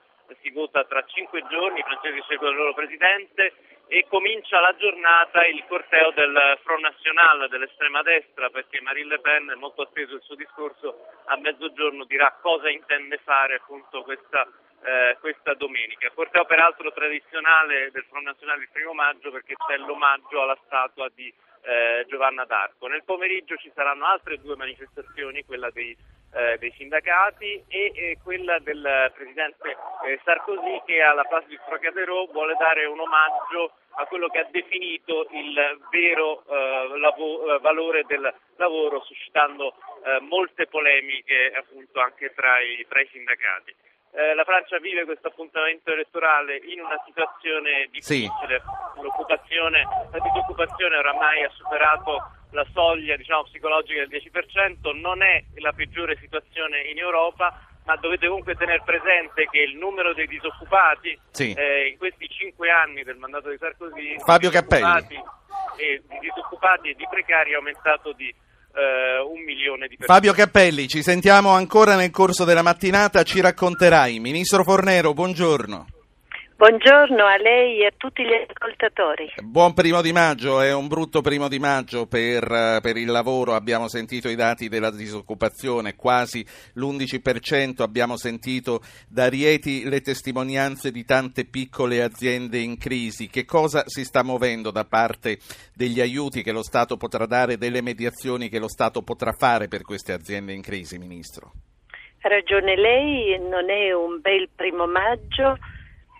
si 0.42 0.50
vota 0.50 0.84
tra 0.84 1.02
cinque 1.06 1.42
giorni, 1.48 1.80
i 1.80 1.82
francesi 1.82 2.20
scelgono 2.22 2.50
il 2.50 2.56
loro 2.56 2.74
presidente 2.74 3.54
e 3.92 4.06
comincia 4.08 4.60
la 4.60 4.72
giornata 4.76 5.44
il 5.46 5.64
corteo 5.66 6.12
del 6.12 6.60
Front 6.62 6.82
National 6.82 7.48
dell'estrema 7.48 8.02
destra 8.02 8.48
perché 8.48 8.80
Marine 8.80 9.08
Le 9.08 9.18
Pen, 9.18 9.52
molto 9.58 9.82
atteso 9.82 10.14
il 10.14 10.22
suo 10.22 10.36
discorso, 10.36 11.06
a 11.24 11.36
mezzogiorno 11.36 12.04
dirà 12.04 12.38
cosa 12.40 12.70
intende 12.70 13.18
fare 13.24 13.56
appunto 13.56 14.04
questa, 14.04 14.46
eh, 14.84 15.16
questa 15.18 15.54
domenica. 15.54 16.08
Corteo 16.14 16.44
peraltro 16.44 16.92
tradizionale 16.92 17.90
del 17.90 18.06
Front 18.08 18.26
National 18.26 18.60
il 18.60 18.68
primo 18.70 18.92
maggio 18.92 19.32
perché 19.32 19.56
c'è 19.56 19.76
l'omaggio 19.78 20.40
alla 20.40 20.58
statua 20.66 21.08
di 21.12 21.34
eh, 21.62 22.06
Giovanna 22.08 22.44
d'Arco. 22.44 22.86
Nel 22.86 23.02
pomeriggio 23.02 23.56
ci 23.56 23.72
saranno 23.74 24.06
altre 24.06 24.38
due 24.38 24.54
manifestazioni, 24.54 25.44
quella 25.44 25.68
dei 25.70 25.96
eh, 26.32 26.58
dei 26.58 26.72
sindacati 26.76 27.64
e 27.68 27.92
eh, 27.94 28.18
quella 28.22 28.58
del 28.60 29.12
presidente 29.14 29.76
eh, 30.06 30.20
Sarkozy 30.24 30.82
che 30.86 31.02
alla 31.02 31.24
Place 31.24 31.48
du 31.48 31.56
Trocadero 31.66 32.26
vuole 32.26 32.54
dare 32.58 32.84
un 32.86 33.00
omaggio 33.00 33.72
a 33.96 34.06
quello 34.06 34.28
che 34.28 34.38
ha 34.38 34.48
definito 34.50 35.26
il 35.32 35.80
vero 35.90 36.44
eh, 36.46 36.98
lavo- 36.98 37.54
eh, 37.54 37.58
valore 37.58 38.04
del 38.06 38.32
lavoro, 38.56 39.02
suscitando 39.02 39.74
eh, 40.04 40.20
molte 40.20 40.66
polemiche 40.66 41.52
appunto 41.56 42.00
anche 42.00 42.32
tra 42.34 42.60
i, 42.60 42.86
tra 42.88 43.00
i 43.00 43.08
sindacati. 43.10 43.74
la 44.12 44.44
Francia 44.44 44.78
vive 44.78 45.04
questo 45.04 45.28
appuntamento 45.28 45.92
elettorale 45.92 46.56
in 46.56 46.80
una 46.80 47.00
situazione 47.04 47.88
difficile, 47.90 48.62
sì. 48.94 49.02
L'occupazione, 49.02 49.82
la 50.10 50.18
disoccupazione 50.18 50.96
oramai 50.96 51.44
ha 51.44 51.50
superato 51.50 52.39
la 52.50 52.66
soglia 52.72 53.16
diciamo, 53.16 53.44
psicologica 53.44 54.04
del 54.06 54.20
10%, 54.20 54.98
non 54.98 55.22
è 55.22 55.42
la 55.56 55.72
peggiore 55.72 56.16
situazione 56.20 56.82
in 56.90 56.98
Europa, 56.98 57.66
ma 57.84 57.96
dovete 57.96 58.26
comunque 58.28 58.54
tenere 58.54 58.82
presente 58.84 59.48
che 59.50 59.60
il 59.60 59.76
numero 59.76 60.12
dei 60.14 60.26
disoccupati 60.26 61.18
sì. 61.30 61.52
eh, 61.52 61.88
in 61.88 61.98
questi 61.98 62.28
cinque 62.28 62.70
anni 62.70 63.02
del 63.02 63.16
mandato 63.16 63.48
di 63.48 63.56
Sarkozy 63.58 64.16
Fabio 64.24 64.50
Cappelli. 64.50 65.18
E, 65.76 66.02
di 66.06 66.18
disoccupati 66.20 66.90
e 66.90 66.94
di 66.94 67.06
precari 67.08 67.52
è 67.52 67.54
aumentato 67.54 68.12
di 68.12 68.28
eh, 68.28 69.18
un 69.20 69.42
milione 69.42 69.88
di 69.88 69.96
persone. 69.96 70.18
Fabio 70.18 70.32
Cappelli, 70.32 70.88
ci 70.88 71.02
sentiamo 71.02 71.50
ancora 71.50 71.96
nel 71.96 72.10
corso 72.10 72.44
della 72.44 72.62
mattinata, 72.62 73.22
ci 73.22 73.40
racconterai. 73.40 74.18
Ministro 74.18 74.62
Fornero, 74.62 75.12
buongiorno. 75.12 75.86
Buongiorno 76.60 77.24
a 77.24 77.38
lei 77.38 77.80
e 77.80 77.86
a 77.86 77.92
tutti 77.96 78.22
gli 78.22 78.34
ascoltatori. 78.34 79.32
Buon 79.42 79.72
primo 79.72 80.02
di 80.02 80.12
maggio, 80.12 80.60
è 80.60 80.74
un 80.74 80.88
brutto 80.88 81.22
primo 81.22 81.48
di 81.48 81.58
maggio 81.58 82.06
per, 82.06 82.44
eh, 82.52 82.80
per, 82.82 82.98
il 82.98 83.06
lavoro, 83.06 83.54
abbiamo 83.54 83.88
sentito 83.88 84.28
i 84.28 84.34
dati 84.34 84.68
della 84.68 84.90
disoccupazione, 84.90 85.96
quasi 85.96 86.44
l'11%, 86.74 87.80
abbiamo 87.80 88.18
sentito 88.18 88.82
da 89.08 89.30
Rieti 89.30 89.88
le 89.88 90.02
testimonianze 90.02 90.90
di 90.90 91.02
tante 91.06 91.46
piccole 91.46 92.02
aziende 92.02 92.58
in 92.58 92.76
crisi. 92.76 93.28
Che 93.28 93.46
cosa 93.46 93.84
si 93.86 94.04
sta 94.04 94.22
muovendo 94.22 94.70
da 94.70 94.84
parte 94.84 95.38
degli 95.74 96.02
aiuti 96.02 96.42
che 96.42 96.52
lo 96.52 96.62
Stato 96.62 96.98
potrà 96.98 97.24
dare, 97.24 97.56
delle 97.56 97.80
mediazioni 97.80 98.50
che 98.50 98.58
lo 98.58 98.68
Stato 98.68 99.00
potrà 99.00 99.32
fare 99.32 99.68
per 99.68 99.80
queste 99.80 100.12
aziende 100.12 100.52
in 100.52 100.60
crisi, 100.60 100.98
Ministro? 100.98 101.52
Ha 102.20 102.28
ragione 102.28 102.76
lei, 102.76 103.38
non 103.48 103.70
è 103.70 103.94
un 103.94 104.20
bel 104.20 104.50
primo 104.54 104.86
maggio 104.86 105.56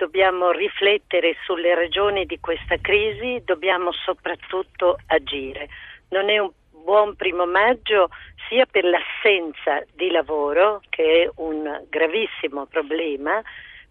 dobbiamo 0.01 0.51
riflettere 0.51 1.37
sulle 1.45 1.75
ragioni 1.75 2.25
di 2.25 2.41
questa 2.41 2.79
crisi, 2.81 3.43
dobbiamo 3.45 3.93
soprattutto 3.93 4.97
agire. 5.09 5.69
Non 6.09 6.31
è 6.31 6.39
un 6.39 6.51
buon 6.71 7.17
primo 7.17 7.45
maggio 7.45 8.09
sia 8.49 8.65
per 8.65 8.85
l'assenza 8.85 9.85
di 9.93 10.11
lavoro, 10.11 10.81
che 10.89 11.25
è 11.25 11.31
un 11.37 11.85
gravissimo 11.91 12.65
problema, 12.65 13.43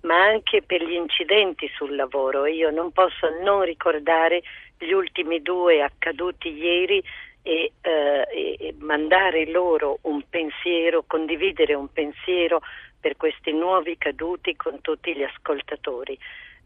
ma 0.01 0.23
anche 0.23 0.63
per 0.63 0.83
gli 0.83 0.93
incidenti 0.93 1.69
sul 1.75 1.95
lavoro. 1.95 2.47
Io 2.47 2.71
non 2.71 2.91
posso 2.91 3.29
non 3.43 3.61
ricordare 3.61 4.41
gli 4.79 4.91
ultimi 4.91 5.43
due 5.43 5.83
accaduti 5.83 6.51
ieri 6.51 7.03
e, 7.43 7.71
eh, 7.81 8.57
e 8.59 8.73
mandare 8.79 9.45
loro 9.45 9.99
un 10.03 10.23
pensiero, 10.27 11.03
condividere 11.05 11.75
un 11.75 11.91
pensiero 11.93 12.61
per 12.99 13.17
questi 13.17 13.51
nuovi 13.51 13.97
caduti 13.97 14.55
con 14.55 14.81
tutti 14.81 15.15
gli 15.15 15.23
ascoltatori. 15.23 16.17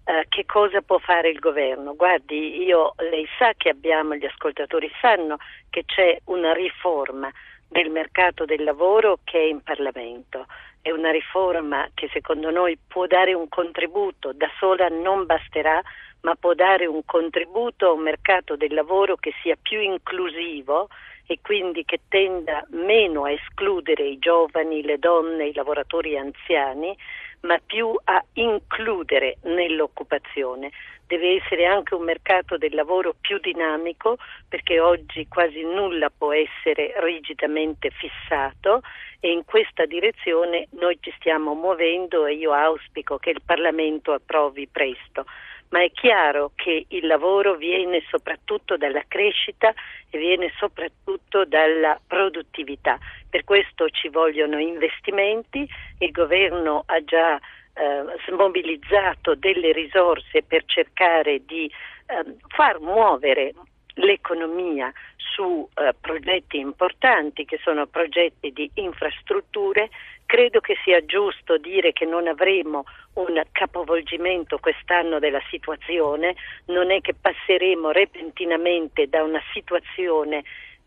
Uh, 0.05 0.27
che 0.27 0.45
cosa 0.45 0.81
può 0.81 0.97
fare 0.97 1.29
il 1.29 1.39
governo? 1.39 1.95
Guardi, 1.95 2.61
io, 2.63 2.93
lei 2.97 3.25
sa 3.37 3.53
che 3.55 3.69
abbiamo, 3.69 4.15
gli 4.15 4.25
ascoltatori 4.25 4.91
sanno 4.99 5.37
che 5.69 5.85
c'è 5.85 6.19
una 6.25 6.51
riforma 6.51 7.31
del 7.67 7.89
mercato 7.89 8.45
del 8.45 8.63
lavoro 8.63 9.19
che 9.23 9.39
è 9.39 9.45
in 9.45 9.61
Parlamento. 9.61 10.45
È 10.81 10.91
una 10.91 11.11
riforma 11.11 11.87
che 11.93 12.09
secondo 12.11 12.51
noi 12.51 12.77
può 12.85 13.07
dare 13.07 13.33
un 13.33 13.47
contributo, 13.47 14.33
da 14.33 14.49
sola 14.59 14.89
non 14.89 15.25
basterà, 15.25 15.81
ma 16.21 16.35
può 16.35 16.53
dare 16.53 16.85
un 16.85 17.01
contributo 17.05 17.87
a 17.87 17.91
un 17.93 18.01
mercato 18.01 18.55
del 18.55 18.73
lavoro 18.73 19.15
che 19.15 19.33
sia 19.41 19.57
più 19.61 19.79
inclusivo 19.79 20.89
e 21.33 21.39
quindi 21.41 21.83
che 21.83 22.01
tenda 22.09 22.63
meno 22.69 23.23
a 23.23 23.31
escludere 23.31 24.03
i 24.05 24.19
giovani, 24.19 24.83
le 24.83 24.99
donne, 24.99 25.47
i 25.47 25.53
lavoratori 25.53 26.15
anziani, 26.15 26.95
ma 27.41 27.59
più 27.65 27.91
a 28.03 28.23
includere 28.33 29.37
nell'occupazione. 29.41 30.69
Deve 31.07 31.41
essere 31.41 31.65
anche 31.65 31.95
un 31.95 32.03
mercato 32.03 32.57
del 32.57 32.75
lavoro 32.75 33.15
più 33.19 33.39
dinamico 33.39 34.17
perché 34.47 34.79
oggi 34.79 35.27
quasi 35.27 35.63
nulla 35.63 36.11
può 36.15 36.31
essere 36.33 36.93
rigidamente 36.97 37.89
fissato 37.89 38.81
e 39.19 39.31
in 39.31 39.43
questa 39.43 39.85
direzione 39.85 40.67
noi 40.73 40.99
ci 41.01 41.11
stiamo 41.17 41.55
muovendo 41.55 42.27
e 42.27 42.35
io 42.35 42.53
auspico 42.53 43.17
che 43.17 43.31
il 43.31 43.41
Parlamento 43.43 44.13
approvi 44.13 44.67
presto 44.67 45.25
ma 45.73 45.81
è 45.81 45.91
chiaro 45.91 46.51
che 46.53 46.85
il 46.87 47.07
lavoro 47.07 47.55
viene 47.55 48.03
soprattutto 48.07 48.77
dalla 48.77 49.03
crescita 49.07 49.73
e 50.11 50.17
viene 50.19 50.53
soprattutto 50.57 51.45
dalla 51.45 51.99
produttività. 52.05 52.99
Per 53.27 53.43
questo 53.43 53.89
ci 53.89 54.07
vogliono 54.09 54.59
investimenti, 54.59 55.67
il 55.97 56.11
governo 56.11 56.83
ha 56.85 57.03
già 57.03 57.37
eh, 57.37 58.33
mobilizzato 58.33 59.33
delle 59.33 59.71
risorse 59.71 60.43
per 60.43 60.63
cercare 60.65 61.43
di 61.43 61.65
eh, 61.65 62.35
far 62.49 62.79
muovere 62.79 63.55
l'economia 63.95 64.91
su 65.17 65.67
eh, 65.73 65.95
progetti 65.99 66.57
importanti 66.57 67.45
che 67.45 67.59
sono 67.63 67.87
progetti 67.87 68.51
di 68.51 68.69
infrastrutture, 68.75 69.89
credo 70.25 70.59
che 70.59 70.75
sia 70.83 71.03
giusto 71.05 71.57
dire 71.57 71.93
che 71.93 72.05
non 72.05 72.27
avremo 72.27 72.83
un 73.13 73.41
capovolgimento 73.51 74.57
quest'anno 74.57 75.19
della 75.19 75.41
situazione, 75.49 76.35
non 76.65 76.91
è 76.91 77.01
che 77.01 77.13
passeremo 77.13 77.91
repentinamente 77.91 79.07
da 79.07 79.23
una 79.23 79.41
situazione 79.53 80.43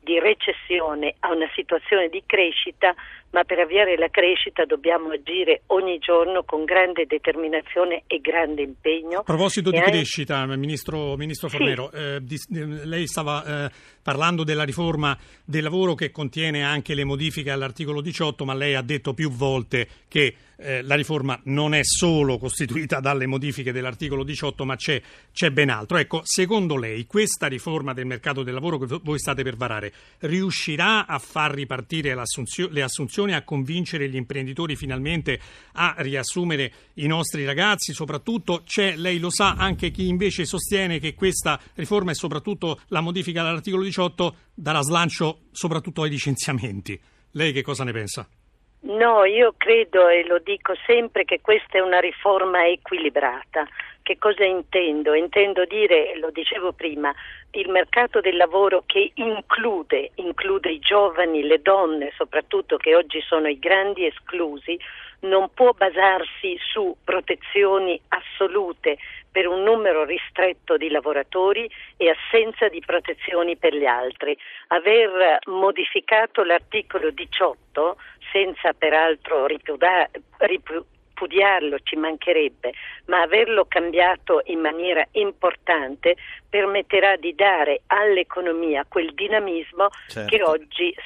di 0.07 0.21
recessione 0.21 1.17
a 1.19 1.33
una 1.33 1.51
situazione 1.57 2.09
di 2.09 2.23
crescita, 2.25 2.95
ma 3.31 3.43
per 3.43 3.59
avviare 3.59 3.97
la 3.97 4.09
crescita 4.09 4.65
dobbiamo 4.65 5.11
agire 5.11 5.63
ogni 5.67 5.99
giorno 5.99 6.45
con 6.45 6.65
grande 6.65 7.07
determinazione 7.07 8.05
e 8.07 8.21
grande 8.21 8.63
impegno. 8.63 9.19
A 9.19 9.23
proposito 9.25 9.71
di 9.71 9.79
anche... 9.79 9.91
crescita, 9.91 10.47
Ministro, 10.47 11.17
Ministro 11.17 11.49
Fornero, 11.49 11.91
sì. 11.93 11.99
eh, 11.99 12.19
di, 12.21 12.37
lei 12.85 13.09
stava 13.09 13.65
eh, 13.65 13.71
parlando 14.07 14.45
della 14.45 14.63
riforma 14.63 15.19
del 15.45 15.65
lavoro 15.65 15.97
che 15.97 16.13
contiene 16.13 16.63
anche 16.63 16.95
le 16.95 17.03
modifiche 17.03 17.51
all'articolo 17.51 18.01
18, 18.01 18.45
ma 18.45 18.55
lei 18.55 18.77
ha 18.77 18.83
detto 18.83 19.15
più 19.15 19.33
volte 19.33 19.89
che 20.07 20.37
eh, 20.59 20.81
la 20.83 20.95
riforma 20.95 21.39
non 21.47 21.75
è 21.75 21.81
solo 21.83 22.39
costituita 22.39 23.01
dalle 23.01 23.27
modifiche 23.27 23.73
dell'articolo 23.73 24.23
18, 24.23 24.65
ma 24.65 24.77
c'è, 24.77 25.03
c'è 25.33 25.51
ben 25.51 25.71
altro. 25.71 25.99
Ecco, 25.99 26.21
secondo 26.23 26.77
lei 26.77 27.07
questa 27.07 27.49
riforma 27.49 27.93
del 27.93 28.07
mercato 28.07 28.45
del 28.45 28.55
lavoro 28.55 28.79
che 28.79 29.01
voi 29.03 29.19
state 29.19 29.43
per 29.43 29.57
varare 29.57 29.93
riuscirà 30.21 31.07
a 31.07 31.19
far 31.19 31.53
ripartire 31.53 32.15
le 32.15 32.83
assunzioni, 32.83 33.35
a 33.35 33.43
convincere 33.43 34.09
gli 34.09 34.15
imprenditori 34.15 34.77
finalmente 34.77 35.41
a 35.73 35.97
riassumere 35.99 36.73
i 36.95 37.09
nostri 37.09 37.45
ragazzi? 37.45 37.93
Soprattutto 37.93 38.63
c'è, 38.65 38.95
lei 38.97 39.19
lo 39.19 39.31
sa, 39.31 39.55
anche 39.55 39.91
chi 39.91 40.07
invece 40.07 40.45
sostiene 40.45 41.01
che 41.01 41.15
questa 41.15 41.61
riforma 41.75 42.13
e 42.13 42.15
soprattutto 42.15 42.81
la 42.89 43.01
modifica 43.01 43.43
dell'articolo 43.43 43.83
18 43.83 43.96
darà 44.55 44.81
slancio 44.81 45.41
soprattutto 45.53 46.03
ai 46.03 46.11
licenziamenti. 46.11 47.01
Lei 47.33 47.53
che 47.53 47.63
cosa 47.63 47.85
ne 47.85 47.93
pensa? 47.93 48.29
No, 48.81 49.25
io 49.25 49.55
credo 49.57 50.09
e 50.09 50.25
lo 50.27 50.39
dico 50.39 50.75
sempre 50.87 51.25
che 51.25 51.41
questa 51.41 51.79
è 51.79 51.81
una 51.81 51.99
riforma 51.99 52.67
equilibrata. 52.67 53.67
Che 54.03 54.17
cosa 54.19 54.45
intendo? 54.45 55.15
Intendo 55.15 55.65
dire, 55.65 56.17
lo 56.19 56.31
dicevo 56.31 56.73
prima, 56.73 57.13
il 57.51 57.69
mercato 57.69 58.21
del 58.21 58.37
lavoro 58.37 58.85
che 58.87 59.11
include, 59.15 60.13
include 60.17 60.71
i 60.71 60.79
giovani, 60.79 61.43
le 61.43 61.61
donne 61.61 62.13
soprattutto 62.17 62.77
che 62.77 62.95
oggi 62.95 63.21
sono 63.23 63.49
i 63.49 63.59
grandi 63.59 64.07
esclusi, 64.07 64.79
non 65.21 65.51
può 65.53 65.73
basarsi 65.73 66.57
su 66.73 66.97
protezioni 67.03 68.01
assolute 68.09 68.99
per 69.37 69.47
un 69.49 69.63
numero 69.65 70.05
ristretto 70.05 70.79
di 70.79 70.89
lavoratori 70.89 71.71
e 71.99 72.09
assenza 72.09 72.69
di 72.69 72.81
protezioni 72.81 73.55
per 73.59 73.75
gli 73.75 73.85
altri. 73.85 74.35
Aver 74.69 75.41
modificato 75.49 76.43
l'articolo 76.43 77.11
18 77.11 77.99
senza 78.33 78.73
peraltro 78.73 79.45
ripudiarlo 80.39 81.79
ci 81.83 81.97
mancherebbe, 81.97 82.73
ma 83.07 83.23
averlo 83.23 83.67
cambiato 83.67 84.43
in 84.47 84.61
maniera 84.61 85.07
importante 85.13 86.17
permetterà 86.49 87.17
di 87.17 87.35
dare 87.35 87.83
all'economia 87.89 88.85
quel 88.89 89.13
dinamismo 89.15 89.89
certo. 90.09 90.29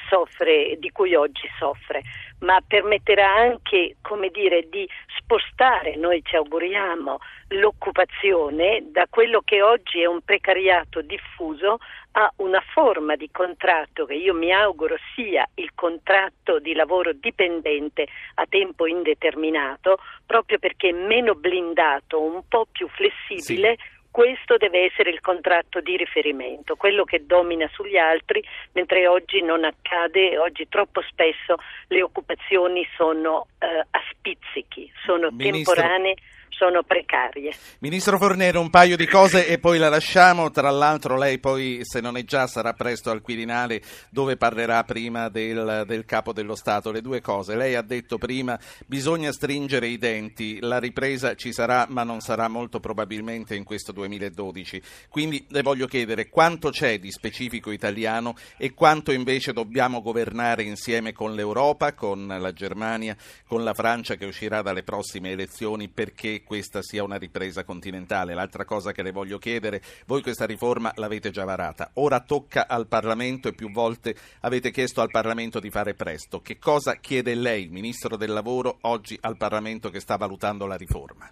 soffre, 0.09 0.77
di 0.79 0.91
cui 0.91 1.15
oggi 1.15 1.47
soffre, 1.57 2.01
ma 2.39 2.59
permetterà 2.65 3.33
anche, 3.33 3.97
come 4.01 4.29
dire, 4.29 4.67
di 4.69 4.87
spostare, 5.17 5.95
noi 5.95 6.21
ci 6.23 6.35
auguriamo, 6.35 7.19
l'occupazione 7.49 8.83
da 8.91 9.07
quello 9.09 9.41
che 9.41 9.61
oggi 9.61 10.01
è 10.01 10.05
un 10.05 10.21
precariato 10.21 11.01
diffuso 11.01 11.79
a 12.13 12.31
una 12.37 12.61
forma 12.73 13.15
di 13.15 13.29
contratto 13.31 14.05
che 14.05 14.15
io 14.15 14.33
mi 14.33 14.51
auguro 14.51 14.95
sia 15.15 15.47
il 15.55 15.71
contratto 15.73 16.59
di 16.59 16.73
lavoro 16.73 17.13
dipendente 17.13 18.07
a 18.35 18.45
tempo 18.47 18.85
indeterminato, 18.85 19.97
proprio 20.25 20.59
perché 20.59 20.89
è 20.89 20.93
meno 20.93 21.35
blindato, 21.35 21.90
un 22.21 22.41
po' 22.47 22.67
più 22.71 22.87
flessibile. 22.87 23.75
Sì 23.77 23.99
questo 24.11 24.57
deve 24.57 24.83
essere 24.83 25.09
il 25.09 25.21
contratto 25.21 25.79
di 25.79 25.95
riferimento, 25.95 26.75
quello 26.75 27.05
che 27.05 27.25
domina 27.25 27.67
sugli 27.71 27.95
altri, 27.95 28.43
mentre 28.73 29.07
oggi 29.07 29.41
non 29.41 29.63
accade, 29.63 30.37
oggi 30.37 30.67
troppo 30.67 31.01
spesso 31.09 31.55
le 31.87 32.03
occupazioni 32.03 32.85
sono 32.97 33.47
eh, 33.59 33.65
a 33.67 33.99
spizzichi, 34.11 34.91
sono 35.05 35.29
Ministro... 35.31 35.75
temporanee 35.75 36.15
sono 36.51 36.83
precarie. 36.83 37.53
Ministro 37.79 38.17
Fornero, 38.17 38.59
un 38.59 38.69
paio 38.69 38.95
di 38.95 39.07
cose 39.07 39.47
e 39.47 39.57
poi 39.57 39.77
la 39.77 39.89
lasciamo. 39.89 40.51
Tra 40.51 40.69
l'altro 40.69 41.17
lei 41.17 41.39
poi, 41.39 41.79
se 41.83 42.01
non 42.01 42.17
è 42.17 42.23
già, 42.23 42.47
sarà 42.47 42.73
presto 42.73 43.09
al 43.09 43.21
Quirinale 43.21 43.81
dove 44.09 44.37
parlerà 44.37 44.83
prima 44.83 45.29
del, 45.29 45.83
del 45.87 46.05
capo 46.05 46.33
dello 46.33 46.55
Stato. 46.55 46.91
Le 46.91 47.01
due 47.01 47.21
cose. 47.21 47.55
Lei 47.55 47.75
ha 47.75 47.81
detto 47.81 48.17
prima 48.17 48.59
bisogna 48.85 49.31
stringere 49.31 49.87
i 49.87 49.97
denti, 49.97 50.59
la 50.59 50.79
ripresa 50.79 51.35
ci 51.35 51.53
sarà 51.53 51.85
ma 51.89 52.03
non 52.03 52.19
sarà 52.19 52.47
molto 52.47 52.79
probabilmente 52.79 53.55
in 53.55 53.63
questo 53.63 53.91
2012. 53.91 54.81
Quindi 55.09 55.45
le 55.49 55.61
voglio 55.61 55.87
chiedere 55.87 56.29
quanto 56.29 56.69
c'è 56.69 56.99
di 56.99 57.11
specifico 57.11 57.71
italiano 57.71 58.35
e 58.57 58.73
quanto 58.73 59.11
invece 59.11 59.53
dobbiamo 59.53 60.01
governare 60.01 60.63
insieme 60.63 61.13
con 61.13 61.33
l'Europa, 61.33 61.93
con 61.93 62.27
la 62.27 62.51
Germania, 62.53 63.15
con 63.47 63.63
la 63.63 63.73
Francia 63.73 64.15
che 64.15 64.25
uscirà 64.25 64.61
dalle 64.61 64.83
prossime 64.83 65.31
elezioni 65.31 65.87
perché 65.87 66.40
questa 66.43 66.81
sia 66.81 67.03
una 67.03 67.17
ripresa 67.17 67.63
continentale. 67.63 68.33
L'altra 68.33 68.65
cosa 68.65 68.91
che 68.91 69.03
le 69.03 69.11
voglio 69.11 69.37
chiedere, 69.37 69.81
voi 70.05 70.21
questa 70.21 70.45
riforma 70.45 70.91
l'avete 70.95 71.29
già 71.31 71.43
varata, 71.43 71.91
ora 71.95 72.19
tocca 72.21 72.67
al 72.67 72.87
Parlamento 72.87 73.47
e 73.47 73.53
più 73.53 73.71
volte 73.71 74.15
avete 74.41 74.71
chiesto 74.71 75.01
al 75.01 75.11
Parlamento 75.11 75.59
di 75.59 75.69
fare 75.69 75.93
presto. 75.93 76.39
Che 76.41 76.57
cosa 76.57 76.95
chiede 76.95 77.35
lei, 77.35 77.67
Ministro 77.67 78.17
del 78.17 78.31
Lavoro, 78.31 78.77
oggi 78.81 79.17
al 79.21 79.37
Parlamento 79.37 79.89
che 79.89 79.99
sta 79.99 80.17
valutando 80.17 80.65
la 80.65 80.75
riforma? 80.75 81.29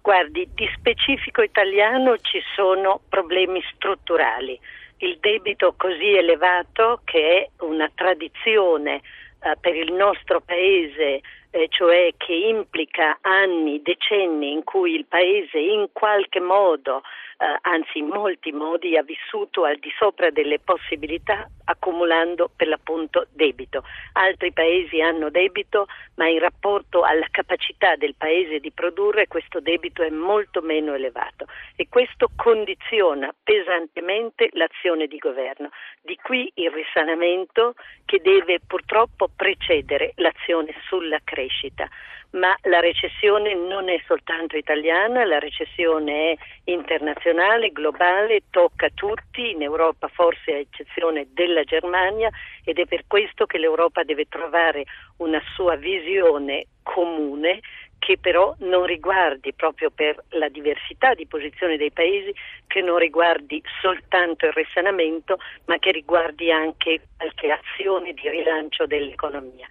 Guardi, 0.00 0.48
di 0.54 0.68
specifico 0.76 1.42
italiano 1.42 2.16
ci 2.18 2.40
sono 2.54 3.00
problemi 3.08 3.60
strutturali. 3.74 4.56
Il 4.98 5.18
debito 5.18 5.74
così 5.76 6.14
elevato 6.16 7.00
che 7.04 7.38
è 7.38 7.64
una 7.64 7.90
tradizione 7.92 9.02
eh, 9.40 9.56
per 9.60 9.74
il 9.74 9.92
nostro 9.92 10.40
Paese 10.40 11.22
eh, 11.56 11.68
cioè 11.70 12.12
che 12.18 12.34
implica 12.34 13.16
anni, 13.22 13.80
decenni 13.80 14.52
in 14.52 14.62
cui 14.62 14.94
il 14.94 15.06
Paese 15.06 15.58
in 15.58 15.88
qualche 15.90 16.38
modo 16.38 17.02
eh, 17.38 17.58
anzi 17.62 17.98
in 17.98 18.06
molti 18.06 18.50
modi 18.52 18.96
ha 18.96 19.02
vissuto 19.02 19.64
al 19.64 19.76
di 19.76 19.90
sopra 19.98 20.30
delle 20.30 20.58
possibilità 20.58 21.48
accumulando 21.64 22.50
per 22.54 22.68
l'appunto 22.68 23.26
debito. 23.32 23.84
Altri 24.12 24.52
paesi 24.52 25.00
hanno 25.00 25.30
debito, 25.30 25.86
ma 26.14 26.28
in 26.28 26.38
rapporto 26.38 27.02
alla 27.02 27.26
capacità 27.30 27.96
del 27.96 28.14
paese 28.16 28.58
di 28.58 28.70
produrre 28.70 29.26
questo 29.26 29.60
debito 29.60 30.02
è 30.02 30.10
molto 30.10 30.62
meno 30.62 30.94
elevato 30.94 31.46
e 31.76 31.88
questo 31.88 32.30
condiziona 32.36 33.34
pesantemente 33.42 34.48
l'azione 34.52 35.06
di 35.06 35.18
governo. 35.18 35.70
Di 36.00 36.16
qui 36.22 36.50
il 36.54 36.70
risanamento 36.70 37.74
che 38.04 38.20
deve 38.22 38.60
purtroppo 38.66 39.28
precedere 39.34 40.12
l'azione 40.16 40.74
sulla 40.88 41.18
crescita 41.22 41.88
ma 42.30 42.56
la 42.62 42.80
recessione 42.80 43.54
non 43.54 43.88
è 43.88 44.00
soltanto 44.06 44.56
italiana, 44.56 45.24
la 45.24 45.38
recessione 45.38 46.32
è 46.32 46.36
internazionale, 46.64 47.70
globale, 47.70 48.42
tocca 48.50 48.88
tutti, 48.94 49.50
in 49.50 49.62
Europa 49.62 50.08
forse 50.08 50.52
a 50.52 50.58
eccezione 50.58 51.28
della 51.32 51.62
Germania 51.64 52.30
ed 52.64 52.78
è 52.78 52.86
per 52.86 53.04
questo 53.06 53.46
che 53.46 53.58
l'Europa 53.58 54.02
deve 54.02 54.26
trovare 54.28 54.84
una 55.18 55.42
sua 55.54 55.76
visione 55.76 56.66
comune 56.82 57.60
che 57.98 58.18
però 58.18 58.54
non 58.60 58.84
riguardi 58.84 59.52
proprio 59.52 59.90
per 59.90 60.22
la 60.30 60.48
diversità 60.48 61.14
di 61.14 61.26
posizione 61.26 61.76
dei 61.76 61.90
paesi, 61.90 62.32
che 62.66 62.80
non 62.80 62.98
riguardi 62.98 63.60
soltanto 63.80 64.46
il 64.46 64.52
risanamento, 64.52 65.38
ma 65.64 65.78
che 65.78 65.90
riguardi 65.90 66.52
anche 66.52 67.00
qualche 67.16 67.50
azione 67.50 68.12
di 68.12 68.28
rilancio 68.28 68.86
dell'economia. 68.86 69.66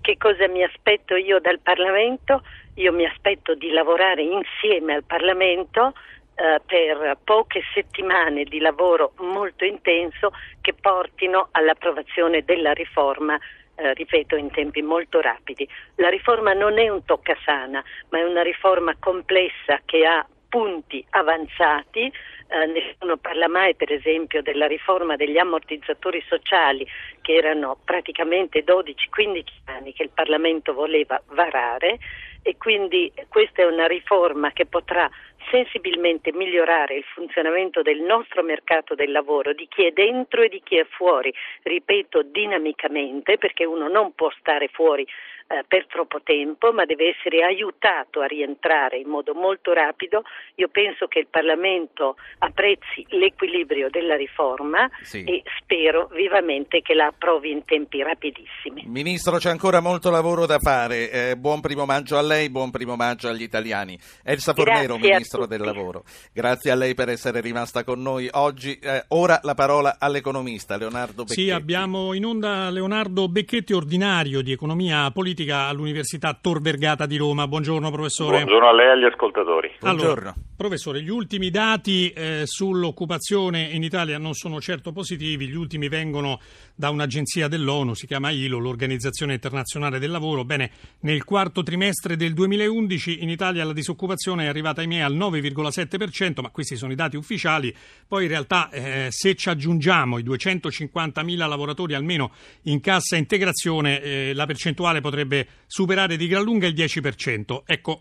Che 0.00 0.16
cosa 0.16 0.48
mi 0.48 0.62
aspetto 0.62 1.14
io 1.14 1.40
dal 1.40 1.60
Parlamento? 1.60 2.42
Io 2.74 2.92
mi 2.92 3.04
aspetto 3.04 3.54
di 3.54 3.70
lavorare 3.70 4.22
insieme 4.22 4.94
al 4.94 5.04
Parlamento 5.04 5.92
eh, 6.34 6.60
per 6.64 7.18
poche 7.22 7.62
settimane 7.74 8.44
di 8.44 8.60
lavoro 8.60 9.12
molto 9.18 9.64
intenso 9.64 10.32
che 10.62 10.72
portino 10.72 11.48
all'approvazione 11.52 12.44
della 12.44 12.72
riforma 12.72 13.38
eh, 13.80 13.94
ripeto, 13.94 14.36
in 14.36 14.50
tempi 14.50 14.82
molto 14.82 15.20
rapidi. 15.20 15.68
La 15.96 16.08
riforma 16.08 16.52
non 16.52 16.78
è 16.78 16.88
un 16.88 17.04
toccasana, 17.04 17.82
ma 18.10 18.18
è 18.18 18.24
una 18.24 18.42
riforma 18.42 18.94
complessa 18.98 19.80
che 19.84 20.06
ha 20.06 20.26
punti 20.48 21.04
avanzati, 21.10 22.12
eh, 22.50 22.66
nessuno 22.66 23.16
parla 23.16 23.48
mai 23.48 23.74
per 23.74 23.92
esempio 23.92 24.42
della 24.42 24.66
riforma 24.66 25.16
degli 25.16 25.38
ammortizzatori 25.38 26.22
sociali 26.28 26.86
che 27.20 27.34
erano 27.34 27.78
praticamente 27.84 28.64
12-15 28.64 29.44
anni 29.66 29.92
che 29.92 30.02
il 30.02 30.10
Parlamento 30.12 30.72
voleva 30.72 31.20
varare 31.28 31.98
e 32.42 32.56
quindi 32.56 33.12
questa 33.28 33.62
è 33.62 33.66
una 33.66 33.86
riforma 33.86 34.50
che 34.52 34.66
potrà 34.66 35.08
sensibilmente 35.50 36.32
migliorare 36.32 36.96
il 36.96 37.04
funzionamento 37.14 37.82
del 37.82 38.00
nostro 38.00 38.42
mercato 38.42 38.94
del 38.94 39.10
lavoro, 39.10 39.52
di 39.52 39.66
chi 39.68 39.84
è 39.84 39.90
dentro 39.90 40.42
e 40.42 40.48
di 40.48 40.62
chi 40.62 40.76
è 40.78 40.86
fuori, 40.88 41.32
ripeto 41.62 42.22
dinamicamente 42.22 43.36
perché 43.38 43.64
uno 43.64 43.88
non 43.88 44.14
può 44.14 44.30
stare 44.38 44.68
fuori 44.68 45.06
eh, 45.50 45.64
per 45.66 45.86
troppo 45.88 46.20
tempo, 46.22 46.72
ma 46.72 46.84
deve 46.84 47.16
essere 47.16 47.42
aiutato 47.42 48.20
a 48.20 48.26
rientrare 48.26 48.98
in 48.98 49.08
modo 49.08 49.34
molto 49.34 49.72
rapido. 49.72 50.22
Io 50.54 50.68
penso 50.68 51.08
che 51.08 51.18
il 51.18 51.26
Parlamento 51.28 52.14
apprezzi 52.38 53.04
l'equilibrio 53.08 53.90
della 53.90 54.14
riforma 54.14 54.88
sì. 55.02 55.24
e 55.24 55.42
spero 55.58 56.08
vivamente 56.12 56.82
che 56.82 56.94
la 56.94 57.06
approvi 57.06 57.50
in 57.50 57.64
tempi 57.64 58.00
rapidissimi. 58.00 58.84
Ministro, 58.86 59.38
c'è 59.38 59.50
ancora 59.50 59.80
molto 59.80 60.10
lavoro 60.10 60.46
da 60.46 60.60
fare. 60.60 61.10
Eh, 61.10 61.36
buon 61.36 61.60
primo 61.60 61.84
maggio 61.84 62.16
a 62.16 62.22
lei, 62.22 62.48
buon 62.48 62.70
primo 62.70 62.94
maggio 62.94 63.26
agli 63.26 63.42
italiani. 63.42 63.98
Elsa 64.22 64.54
Fornero, 64.54 64.94
Grazie 64.94 65.10
Ministro 65.10 65.46
del 65.46 65.62
Lavoro. 65.62 66.04
Grazie 66.32 66.70
a 66.70 66.76
lei 66.76 66.94
per 66.94 67.08
essere 67.08 67.40
rimasta 67.40 67.82
con 67.82 68.00
noi 68.00 68.28
oggi. 68.30 68.78
Eh, 68.78 69.04
ora 69.08 69.40
la 69.42 69.54
parola 69.54 69.96
all'economista 69.98 70.76
Leonardo 70.76 71.24
Becchetti. 71.24 71.42
Sì, 71.42 71.50
abbiamo 71.50 72.14
in 72.14 72.24
onda 72.24 72.70
Leonardo 72.70 73.28
Becchetti, 73.28 73.72
ordinario 73.72 74.42
di 74.42 74.52
economia 74.52 75.10
politica 75.10 75.38
politica 75.40 75.66
all'Università 75.68 76.36
Tor 76.38 76.60
Vergata 76.60 77.06
di 77.06 77.16
Roma. 77.16 77.46
Buongiorno 77.46 77.90
professore. 77.90 78.42
Buongiorno 78.42 78.68
a 78.68 78.74
lei 78.74 78.86
e 78.86 78.90
agli 78.90 79.04
ascoltatori. 79.04 79.72
Allora, 79.80 80.34
professore, 80.56 81.02
gli 81.02 81.08
ultimi 81.08 81.50
dati 81.50 82.10
eh, 82.10 82.42
sull'occupazione 82.44 83.62
in 83.62 83.82
Italia 83.82 84.18
non 84.18 84.34
sono 84.34 84.60
certo 84.60 84.92
positivi, 84.92 85.48
gli 85.48 85.54
ultimi 85.54 85.88
vengono 85.88 86.38
da 86.80 86.88
un'agenzia 86.88 87.46
dell'ONU, 87.46 87.92
si 87.92 88.06
chiama 88.06 88.30
ILO, 88.30 88.58
l'Organizzazione 88.58 89.34
Internazionale 89.34 89.98
del 89.98 90.10
Lavoro. 90.10 90.46
Bene, 90.46 90.70
nel 91.00 91.24
quarto 91.24 91.62
trimestre 91.62 92.16
del 92.16 92.32
2011 92.32 93.22
in 93.22 93.28
Italia 93.28 93.64
la 93.64 93.74
disoccupazione 93.74 94.46
è 94.46 94.48
arrivata 94.48 94.80
ahimè 94.80 95.00
al 95.00 95.14
9,7%, 95.14 96.40
ma 96.40 96.48
questi 96.48 96.76
sono 96.76 96.90
i 96.90 96.94
dati 96.94 97.16
ufficiali. 97.16 97.72
Poi 98.08 98.22
in 98.22 98.30
realtà 98.30 98.70
eh, 98.70 99.08
se 99.10 99.34
ci 99.34 99.50
aggiungiamo 99.50 100.16
i 100.16 100.24
250.000 100.24 101.36
lavoratori 101.46 101.92
almeno 101.92 102.32
in 102.62 102.80
cassa 102.80 103.16
integrazione, 103.16 104.00
eh, 104.00 104.32
la 104.32 104.46
percentuale 104.46 105.02
potrebbe 105.02 105.46
superare 105.66 106.16
di 106.16 106.26
gran 106.28 106.42
lunga 106.42 106.66
il 106.66 106.72
10%. 106.72 107.60
Ecco, 107.66 108.00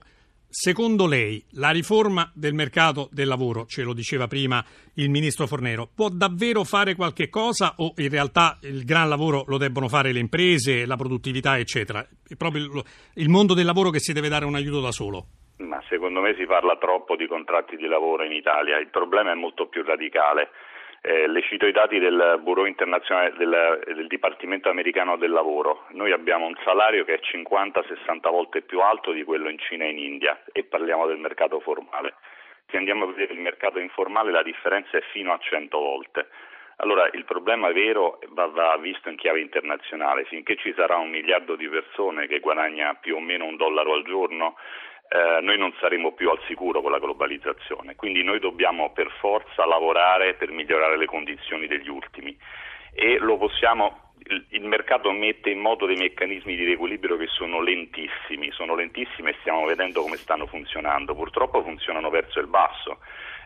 Secondo 0.52 1.06
lei 1.06 1.46
la 1.52 1.70
riforma 1.70 2.28
del 2.34 2.56
mercato 2.56 3.08
del 3.12 3.28
lavoro, 3.28 3.68
ce 3.68 3.84
lo 3.84 3.94
diceva 3.94 4.26
prima 4.26 4.66
il 4.96 5.12
ministro 5.12 5.46
Fornero, 5.46 5.88
può 5.96 6.10
davvero 6.10 6.64
fare 6.64 6.96
qualche 6.96 7.30
cosa 7.30 7.76
o 7.78 7.94
in 7.98 8.10
realtà 8.10 8.58
il 8.64 8.84
gran 8.84 9.10
lavoro 9.10 9.44
lo 9.46 9.60
debbono 9.60 9.88
fare 9.88 10.12
le 10.12 10.18
imprese, 10.18 10.88
la 10.88 10.96
produttività, 10.96 11.60
eccetera? 11.60 12.02
È 12.02 12.36
proprio 12.36 12.84
il 13.14 13.30
mondo 13.30 13.54
del 13.54 13.64
lavoro 13.64 13.92
che 13.92 14.00
si 14.00 14.12
deve 14.12 14.28
dare 14.28 14.46
un 14.46 14.56
aiuto 14.56 14.82
da 14.82 14.92
solo. 14.92 15.26
Ma 15.58 15.84
secondo 15.88 16.20
me 16.20 16.34
si 16.36 16.48
parla 16.48 16.78
troppo 16.78 17.16
di 17.16 17.28
contratti 17.28 17.76
di 17.76 17.86
lavoro 17.86 18.24
in 18.24 18.32
Italia, 18.32 18.80
il 18.80 18.90
problema 18.90 19.32
è 19.32 19.36
molto 19.36 19.68
più 19.68 19.84
radicale. 19.84 20.50
Eh, 21.02 21.28
le 21.28 21.42
cito 21.44 21.66
i 21.66 21.72
dati 21.72 21.98
del 21.98 22.42
del, 22.44 23.82
del, 23.86 24.08
Dipartimento 24.08 24.70
americano 24.70 25.16
del 25.16 25.32
lavoro. 25.32 25.86
Noi 25.92 26.12
abbiamo 26.12 26.46
un 26.46 26.56
salario 26.64 27.06
che 27.06 27.16
è 27.16 27.20
50-60 27.22 28.30
volte 28.30 28.62
più 28.62 28.82
alto 28.82 29.12
di 29.14 29.24
quello 29.24 29.50
in 29.50 29.58
Cina 29.60 29.86
e 29.86 29.92
in 29.92 29.98
India 29.98 30.42
e 30.52 30.64
parliamo 30.66 31.08
del 31.08 31.18
mercato 31.18 31.62
formale. 31.62 32.16
Se 32.70 32.76
andiamo 32.76 33.06
a 33.06 33.08
vedere 33.08 33.34
il 33.34 33.40
mercato 33.40 33.80
informale 33.80 34.32
la 34.32 34.44
differenza 34.44 34.98
è 34.98 35.02
fino 35.12 35.32
a 35.32 35.40
100 35.40 35.78
volte. 35.78 36.28
Allora 36.82 37.10
il 37.14 37.26
problema 37.26 37.72
vero 37.72 38.20
va, 38.30 38.48
va, 38.48 38.78
visto 38.78 39.10
in 39.10 39.16
chiave 39.16 39.40
internazionale, 39.40 40.26
finché 40.26 40.56
ci 40.58 40.74
sarà 40.76 40.98
un 40.98 41.10
miliardo 41.10 41.56
di 41.56 41.68
persone 41.68 42.28
che 42.28 42.40
guadagna 42.40 42.94
più 42.96 43.16
o 43.16 43.20
meno 43.20 43.46
un 43.46 43.58
dollaro 43.58 43.94
al 43.94 44.04
giorno, 44.04 44.56
eh, 45.10 45.42
noi 45.42 45.58
non 45.58 45.74
saremo 45.80 46.14
più 46.14 46.30
al 46.30 46.40
sicuro 46.46 46.82
con 46.82 46.92
la 46.92 47.00
globalizzazione, 47.00 47.96
quindi 47.96 48.24
noi 48.24 48.40
dobbiamo 48.40 48.92
per 48.92 49.10
forza 49.20 49.66
lavorare 49.66 50.36
per 50.36 50.52
migliorare 50.52 50.98
le 50.98 51.08
condizioni 51.08 51.66
degli 51.66 51.90
ultimi. 51.90 52.38
E 52.94 53.18
lo 53.18 53.38
possiamo 53.38 54.14
il, 54.50 54.64
mercato 54.64 55.12
mette 55.12 55.50
in 55.50 55.60
moto 55.60 55.86
dei 55.86 55.96
meccanismi 55.96 56.56
di 56.56 56.64
riequilibrio 56.64 57.18
che 57.18 57.28
sono 57.28 57.62
lentissimi, 57.62 58.52
sono 58.52 58.76
lentissimi 58.76 59.30
e 59.30 59.36
stiamo 59.40 59.66
vedendo 59.66 60.02
come 60.02 60.18
stanno 60.18 60.46
funzionando, 60.46 61.16
purtroppo 61.16 61.64
funzionano 61.64 62.10
verso 62.10 62.40
il 62.40 62.48
basso 62.48 63.00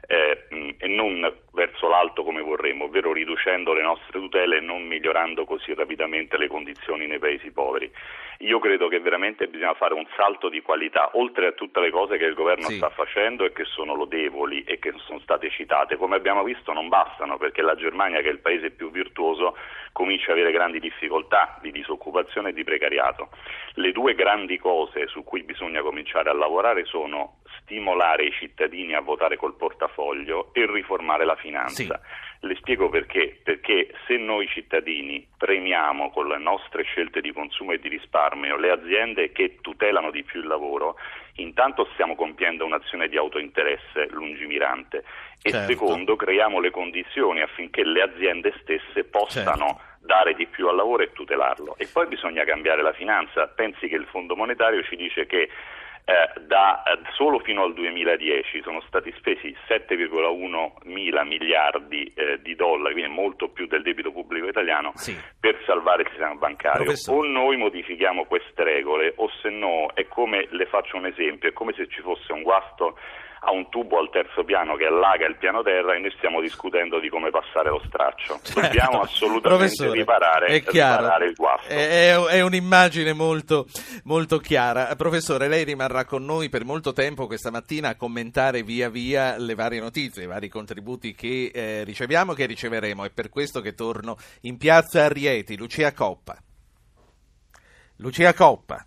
eh, 0.08 0.76
e 0.78 0.88
non 0.88 1.32
verso 1.54 1.88
l'alto 1.88 2.24
come 2.24 2.41
vorremmo, 2.41 2.86
ovvero 2.86 3.14
riducendo 3.14 3.74
le 3.74 3.82
nostre 3.82 4.20
tutele 4.20 4.58
e 4.58 4.62
non 4.62 4.84
migliorando 4.84 5.45
così 5.45 5.74
rapidamente 5.74 6.38
le 6.38 6.47
condizioni 6.47 7.08
nei 7.08 7.20
paesi 7.20 7.51
poveri. 7.51 7.91
Io 8.39 8.60
credo 8.60 8.88
che 8.89 8.99
veramente 8.99 9.47
bisogna 9.47 9.76
fare 9.76 9.93
un 9.93 10.06
salto 10.18 10.49
di 10.49 10.62
qualità, 10.62 11.12
oltre 11.14 11.47
a 11.47 11.51
tutte 11.54 11.80
le 11.80 11.91
cose 11.91 12.18
che 12.18 12.26
il 12.26 12.34
governo 12.34 12.68
sì. 12.68 12.76
sta 12.76 12.89
facendo 12.89 13.45
e 13.45 13.54
che 13.54 13.64
sono 13.64 13.95
lodevoli 13.95 14.64
e 14.64 14.80
che 14.80 14.93
sono 15.06 15.20
state 15.20 15.49
citate. 15.49 15.95
Come 15.95 16.16
abbiamo 16.16 16.43
visto 16.43 16.74
non 16.74 16.89
bastano 16.89 17.38
perché 17.38 17.62
la 17.62 17.76
Germania, 17.76 18.22
che 18.22 18.30
è 18.30 18.32
il 18.32 18.39
paese 18.39 18.72
più 18.72 18.91
virtuoso, 18.91 19.56
comincia 19.93 20.32
ad 20.32 20.39
avere 20.39 20.51
grandi 20.51 20.80
difficoltà 20.80 21.58
di 21.62 21.72
disoccupazione 21.72 22.49
e 22.49 22.54
di 22.54 22.64
precariato. 22.64 23.30
Le 23.76 23.91
due 23.91 24.14
grandi 24.16 24.58
cose 24.58 25.08
su 25.08 25.24
cui 25.24 25.43
bisogna 25.43 25.82
cominciare 25.82 26.30
a 26.30 26.34
lavorare 26.34 26.84
sono 26.84 27.38
stimolare 27.74 28.26
i 28.26 28.32
cittadini 28.32 28.94
a 28.94 29.02
votare 29.02 29.36
col 29.36 29.56
portafoglio 29.56 30.50
e 30.54 30.68
riformare 30.72 31.26
la 31.26 31.36
finanza. 31.36 32.00
Sì. 32.00 32.48
Le 32.48 32.56
spiego 32.56 32.90
perché. 32.90 33.40
Perché 33.42 33.94
se 34.06 34.18
noi 34.18 34.48
cittadini 34.48 35.26
premiamo 35.38 36.12
con 36.12 36.28
le 36.28 36.38
nostre 36.38 36.84
scelte 36.84 37.22
di 37.22 37.32
consumo 37.32 37.72
e 37.72 37.80
di 37.80 37.90
risparmio 37.90 38.58
le 38.58 38.70
aziende 38.70 39.32
che 39.32 39.58
tutelano 39.62 40.12
di 40.12 40.24
più 40.24 40.42
il 40.42 40.48
lavoro, 40.48 40.98
intanto 41.38 41.88
stiamo 41.94 42.16
compiendo 42.16 42.66
un'azione 42.66 43.08
di 43.08 43.18
autointeresse 43.18 44.08
lungimirante 44.12 45.04
e 45.42 45.50
certo. 45.50 45.72
secondo 45.72 46.16
creiamo 46.16 46.60
le 46.60 46.70
condizioni 46.70 47.42
affinché 47.42 47.84
le 47.84 48.02
aziende 48.02 48.54
stesse 48.62 49.04
possano 49.06 49.66
certo 49.68 49.92
dare 50.04 50.34
di 50.34 50.46
più 50.48 50.68
al 50.68 50.76
lavoro 50.76 51.02
e 51.02 51.14
tutelarlo. 51.14 51.76
E 51.78 51.88
poi 51.88 52.08
bisogna 52.08 52.44
cambiare 52.44 52.82
la 52.82 52.92
finanza. 52.92 53.48
Pensi 53.48 53.88
che 53.88 53.96
il 53.96 54.06
Fondo 54.08 54.36
monetario 54.36 54.84
ci 54.84 54.98
dice 54.98 55.26
che 55.26 55.48
eh, 56.06 56.41
da, 56.41 56.84
eh, 56.84 56.99
solo 57.14 57.39
fino 57.39 57.64
al 57.64 57.74
2010 57.74 58.62
sono 58.62 58.82
stati 58.88 59.14
spesi 59.18 59.56
7,1 59.68 60.74
mila 60.84 61.24
miliardi 61.24 62.12
eh, 62.14 62.41
di 62.41 62.56
dollari, 62.56 62.93
quindi 62.93 63.14
molto 63.14 63.47
più 63.49 63.68
del 63.68 63.84
debito 63.84 64.12
pubblico 64.12 64.47
italiano, 64.47 64.91
sì. 64.95 65.18
per 65.39 65.62
salvare 65.66 66.01
il 66.01 66.10
sistema 66.10 66.36
bancario. 66.36 66.84
Professor. 66.84 67.16
O 67.16 67.26
noi 67.26 67.56
modifichiamo 67.56 68.26
queste 68.26 68.64
regole 68.64 69.14
o 69.16 69.30
se 69.41 69.49
no 69.49 69.91
è 69.93 70.06
come, 70.08 70.47
le 70.49 70.66
faccio 70.66 70.97
un 70.97 71.06
esempio, 71.06 71.47
è 71.47 71.54
come 71.54 71.74
se 71.74 71.88
ci 71.88 72.01
fosse 72.01 72.34
un 72.34 72.41
guasto 72.41 72.97
ha 73.46 73.52
un 73.52 73.70
tubo 73.70 74.00
al 74.00 74.10
terzo 74.10 74.44
piano 74.46 74.76
che 74.76 74.86
allaga 74.86 75.28
il 75.28 75.36
piano 75.36 75.62
terra 75.62 75.96
e 75.96 76.00
noi 76.00 76.14
stiamo 76.18 76.39
discutendo 76.39 77.00
di 77.00 77.10
come 77.10 77.30
passare 77.30 77.70
lo 77.70 77.82
straccio. 77.86 78.39
Certo. 78.41 78.62
Dobbiamo 78.62 79.02
assolutamente 79.02 79.91
riparare, 79.91 80.60
riparare, 80.60 81.26
il 81.28 81.34
guasto. 81.34 81.68
È, 81.68 82.16
è 82.16 82.41
un'immagine 82.41 83.12
molto, 83.12 83.66
molto, 84.06 84.38
chiara. 84.38 84.96
Professore, 84.96 85.50
lei 85.50 85.66
rimarrà 85.66 86.06
con 86.06 86.24
noi 86.24 86.48
per 86.48 86.64
molto 86.64 86.94
tempo 86.94 87.28
questa 87.28 87.52
mattina 87.52 87.89
a 87.89 87.96
commentare 87.96 88.64
via 88.64 88.89
via 88.89 89.38
le 89.38 89.56
varie 89.56 89.82
notizie, 89.82 90.24
i 90.24 90.28
vari 90.28 90.48
contributi 90.48 91.14
che 91.14 91.52
eh, 91.54 91.84
riceviamo 91.84 92.32
e 92.32 92.36
che 92.36 92.46
riceveremo. 92.46 93.04
È 93.04 93.10
per 93.10 93.28
questo 93.28 93.60
che 93.60 93.74
torno 93.74 94.16
in 94.41 94.58
piazza 94.58 95.10
Rieti. 95.10 95.58
Lucia 95.58 95.91
Coppa. 95.91 96.38
Lucia 97.98 98.34
Coppa. 98.34 98.86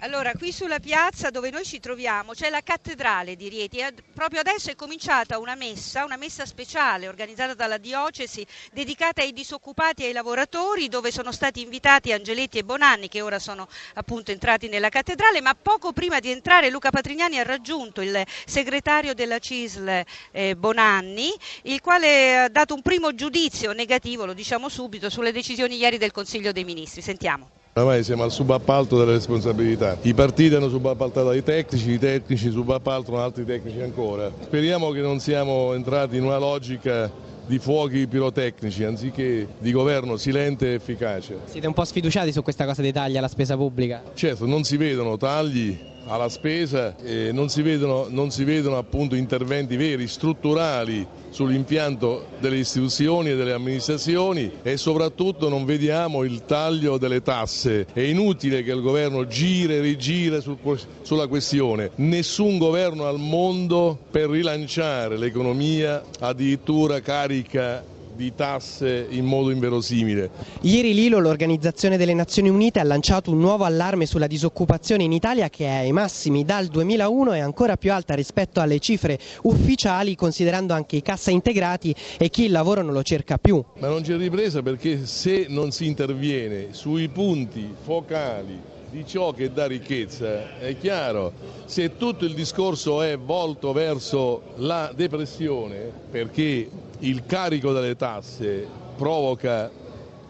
Allora, 0.00 0.34
qui 0.34 0.52
sulla 0.52 0.78
piazza 0.78 1.30
dove 1.30 1.48
noi 1.48 1.64
ci 1.64 1.80
troviamo 1.80 2.34
c'è 2.34 2.50
la 2.50 2.60
cattedrale 2.60 3.34
di 3.34 3.48
Rieti 3.48 3.82
proprio 4.12 4.40
adesso 4.40 4.70
è 4.70 4.74
cominciata 4.74 5.38
una 5.38 5.54
messa, 5.54 6.04
una 6.04 6.18
messa 6.18 6.44
speciale 6.44 7.08
organizzata 7.08 7.54
dalla 7.54 7.78
diocesi 7.78 8.46
dedicata 8.72 9.22
ai 9.22 9.32
disoccupati 9.32 10.02
e 10.02 10.08
ai 10.08 10.12
lavoratori 10.12 10.88
dove 10.88 11.10
sono 11.10 11.32
stati 11.32 11.62
invitati 11.62 12.12
Angeletti 12.12 12.58
e 12.58 12.64
Bonanni 12.64 13.08
che 13.08 13.22
ora 13.22 13.38
sono 13.38 13.66
appunto 13.94 14.32
entrati 14.32 14.68
nella 14.68 14.90
cattedrale, 14.90 15.40
ma 15.40 15.54
poco 15.54 15.94
prima 15.94 16.20
di 16.20 16.30
entrare 16.30 16.68
Luca 16.68 16.90
Patrignani 16.90 17.38
ha 17.38 17.42
raggiunto 17.42 18.02
il 18.02 18.22
segretario 18.44 19.14
della 19.14 19.38
CISL 19.38 20.04
eh, 20.30 20.56
Bonanni, 20.56 21.32
il 21.62 21.80
quale 21.80 22.38
ha 22.38 22.48
dato 22.50 22.74
un 22.74 22.82
primo 22.82 23.14
giudizio 23.14 23.72
negativo, 23.72 24.26
lo 24.26 24.34
diciamo 24.34 24.68
subito, 24.68 25.08
sulle 25.08 25.32
decisioni 25.32 25.78
ieri 25.78 25.96
del 25.96 26.12
Consiglio 26.12 26.52
dei 26.52 26.64
Ministri. 26.64 27.00
Sentiamo. 27.00 27.64
Oramai 27.78 28.04
siamo 28.04 28.22
al 28.22 28.32
subappalto 28.32 28.96
delle 28.96 29.12
responsabilità. 29.12 29.98
I 30.00 30.14
partiti 30.14 30.54
hanno 30.54 30.70
subappaltato 30.70 31.28
ai 31.28 31.42
tecnici, 31.42 31.90
i 31.90 31.98
tecnici 31.98 32.50
subappaltano 32.50 33.18
altri 33.18 33.44
tecnici 33.44 33.82
ancora. 33.82 34.32
Speriamo 34.44 34.92
che 34.92 35.02
non 35.02 35.20
siamo 35.20 35.74
entrati 35.74 36.16
in 36.16 36.24
una 36.24 36.38
logica 36.38 37.12
di 37.44 37.58
fuochi 37.58 38.06
pirotecnici 38.06 38.82
anziché 38.82 39.46
di 39.58 39.72
governo 39.72 40.16
silente 40.16 40.70
e 40.70 40.74
efficace. 40.76 41.40
Siete 41.44 41.66
un 41.66 41.74
po' 41.74 41.84
sfiduciati 41.84 42.32
su 42.32 42.42
questa 42.42 42.64
cosa 42.64 42.80
dei 42.80 42.92
tagli 42.92 43.18
alla 43.18 43.28
spesa 43.28 43.56
pubblica? 43.56 44.02
Certo, 44.14 44.46
non 44.46 44.64
si 44.64 44.78
vedono 44.78 45.18
tagli 45.18 45.78
alla 46.06 46.28
spesa 46.28 46.94
e 46.96 47.30
non 47.32 47.48
si 47.48 47.62
vedono, 47.62 48.06
non 48.08 48.30
si 48.30 48.44
vedono 48.44 48.84
interventi 49.12 49.76
veri, 49.76 50.06
strutturali 50.06 51.06
sull'impianto 51.30 52.28
delle 52.38 52.56
istituzioni 52.58 53.30
e 53.30 53.36
delle 53.36 53.52
amministrazioni 53.52 54.50
e 54.62 54.76
soprattutto 54.76 55.48
non 55.48 55.64
vediamo 55.64 56.24
il 56.24 56.44
taglio 56.44 56.98
delle 56.98 57.22
tasse. 57.22 57.86
È 57.92 58.00
inutile 58.00 58.62
che 58.62 58.72
il 58.72 58.80
governo 58.80 59.26
giri 59.26 59.74
e 59.74 59.80
rigira 59.80 60.40
sul, 60.40 60.58
sulla 61.02 61.26
questione. 61.26 61.90
Nessun 61.96 62.58
governo 62.58 63.06
al 63.06 63.18
mondo 63.18 63.98
per 64.10 64.30
rilanciare 64.30 65.18
l'economia 65.18 66.02
addirittura 66.20 67.00
carica 67.00 67.84
di 68.16 68.34
tasse 68.34 69.06
in 69.10 69.24
modo 69.24 69.50
inverosimile. 69.50 70.30
Ieri 70.62 70.94
Lilo, 70.94 71.20
l'Organizzazione 71.20 71.96
delle 71.96 72.14
Nazioni 72.14 72.48
Unite, 72.48 72.80
ha 72.80 72.84
lanciato 72.84 73.30
un 73.30 73.38
nuovo 73.38 73.64
allarme 73.64 74.06
sulla 74.06 74.26
disoccupazione 74.26 75.04
in 75.04 75.12
Italia 75.12 75.48
che 75.48 75.66
è 75.66 75.76
ai 75.76 75.92
massimi 75.92 76.44
dal 76.44 76.66
2001 76.66 77.34
e 77.34 77.40
ancora 77.40 77.76
più 77.76 77.92
alta 77.92 78.14
rispetto 78.14 78.60
alle 78.60 78.80
cifre 78.80 79.18
ufficiali 79.42 80.16
considerando 80.16 80.72
anche 80.72 80.96
i 80.96 81.02
cassa 81.02 81.30
integrati 81.30 81.94
e 82.18 82.30
chi 82.30 82.46
il 82.46 82.52
lavoro 82.52 82.82
non 82.82 82.94
lo 82.94 83.02
cerca 83.02 83.36
più. 83.36 83.62
Ma 83.78 83.88
non 83.88 84.02
c'è 84.02 84.16
ripresa 84.16 84.62
perché 84.62 85.06
se 85.06 85.46
non 85.48 85.70
si 85.70 85.86
interviene 85.86 86.68
sui 86.70 87.08
punti 87.08 87.74
focali 87.84 88.74
di 88.96 89.04
ciò 89.06 89.32
che 89.32 89.52
dà 89.52 89.66
ricchezza, 89.66 90.56
è 90.58 90.74
chiaro, 90.78 91.34
se 91.66 91.98
tutto 91.98 92.24
il 92.24 92.32
discorso 92.32 93.02
è 93.02 93.18
volto 93.18 93.74
verso 93.74 94.54
la 94.56 94.90
depressione, 94.94 95.92
perché 96.10 96.70
il 97.00 97.26
carico 97.26 97.74
delle 97.74 97.94
tasse 97.94 98.66
provoca 98.96 99.70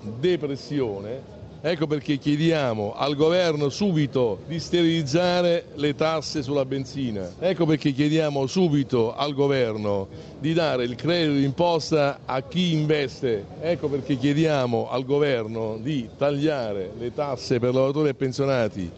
depressione, 0.00 1.34
Ecco 1.60 1.86
perché 1.86 2.18
chiediamo 2.18 2.94
al 2.94 3.16
governo 3.16 3.70
subito 3.70 4.42
di 4.46 4.60
sterilizzare 4.60 5.66
le 5.74 5.94
tasse 5.94 6.42
sulla 6.42 6.64
benzina. 6.64 7.32
Ecco 7.38 7.64
perché 7.64 7.92
chiediamo 7.92 8.46
subito 8.46 9.14
al 9.14 9.32
governo 9.34 10.08
di 10.38 10.52
dare 10.52 10.84
il 10.84 10.94
credito 10.94 11.32
d'imposta 11.32 12.20
a 12.24 12.42
chi 12.42 12.72
investe. 12.72 13.46
Ecco 13.60 13.88
perché 13.88 14.16
chiediamo 14.16 14.88
al 14.90 15.04
governo 15.04 15.78
di 15.78 16.08
tagliare 16.16 16.92
le 16.98 17.12
tasse 17.12 17.58
per 17.58 17.72
lavoratori 17.72 18.10
e 18.10 18.14
pensionati. 18.14 18.92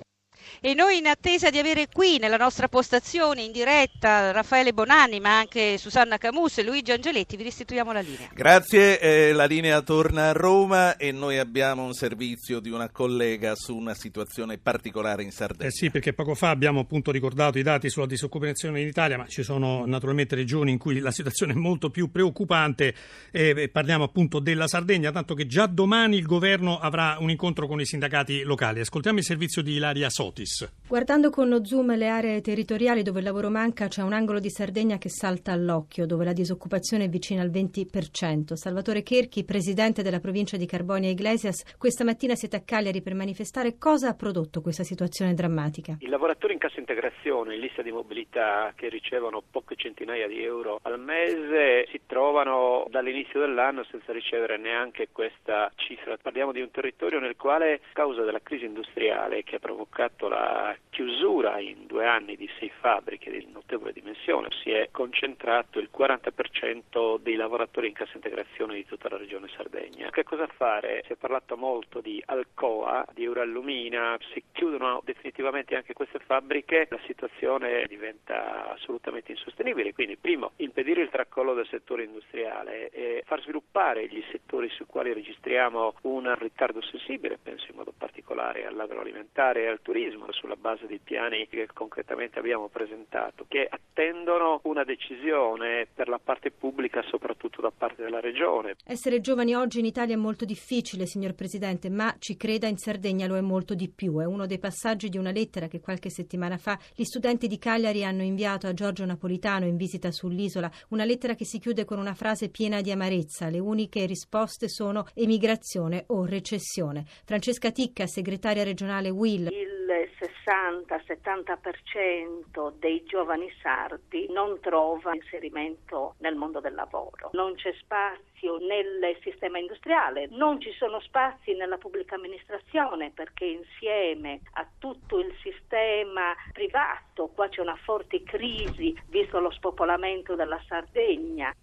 E 0.60 0.74
noi 0.74 0.98
in 0.98 1.06
attesa 1.06 1.50
di 1.50 1.58
avere 1.58 1.86
qui 1.86 2.18
nella 2.18 2.36
nostra 2.36 2.66
postazione 2.66 3.42
in 3.42 3.52
diretta 3.52 4.32
Raffaele 4.32 4.72
Bonanni, 4.72 5.20
ma 5.20 5.38
anche 5.38 5.78
Susanna 5.78 6.18
Camus 6.18 6.58
e 6.58 6.64
Luigi 6.64 6.90
Angeletti, 6.90 7.36
vi 7.36 7.44
restituiamo 7.44 7.92
la 7.92 8.00
linea. 8.00 8.28
Grazie, 8.34 8.98
eh, 8.98 9.32
la 9.32 9.44
linea 9.44 9.80
torna 9.82 10.30
a 10.30 10.32
Roma 10.32 10.96
e 10.96 11.12
noi 11.12 11.38
abbiamo 11.38 11.84
un 11.84 11.94
servizio 11.94 12.58
di 12.58 12.70
una 12.70 12.88
collega 12.88 13.54
su 13.54 13.76
una 13.76 13.94
situazione 13.94 14.58
particolare 14.58 15.22
in 15.22 15.30
Sardegna. 15.30 15.68
Eh 15.68 15.70
sì, 15.70 15.90
perché 15.90 16.12
poco 16.12 16.34
fa 16.34 16.50
abbiamo 16.50 16.80
appunto 16.80 17.12
ricordato 17.12 17.56
i 17.60 17.62
dati 17.62 17.88
sulla 17.88 18.06
disoccupazione 18.06 18.80
in 18.80 18.88
Italia, 18.88 19.16
ma 19.16 19.28
ci 19.28 19.44
sono 19.44 19.86
naturalmente 19.86 20.34
regioni 20.34 20.72
in 20.72 20.78
cui 20.78 20.98
la 20.98 21.12
situazione 21.12 21.52
è 21.52 21.56
molto 21.56 21.90
più 21.90 22.10
preoccupante 22.10 22.94
e 23.30 23.68
parliamo 23.68 24.02
appunto 24.02 24.40
della 24.40 24.66
Sardegna, 24.66 25.12
tanto 25.12 25.34
che 25.34 25.46
già 25.46 25.66
domani 25.66 26.16
il 26.16 26.26
governo 26.26 26.80
avrà 26.80 27.16
un 27.20 27.30
incontro 27.30 27.68
con 27.68 27.80
i 27.80 27.86
sindacati 27.86 28.42
locali. 28.42 28.80
Ascoltiamo 28.80 29.18
il 29.18 29.24
servizio 29.24 29.62
di 29.62 29.74
Ilaria 29.74 30.10
Sotis. 30.10 30.46
Guardando 30.88 31.28
con 31.28 31.50
lo 31.50 31.62
zoom 31.66 31.94
le 31.96 32.08
aree 32.08 32.40
territoriali 32.40 33.02
dove 33.02 33.18
il 33.18 33.26
lavoro 33.26 33.50
manca, 33.50 33.88
c'è 33.88 34.02
un 34.02 34.14
angolo 34.14 34.38
di 34.38 34.48
Sardegna 34.48 34.96
che 34.96 35.10
salta 35.10 35.52
all'occhio, 35.52 36.06
dove 36.06 36.24
la 36.24 36.32
disoccupazione 36.32 37.04
è 37.04 37.08
vicina 37.10 37.42
al 37.42 37.50
20%. 37.50 38.54
Salvatore 38.54 39.02
Cherchi, 39.02 39.44
presidente 39.44 40.02
della 40.02 40.18
provincia 40.18 40.56
di 40.56 40.64
Carbonia 40.64 41.10
Iglesias, 41.10 41.76
questa 41.76 42.04
mattina 42.04 42.34
siete 42.34 42.56
a 42.56 42.62
Cagliari 42.64 43.02
per 43.02 43.12
manifestare. 43.12 43.76
Cosa 43.76 44.08
ha 44.08 44.14
prodotto 44.14 44.62
questa 44.62 44.82
situazione 44.82 45.34
drammatica? 45.34 45.96
I 45.98 46.08
lavoratori 46.08 46.54
in 46.54 46.58
cassa 46.58 46.80
integrazione, 46.80 47.54
in 47.54 47.60
lista 47.60 47.82
di 47.82 47.92
mobilità, 47.92 48.72
che 48.74 48.88
ricevono 48.88 49.42
poche 49.50 49.76
centinaia 49.76 50.26
di 50.26 50.42
euro 50.42 50.78
al 50.84 50.98
mese, 50.98 51.86
si 51.90 52.00
trovano 52.06 52.86
dall'inizio 52.88 53.40
dell'anno 53.40 53.84
senza 53.90 54.12
ricevere 54.12 54.56
neanche 54.56 55.08
questa 55.12 55.70
cifra. 55.74 56.16
Parliamo 56.16 56.52
di 56.52 56.62
un 56.62 56.70
territorio 56.70 57.20
nel 57.20 57.36
quale, 57.36 57.74
a 57.74 57.78
causa 57.92 58.22
della 58.22 58.40
crisi 58.42 58.64
industriale 58.64 59.42
che 59.42 59.56
ha 59.56 59.58
provocato 59.58 60.28
la 60.28 60.37
la 60.38 60.76
chiusura 60.90 61.58
in 61.58 61.86
due 61.86 62.06
anni 62.06 62.36
di 62.36 62.48
sei 62.58 62.70
fabbriche 62.80 63.30
di 63.30 63.48
notevole 63.52 63.92
dimensione 63.92 64.48
si 64.62 64.70
è 64.70 64.88
concentrato 64.90 65.78
il 65.78 65.90
40% 65.96 67.18
dei 67.18 67.34
lavoratori 67.34 67.88
in 67.88 67.92
cassa 67.92 68.12
integrazione 68.14 68.74
di 68.74 68.86
tutta 68.86 69.08
la 69.08 69.16
regione 69.16 69.48
Sardegna. 69.48 70.10
Che 70.10 70.22
cosa 70.22 70.46
fare? 70.46 71.02
Si 71.06 71.12
è 71.12 71.16
parlato 71.16 71.56
molto 71.56 72.00
di 72.00 72.22
Alcoa, 72.26 73.04
di 73.12 73.24
Eurallumina, 73.24 74.16
si 74.32 74.42
chiudono 74.52 75.00
definitivamente 75.04 75.76
anche 75.76 75.92
queste 75.92 76.18
fabbriche, 76.20 76.86
la 76.88 77.00
situazione 77.06 77.84
diventa 77.86 78.72
assolutamente 78.72 79.32
insostenibile. 79.32 79.92
Quindi, 79.92 80.16
primo, 80.16 80.52
impedire 80.56 81.02
il 81.02 81.10
tracollo 81.10 81.54
del 81.54 81.66
settore 81.66 82.04
industriale 82.04 82.90
e 82.90 83.22
far 83.26 83.40
sviluppare 83.42 84.06
gli 84.06 84.22
settori 84.30 84.68
sui 84.68 84.86
quali 84.86 85.12
registriamo 85.12 85.94
un 86.02 86.32
ritardo 86.38 86.80
sensibile, 86.82 87.38
penso 87.42 87.66
in 87.70 87.76
modo 87.76 87.92
particolare 87.96 88.66
all'agroalimentare 88.66 89.62
e 89.62 89.66
al 89.66 89.80
turismo 89.82 90.26
sulla 90.32 90.56
base 90.56 90.86
dei 90.86 91.00
piani 91.02 91.46
che 91.48 91.68
concretamente 91.72 92.38
abbiamo 92.38 92.68
presentato, 92.68 93.44
che 93.48 93.66
attendono 93.68 94.60
una 94.64 94.84
decisione 94.84 95.86
per 95.92 96.08
la 96.08 96.20
parte 96.22 96.50
pubblica, 96.50 97.02
soprattutto 97.02 97.60
da 97.60 97.72
parte 97.76 98.02
della 98.02 98.20
Regione. 98.20 98.76
Essere 98.84 99.20
giovani 99.20 99.54
oggi 99.54 99.78
in 99.80 99.84
Italia 99.86 100.14
è 100.14 100.18
molto 100.18 100.44
difficile, 100.44 101.06
signor 101.06 101.34
Presidente, 101.34 101.90
ma 101.90 102.14
ci 102.18 102.36
creda 102.36 102.66
in 102.66 102.76
Sardegna 102.76 103.26
lo 103.26 103.36
è 103.36 103.40
molto 103.40 103.74
di 103.74 103.88
più. 103.88 104.18
È 104.20 104.24
uno 104.24 104.46
dei 104.46 104.58
passaggi 104.58 105.08
di 105.08 105.18
una 105.18 105.30
lettera 105.30 105.68
che 105.68 105.80
qualche 105.80 106.10
settimana 106.10 106.56
fa 106.56 106.78
gli 106.94 107.04
studenti 107.04 107.46
di 107.46 107.58
Cagliari 107.58 108.04
hanno 108.04 108.22
inviato 108.22 108.66
a 108.66 108.74
Giorgio 108.74 109.04
Napolitano 109.04 109.66
in 109.66 109.76
visita 109.76 110.10
sull'isola, 110.10 110.70
una 110.90 111.04
lettera 111.04 111.34
che 111.34 111.44
si 111.44 111.58
chiude 111.58 111.84
con 111.84 111.98
una 111.98 112.14
frase 112.14 112.48
piena 112.48 112.80
di 112.80 112.90
amarezza. 112.90 113.48
Le 113.48 113.58
uniche 113.58 114.06
risposte 114.06 114.68
sono 114.68 115.06
emigrazione 115.14 116.04
o 116.08 116.24
recessione. 116.24 117.04
Francesca 117.24 117.70
Ticca, 117.70 118.06
segretaria 118.06 118.64
regionale 118.64 119.10
Will. 119.10 119.46
Il 119.46 119.77
60-70% 119.88 122.72
dei 122.78 123.02
giovani 123.04 123.50
sardi 123.62 124.30
non 124.30 124.60
trova 124.60 125.14
inserimento 125.14 126.16
nel 126.18 126.34
mondo 126.34 126.60
del 126.60 126.74
lavoro. 126.74 127.30
Non 127.32 127.54
c'è 127.54 127.72
spazio 127.78 128.58
nel 128.58 129.16
sistema 129.22 129.58
industriale, 129.58 130.26
non 130.30 130.60
ci 130.60 130.72
sono 130.72 131.00
spazi 131.00 131.54
nella 131.54 131.78
pubblica 131.78 132.16
amministrazione 132.16 133.10
perché 133.10 133.46
insieme 133.46 134.40
a 134.52 134.66
tutto 134.78 135.18
il 135.18 135.34
sistema 135.42 136.34
privato, 136.52 137.28
qua 137.28 137.48
c'è 137.48 137.60
una 137.60 137.78
forte 137.82 138.22
crisi 138.22 138.96
visto 139.08 139.40
lo 139.40 139.50
spopolamento 139.50 140.34
della 140.34 140.62
Sardegna. 140.66 141.54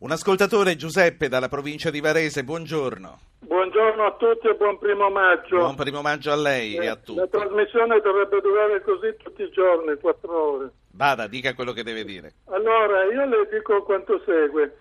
Un 0.00 0.12
ascoltatore 0.12 0.76
Giuseppe 0.76 1.26
dalla 1.28 1.48
provincia 1.48 1.90
di 1.90 2.00
Varese, 2.00 2.44
buongiorno. 2.44 3.18
Buongiorno 3.40 4.04
a 4.06 4.12
tutti 4.12 4.46
e 4.46 4.54
buon 4.54 4.78
primo 4.78 5.10
maggio. 5.10 5.56
Buon 5.56 5.74
primo 5.74 6.02
maggio 6.02 6.30
a 6.30 6.36
lei 6.36 6.76
eh, 6.76 6.84
e 6.84 6.86
a 6.86 6.94
tutti. 6.94 7.18
La 7.18 7.26
trasmissione 7.26 7.98
dovrebbe 8.00 8.40
durare 8.40 8.80
così 8.82 9.16
tutti 9.16 9.42
i 9.42 9.50
giorni, 9.50 9.98
quattro 9.98 10.52
ore. 10.52 10.70
Vada, 10.92 11.26
dica 11.26 11.52
quello 11.52 11.72
che 11.72 11.82
deve 11.82 12.04
dire. 12.04 12.34
Allora, 12.44 13.06
io 13.06 13.24
le 13.24 13.48
dico 13.50 13.82
quanto 13.82 14.22
segue. 14.24 14.78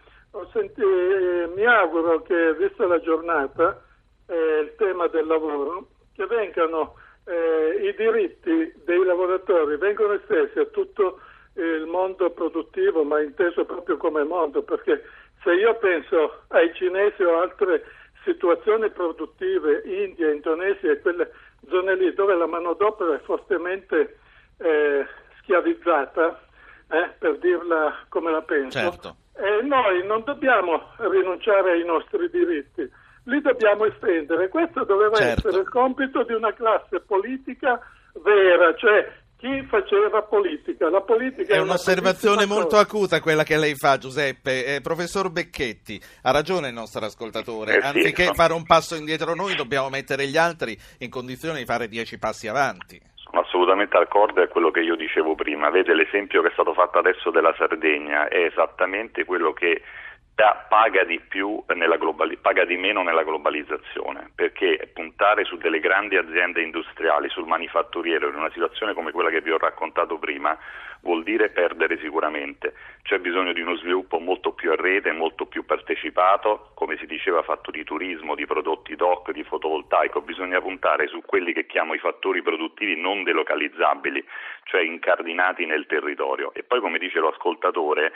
Senti, 0.53 0.82
eh, 0.82 1.49
mi 1.55 1.65
auguro 1.65 2.22
che, 2.22 2.53
vista 2.53 2.86
la 2.86 3.01
giornata, 3.01 3.82
eh, 4.28 4.59
il 4.65 4.76
tema 4.78 5.07
del 5.07 5.26
lavoro, 5.26 5.88
che 6.13 6.28
vengano 6.28 6.93
eh, 7.26 7.88
i 7.88 7.95
diritti 7.97 8.72
dei 8.86 9.03
lavoratori, 9.03 9.78
vengano 9.78 10.13
estesi 10.13 10.59
a 10.59 10.65
tutto 10.65 11.22
il 11.58 11.86
mondo 11.88 12.30
produttivo, 12.30 13.03
ma 13.03 13.22
inteso 13.22 13.66
proprio 13.66 13.97
come 13.97 14.24
mondo, 14.24 14.62
perché 14.62 15.03
se 15.43 15.53
io 15.53 15.76
penso 15.76 16.43
ai 16.49 16.74
cinesi 16.74 17.24
o 17.24 17.41
altre 17.41 17.84
situazioni 18.24 18.89
produttive, 18.89 19.82
India, 19.86 20.32
Indonesia 20.32 20.91
e 20.91 20.99
quelle 20.99 21.32
zone 21.70 21.95
lì 21.95 22.14
dove 22.14 22.36
la 22.36 22.45
manodopera 22.45 23.16
è 23.16 23.20
fortemente 23.20 24.20
eh, 24.58 25.05
schiavizzata, 25.39 26.41
eh, 26.89 27.10
per 27.18 27.38
dirla 27.39 28.05
come 28.10 28.32
la 28.32 28.41
penso, 28.41 28.80
certo. 28.80 29.16
eh, 29.36 29.62
noi 29.64 30.05
non 30.05 30.24
dobbiamo 30.24 30.91
rinunciare 30.97 31.72
ai 31.72 31.86
nostri 31.86 32.30
diritti, 32.30 32.89
li 33.24 33.41
dobbiamo 33.41 33.86
estendere. 33.86 34.49
Questo 34.49 34.84
doveva 34.84 35.16
certo. 35.16 35.47
essere 35.47 35.64
il 35.64 35.70
compito 35.70 36.24
di 36.24 36.34
una 36.34 36.53
classe 36.53 36.99
politica 37.01 37.80
vera, 38.22 38.74
cioè 38.76 39.26
chi 39.38 39.63
faceva 39.69 40.23
politica. 40.23 40.89
La 40.89 41.01
politica 41.01 41.53
è, 41.53 41.57
è 41.57 41.61
un'osservazione 41.61 42.45
molto 42.45 42.77
acuta 42.77 43.21
quella 43.21 43.43
che 43.43 43.57
lei 43.57 43.75
fa, 43.75 43.97
Giuseppe. 43.97 44.75
Eh, 44.75 44.81
professor 44.81 45.31
Becchetti, 45.31 46.01
ha 46.23 46.31
ragione 46.31 46.69
il 46.69 46.73
nostro 46.73 47.05
ascoltatore. 47.05 47.77
Eh 47.77 47.81
sì, 47.81 47.85
Anziché 47.85 48.25
no. 48.25 48.33
fare 48.33 48.53
un 48.53 48.65
passo 48.65 48.95
indietro 48.95 49.35
noi, 49.35 49.55
dobbiamo 49.55 49.89
mettere 49.89 50.27
gli 50.27 50.38
altri 50.38 50.77
in 50.99 51.09
condizione 51.09 51.59
di 51.59 51.65
fare 51.65 51.88
dieci 51.88 52.17
passi 52.17 52.47
avanti. 52.47 52.99
Sono 53.13 53.41
assolutamente 53.41 53.97
d'accordo, 53.97 54.41
è 54.41 54.47
quello 54.47 54.71
che 54.71 54.79
io 54.79 54.95
dicevo 54.95 55.35
prima. 55.35 55.69
Vede 55.69 55.93
l'esempio 55.93 56.41
che 56.41 56.47
è 56.47 56.53
stato 56.53 56.73
fatto 56.73 56.97
adesso 56.97 57.29
della 57.29 57.53
Sardegna, 57.57 58.27
è 58.29 58.45
esattamente 58.45 59.25
quello 59.25 59.53
che 59.53 59.81
paga 60.69 61.03
di 61.03 61.19
globali- 61.97 62.38
paga 62.38 62.63
di 62.63 62.77
meno 62.77 63.01
nella 63.01 63.23
globalizzazione, 63.23 64.29
perché 64.35 64.89
puntare 64.93 65.43
su 65.43 65.57
delle 65.57 65.79
grandi 65.79 66.15
aziende 66.15 66.61
industriali, 66.61 67.27
sul 67.29 67.47
manifatturiero 67.47 68.29
in 68.29 68.35
una 68.35 68.51
situazione 68.51 68.93
come 68.93 69.11
quella 69.11 69.31
che 69.31 69.41
vi 69.41 69.51
ho 69.51 69.57
raccontato 69.57 70.19
prima 70.19 70.57
vuol 71.01 71.23
dire 71.23 71.49
perdere 71.49 71.97
sicuramente. 71.99 72.73
C'è 73.03 73.19
bisogno 73.19 73.53
di 73.53 73.61
uno 73.61 73.75
sviluppo 73.75 74.19
molto 74.19 74.51
più 74.51 74.71
a 74.71 74.75
rete, 74.75 75.11
molto 75.11 75.45
più 75.45 75.65
partecipato, 75.65 76.71
come 76.73 76.97
si 76.97 77.05
diceva 77.05 77.41
fatto 77.43 77.71
di 77.71 77.83
turismo, 77.83 78.35
di 78.35 78.45
prodotti 78.45 78.95
doc, 78.95 79.31
di 79.31 79.43
fotovoltaico, 79.43 80.21
bisogna 80.21 80.61
puntare 80.61 81.07
su 81.07 81.21
quelli 81.25 81.53
che 81.53 81.65
chiamo 81.65 81.93
i 81.93 81.99
fattori 81.99 82.41
produttivi 82.41 82.99
non 82.99 83.23
delocalizzabili, 83.23 84.23
cioè 84.63 84.81
incardinati 84.81 85.65
nel 85.65 85.85
territorio. 85.85 86.53
E 86.53 86.63
poi 86.63 86.79
come 86.79 86.97
dice 86.97 87.19
lo 87.19 87.29
ascoltatore 87.29 88.11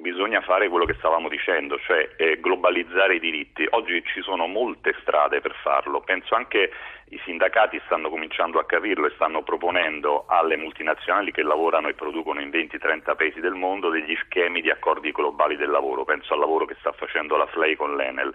bisogna 0.00 0.40
fare 0.40 0.68
quello 0.68 0.84
che 0.84 0.94
stavamo 0.94 1.28
dicendo, 1.28 1.78
cioè 1.80 2.10
eh, 2.16 2.38
globalizzare 2.40 3.16
i 3.16 3.20
diritti. 3.20 3.66
Oggi 3.70 4.02
ci 4.04 4.22
sono 4.22 4.46
molte 4.46 4.94
strade 5.00 5.40
per 5.40 5.54
farlo, 5.62 6.00
penso 6.00 6.34
anche 6.36 6.70
i 7.10 7.20
sindacati 7.24 7.80
stanno 7.86 8.08
cominciando 8.08 8.58
a 8.58 8.64
capirlo 8.64 9.06
e 9.06 9.12
stanno 9.14 9.42
proponendo 9.42 10.26
alle 10.28 10.56
multinazionali 10.56 11.32
che 11.32 11.42
lavorano 11.42 11.88
e 11.88 11.94
producono 11.94 12.40
in 12.40 12.48
20-30 12.48 13.16
paesi 13.16 13.40
del 13.40 13.54
mondo 13.54 13.90
degli 13.90 14.16
schemi 14.24 14.60
di 14.60 14.70
accordi 14.70 15.10
globali 15.10 15.56
del 15.56 15.70
lavoro, 15.70 16.04
penso 16.04 16.32
al 16.34 16.40
lavoro 16.40 16.64
che 16.64 16.76
sta 16.78 16.92
facendo 16.92 17.36
la 17.36 17.46
FLEI 17.46 17.74
con 17.74 17.96
l'Enel. 17.96 18.34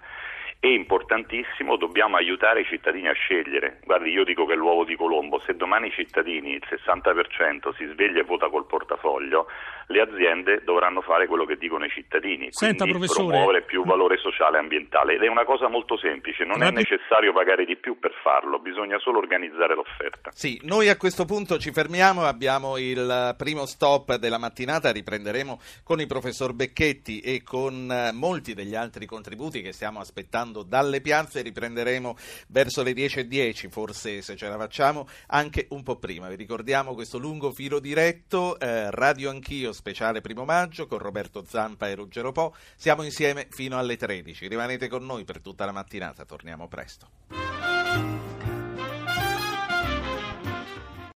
È 0.63 0.67
importantissimo, 0.67 1.75
dobbiamo 1.75 2.15
aiutare 2.15 2.61
i 2.61 2.65
cittadini 2.65 3.09
a 3.09 3.11
scegliere. 3.11 3.81
Guardi, 3.83 4.11
io 4.11 4.23
dico 4.23 4.45
che 4.45 4.53
è 4.53 4.55
l'uovo 4.55 4.85
di 4.85 4.95
Colombo, 4.95 5.41
se 5.45 5.57
domani 5.57 5.87
i 5.87 5.91
cittadini, 5.91 6.51
il 6.53 6.63
60% 6.65 7.75
si 7.75 7.85
sveglia 7.91 8.21
e 8.21 8.23
vota 8.23 8.47
col 8.47 8.65
portafoglio, 8.65 9.47
le 9.87 9.99
aziende 9.99 10.61
dovranno 10.63 11.01
fare 11.01 11.27
quello 11.27 11.43
che 11.43 11.57
dicono 11.57 11.83
i 11.83 11.89
cittadini, 11.89 12.47
Senta, 12.51 12.85
quindi 12.85 12.99
professore... 12.99 13.27
promuovere 13.27 13.63
più 13.63 13.83
valore 13.83 14.15
sociale 14.15 14.55
e 14.55 14.59
ambientale 14.61 15.15
ed 15.15 15.23
è 15.23 15.27
una 15.27 15.43
cosa 15.43 15.67
molto 15.67 15.97
semplice, 15.97 16.45
non 16.45 16.59
Rapi- 16.59 16.71
è 16.71 16.75
necessario 16.77 17.33
pagare 17.33 17.65
di 17.65 17.75
più 17.75 17.99
per 17.99 18.13
farlo, 18.23 18.59
bisogna 18.59 18.97
solo 18.99 19.17
organizzare 19.17 19.75
l'offerta. 19.75 20.31
Sì, 20.31 20.61
noi 20.63 20.87
a 20.87 20.95
questo 20.95 21.25
punto 21.25 21.57
ci 21.57 21.73
fermiamo, 21.73 22.23
abbiamo 22.23 22.77
il 22.77 23.35
primo 23.37 23.65
stop 23.65 24.15
della 24.15 24.37
mattinata, 24.37 24.93
riprenderemo 24.93 25.59
con 25.83 25.99
il 25.99 26.07
professor 26.07 26.53
Becchetti 26.53 27.19
e 27.19 27.43
con 27.43 28.11
molti 28.13 28.53
degli 28.53 28.75
altri 28.75 29.05
contributi 29.05 29.61
che 29.61 29.73
stiamo 29.73 29.99
aspettando 29.99 30.52
dalle 30.61 31.01
piazze, 31.01 31.41
riprenderemo 31.41 32.15
verso 32.49 32.83
le 32.83 32.91
10.10, 32.91 33.69
forse 33.69 34.21
se 34.21 34.35
ce 34.35 34.47
la 34.47 34.57
facciamo 34.57 35.07
anche 35.27 35.65
un 35.71 35.81
po' 35.81 35.95
prima. 35.95 36.29
Vi 36.29 36.35
ricordiamo 36.35 36.93
questo 36.93 37.17
lungo 37.17 37.51
filo 37.51 37.79
diretto, 37.79 38.59
eh, 38.59 38.91
Radio 38.91 39.31
Anch'io, 39.31 39.73
speciale 39.73 40.21
primo 40.21 40.45
maggio, 40.45 40.85
con 40.85 40.99
Roberto 40.99 41.43
Zampa 41.47 41.87
e 41.87 41.95
Ruggero 41.95 42.31
Po, 42.31 42.55
siamo 42.75 43.01
insieme 43.01 43.47
fino 43.49 43.79
alle 43.79 43.97
13, 43.97 44.47
rimanete 44.47 44.87
con 44.87 45.03
noi 45.03 45.23
per 45.23 45.39
tutta 45.39 45.65
la 45.65 45.71
mattinata, 45.71 46.25
torniamo 46.25 46.67
presto. 46.67 48.42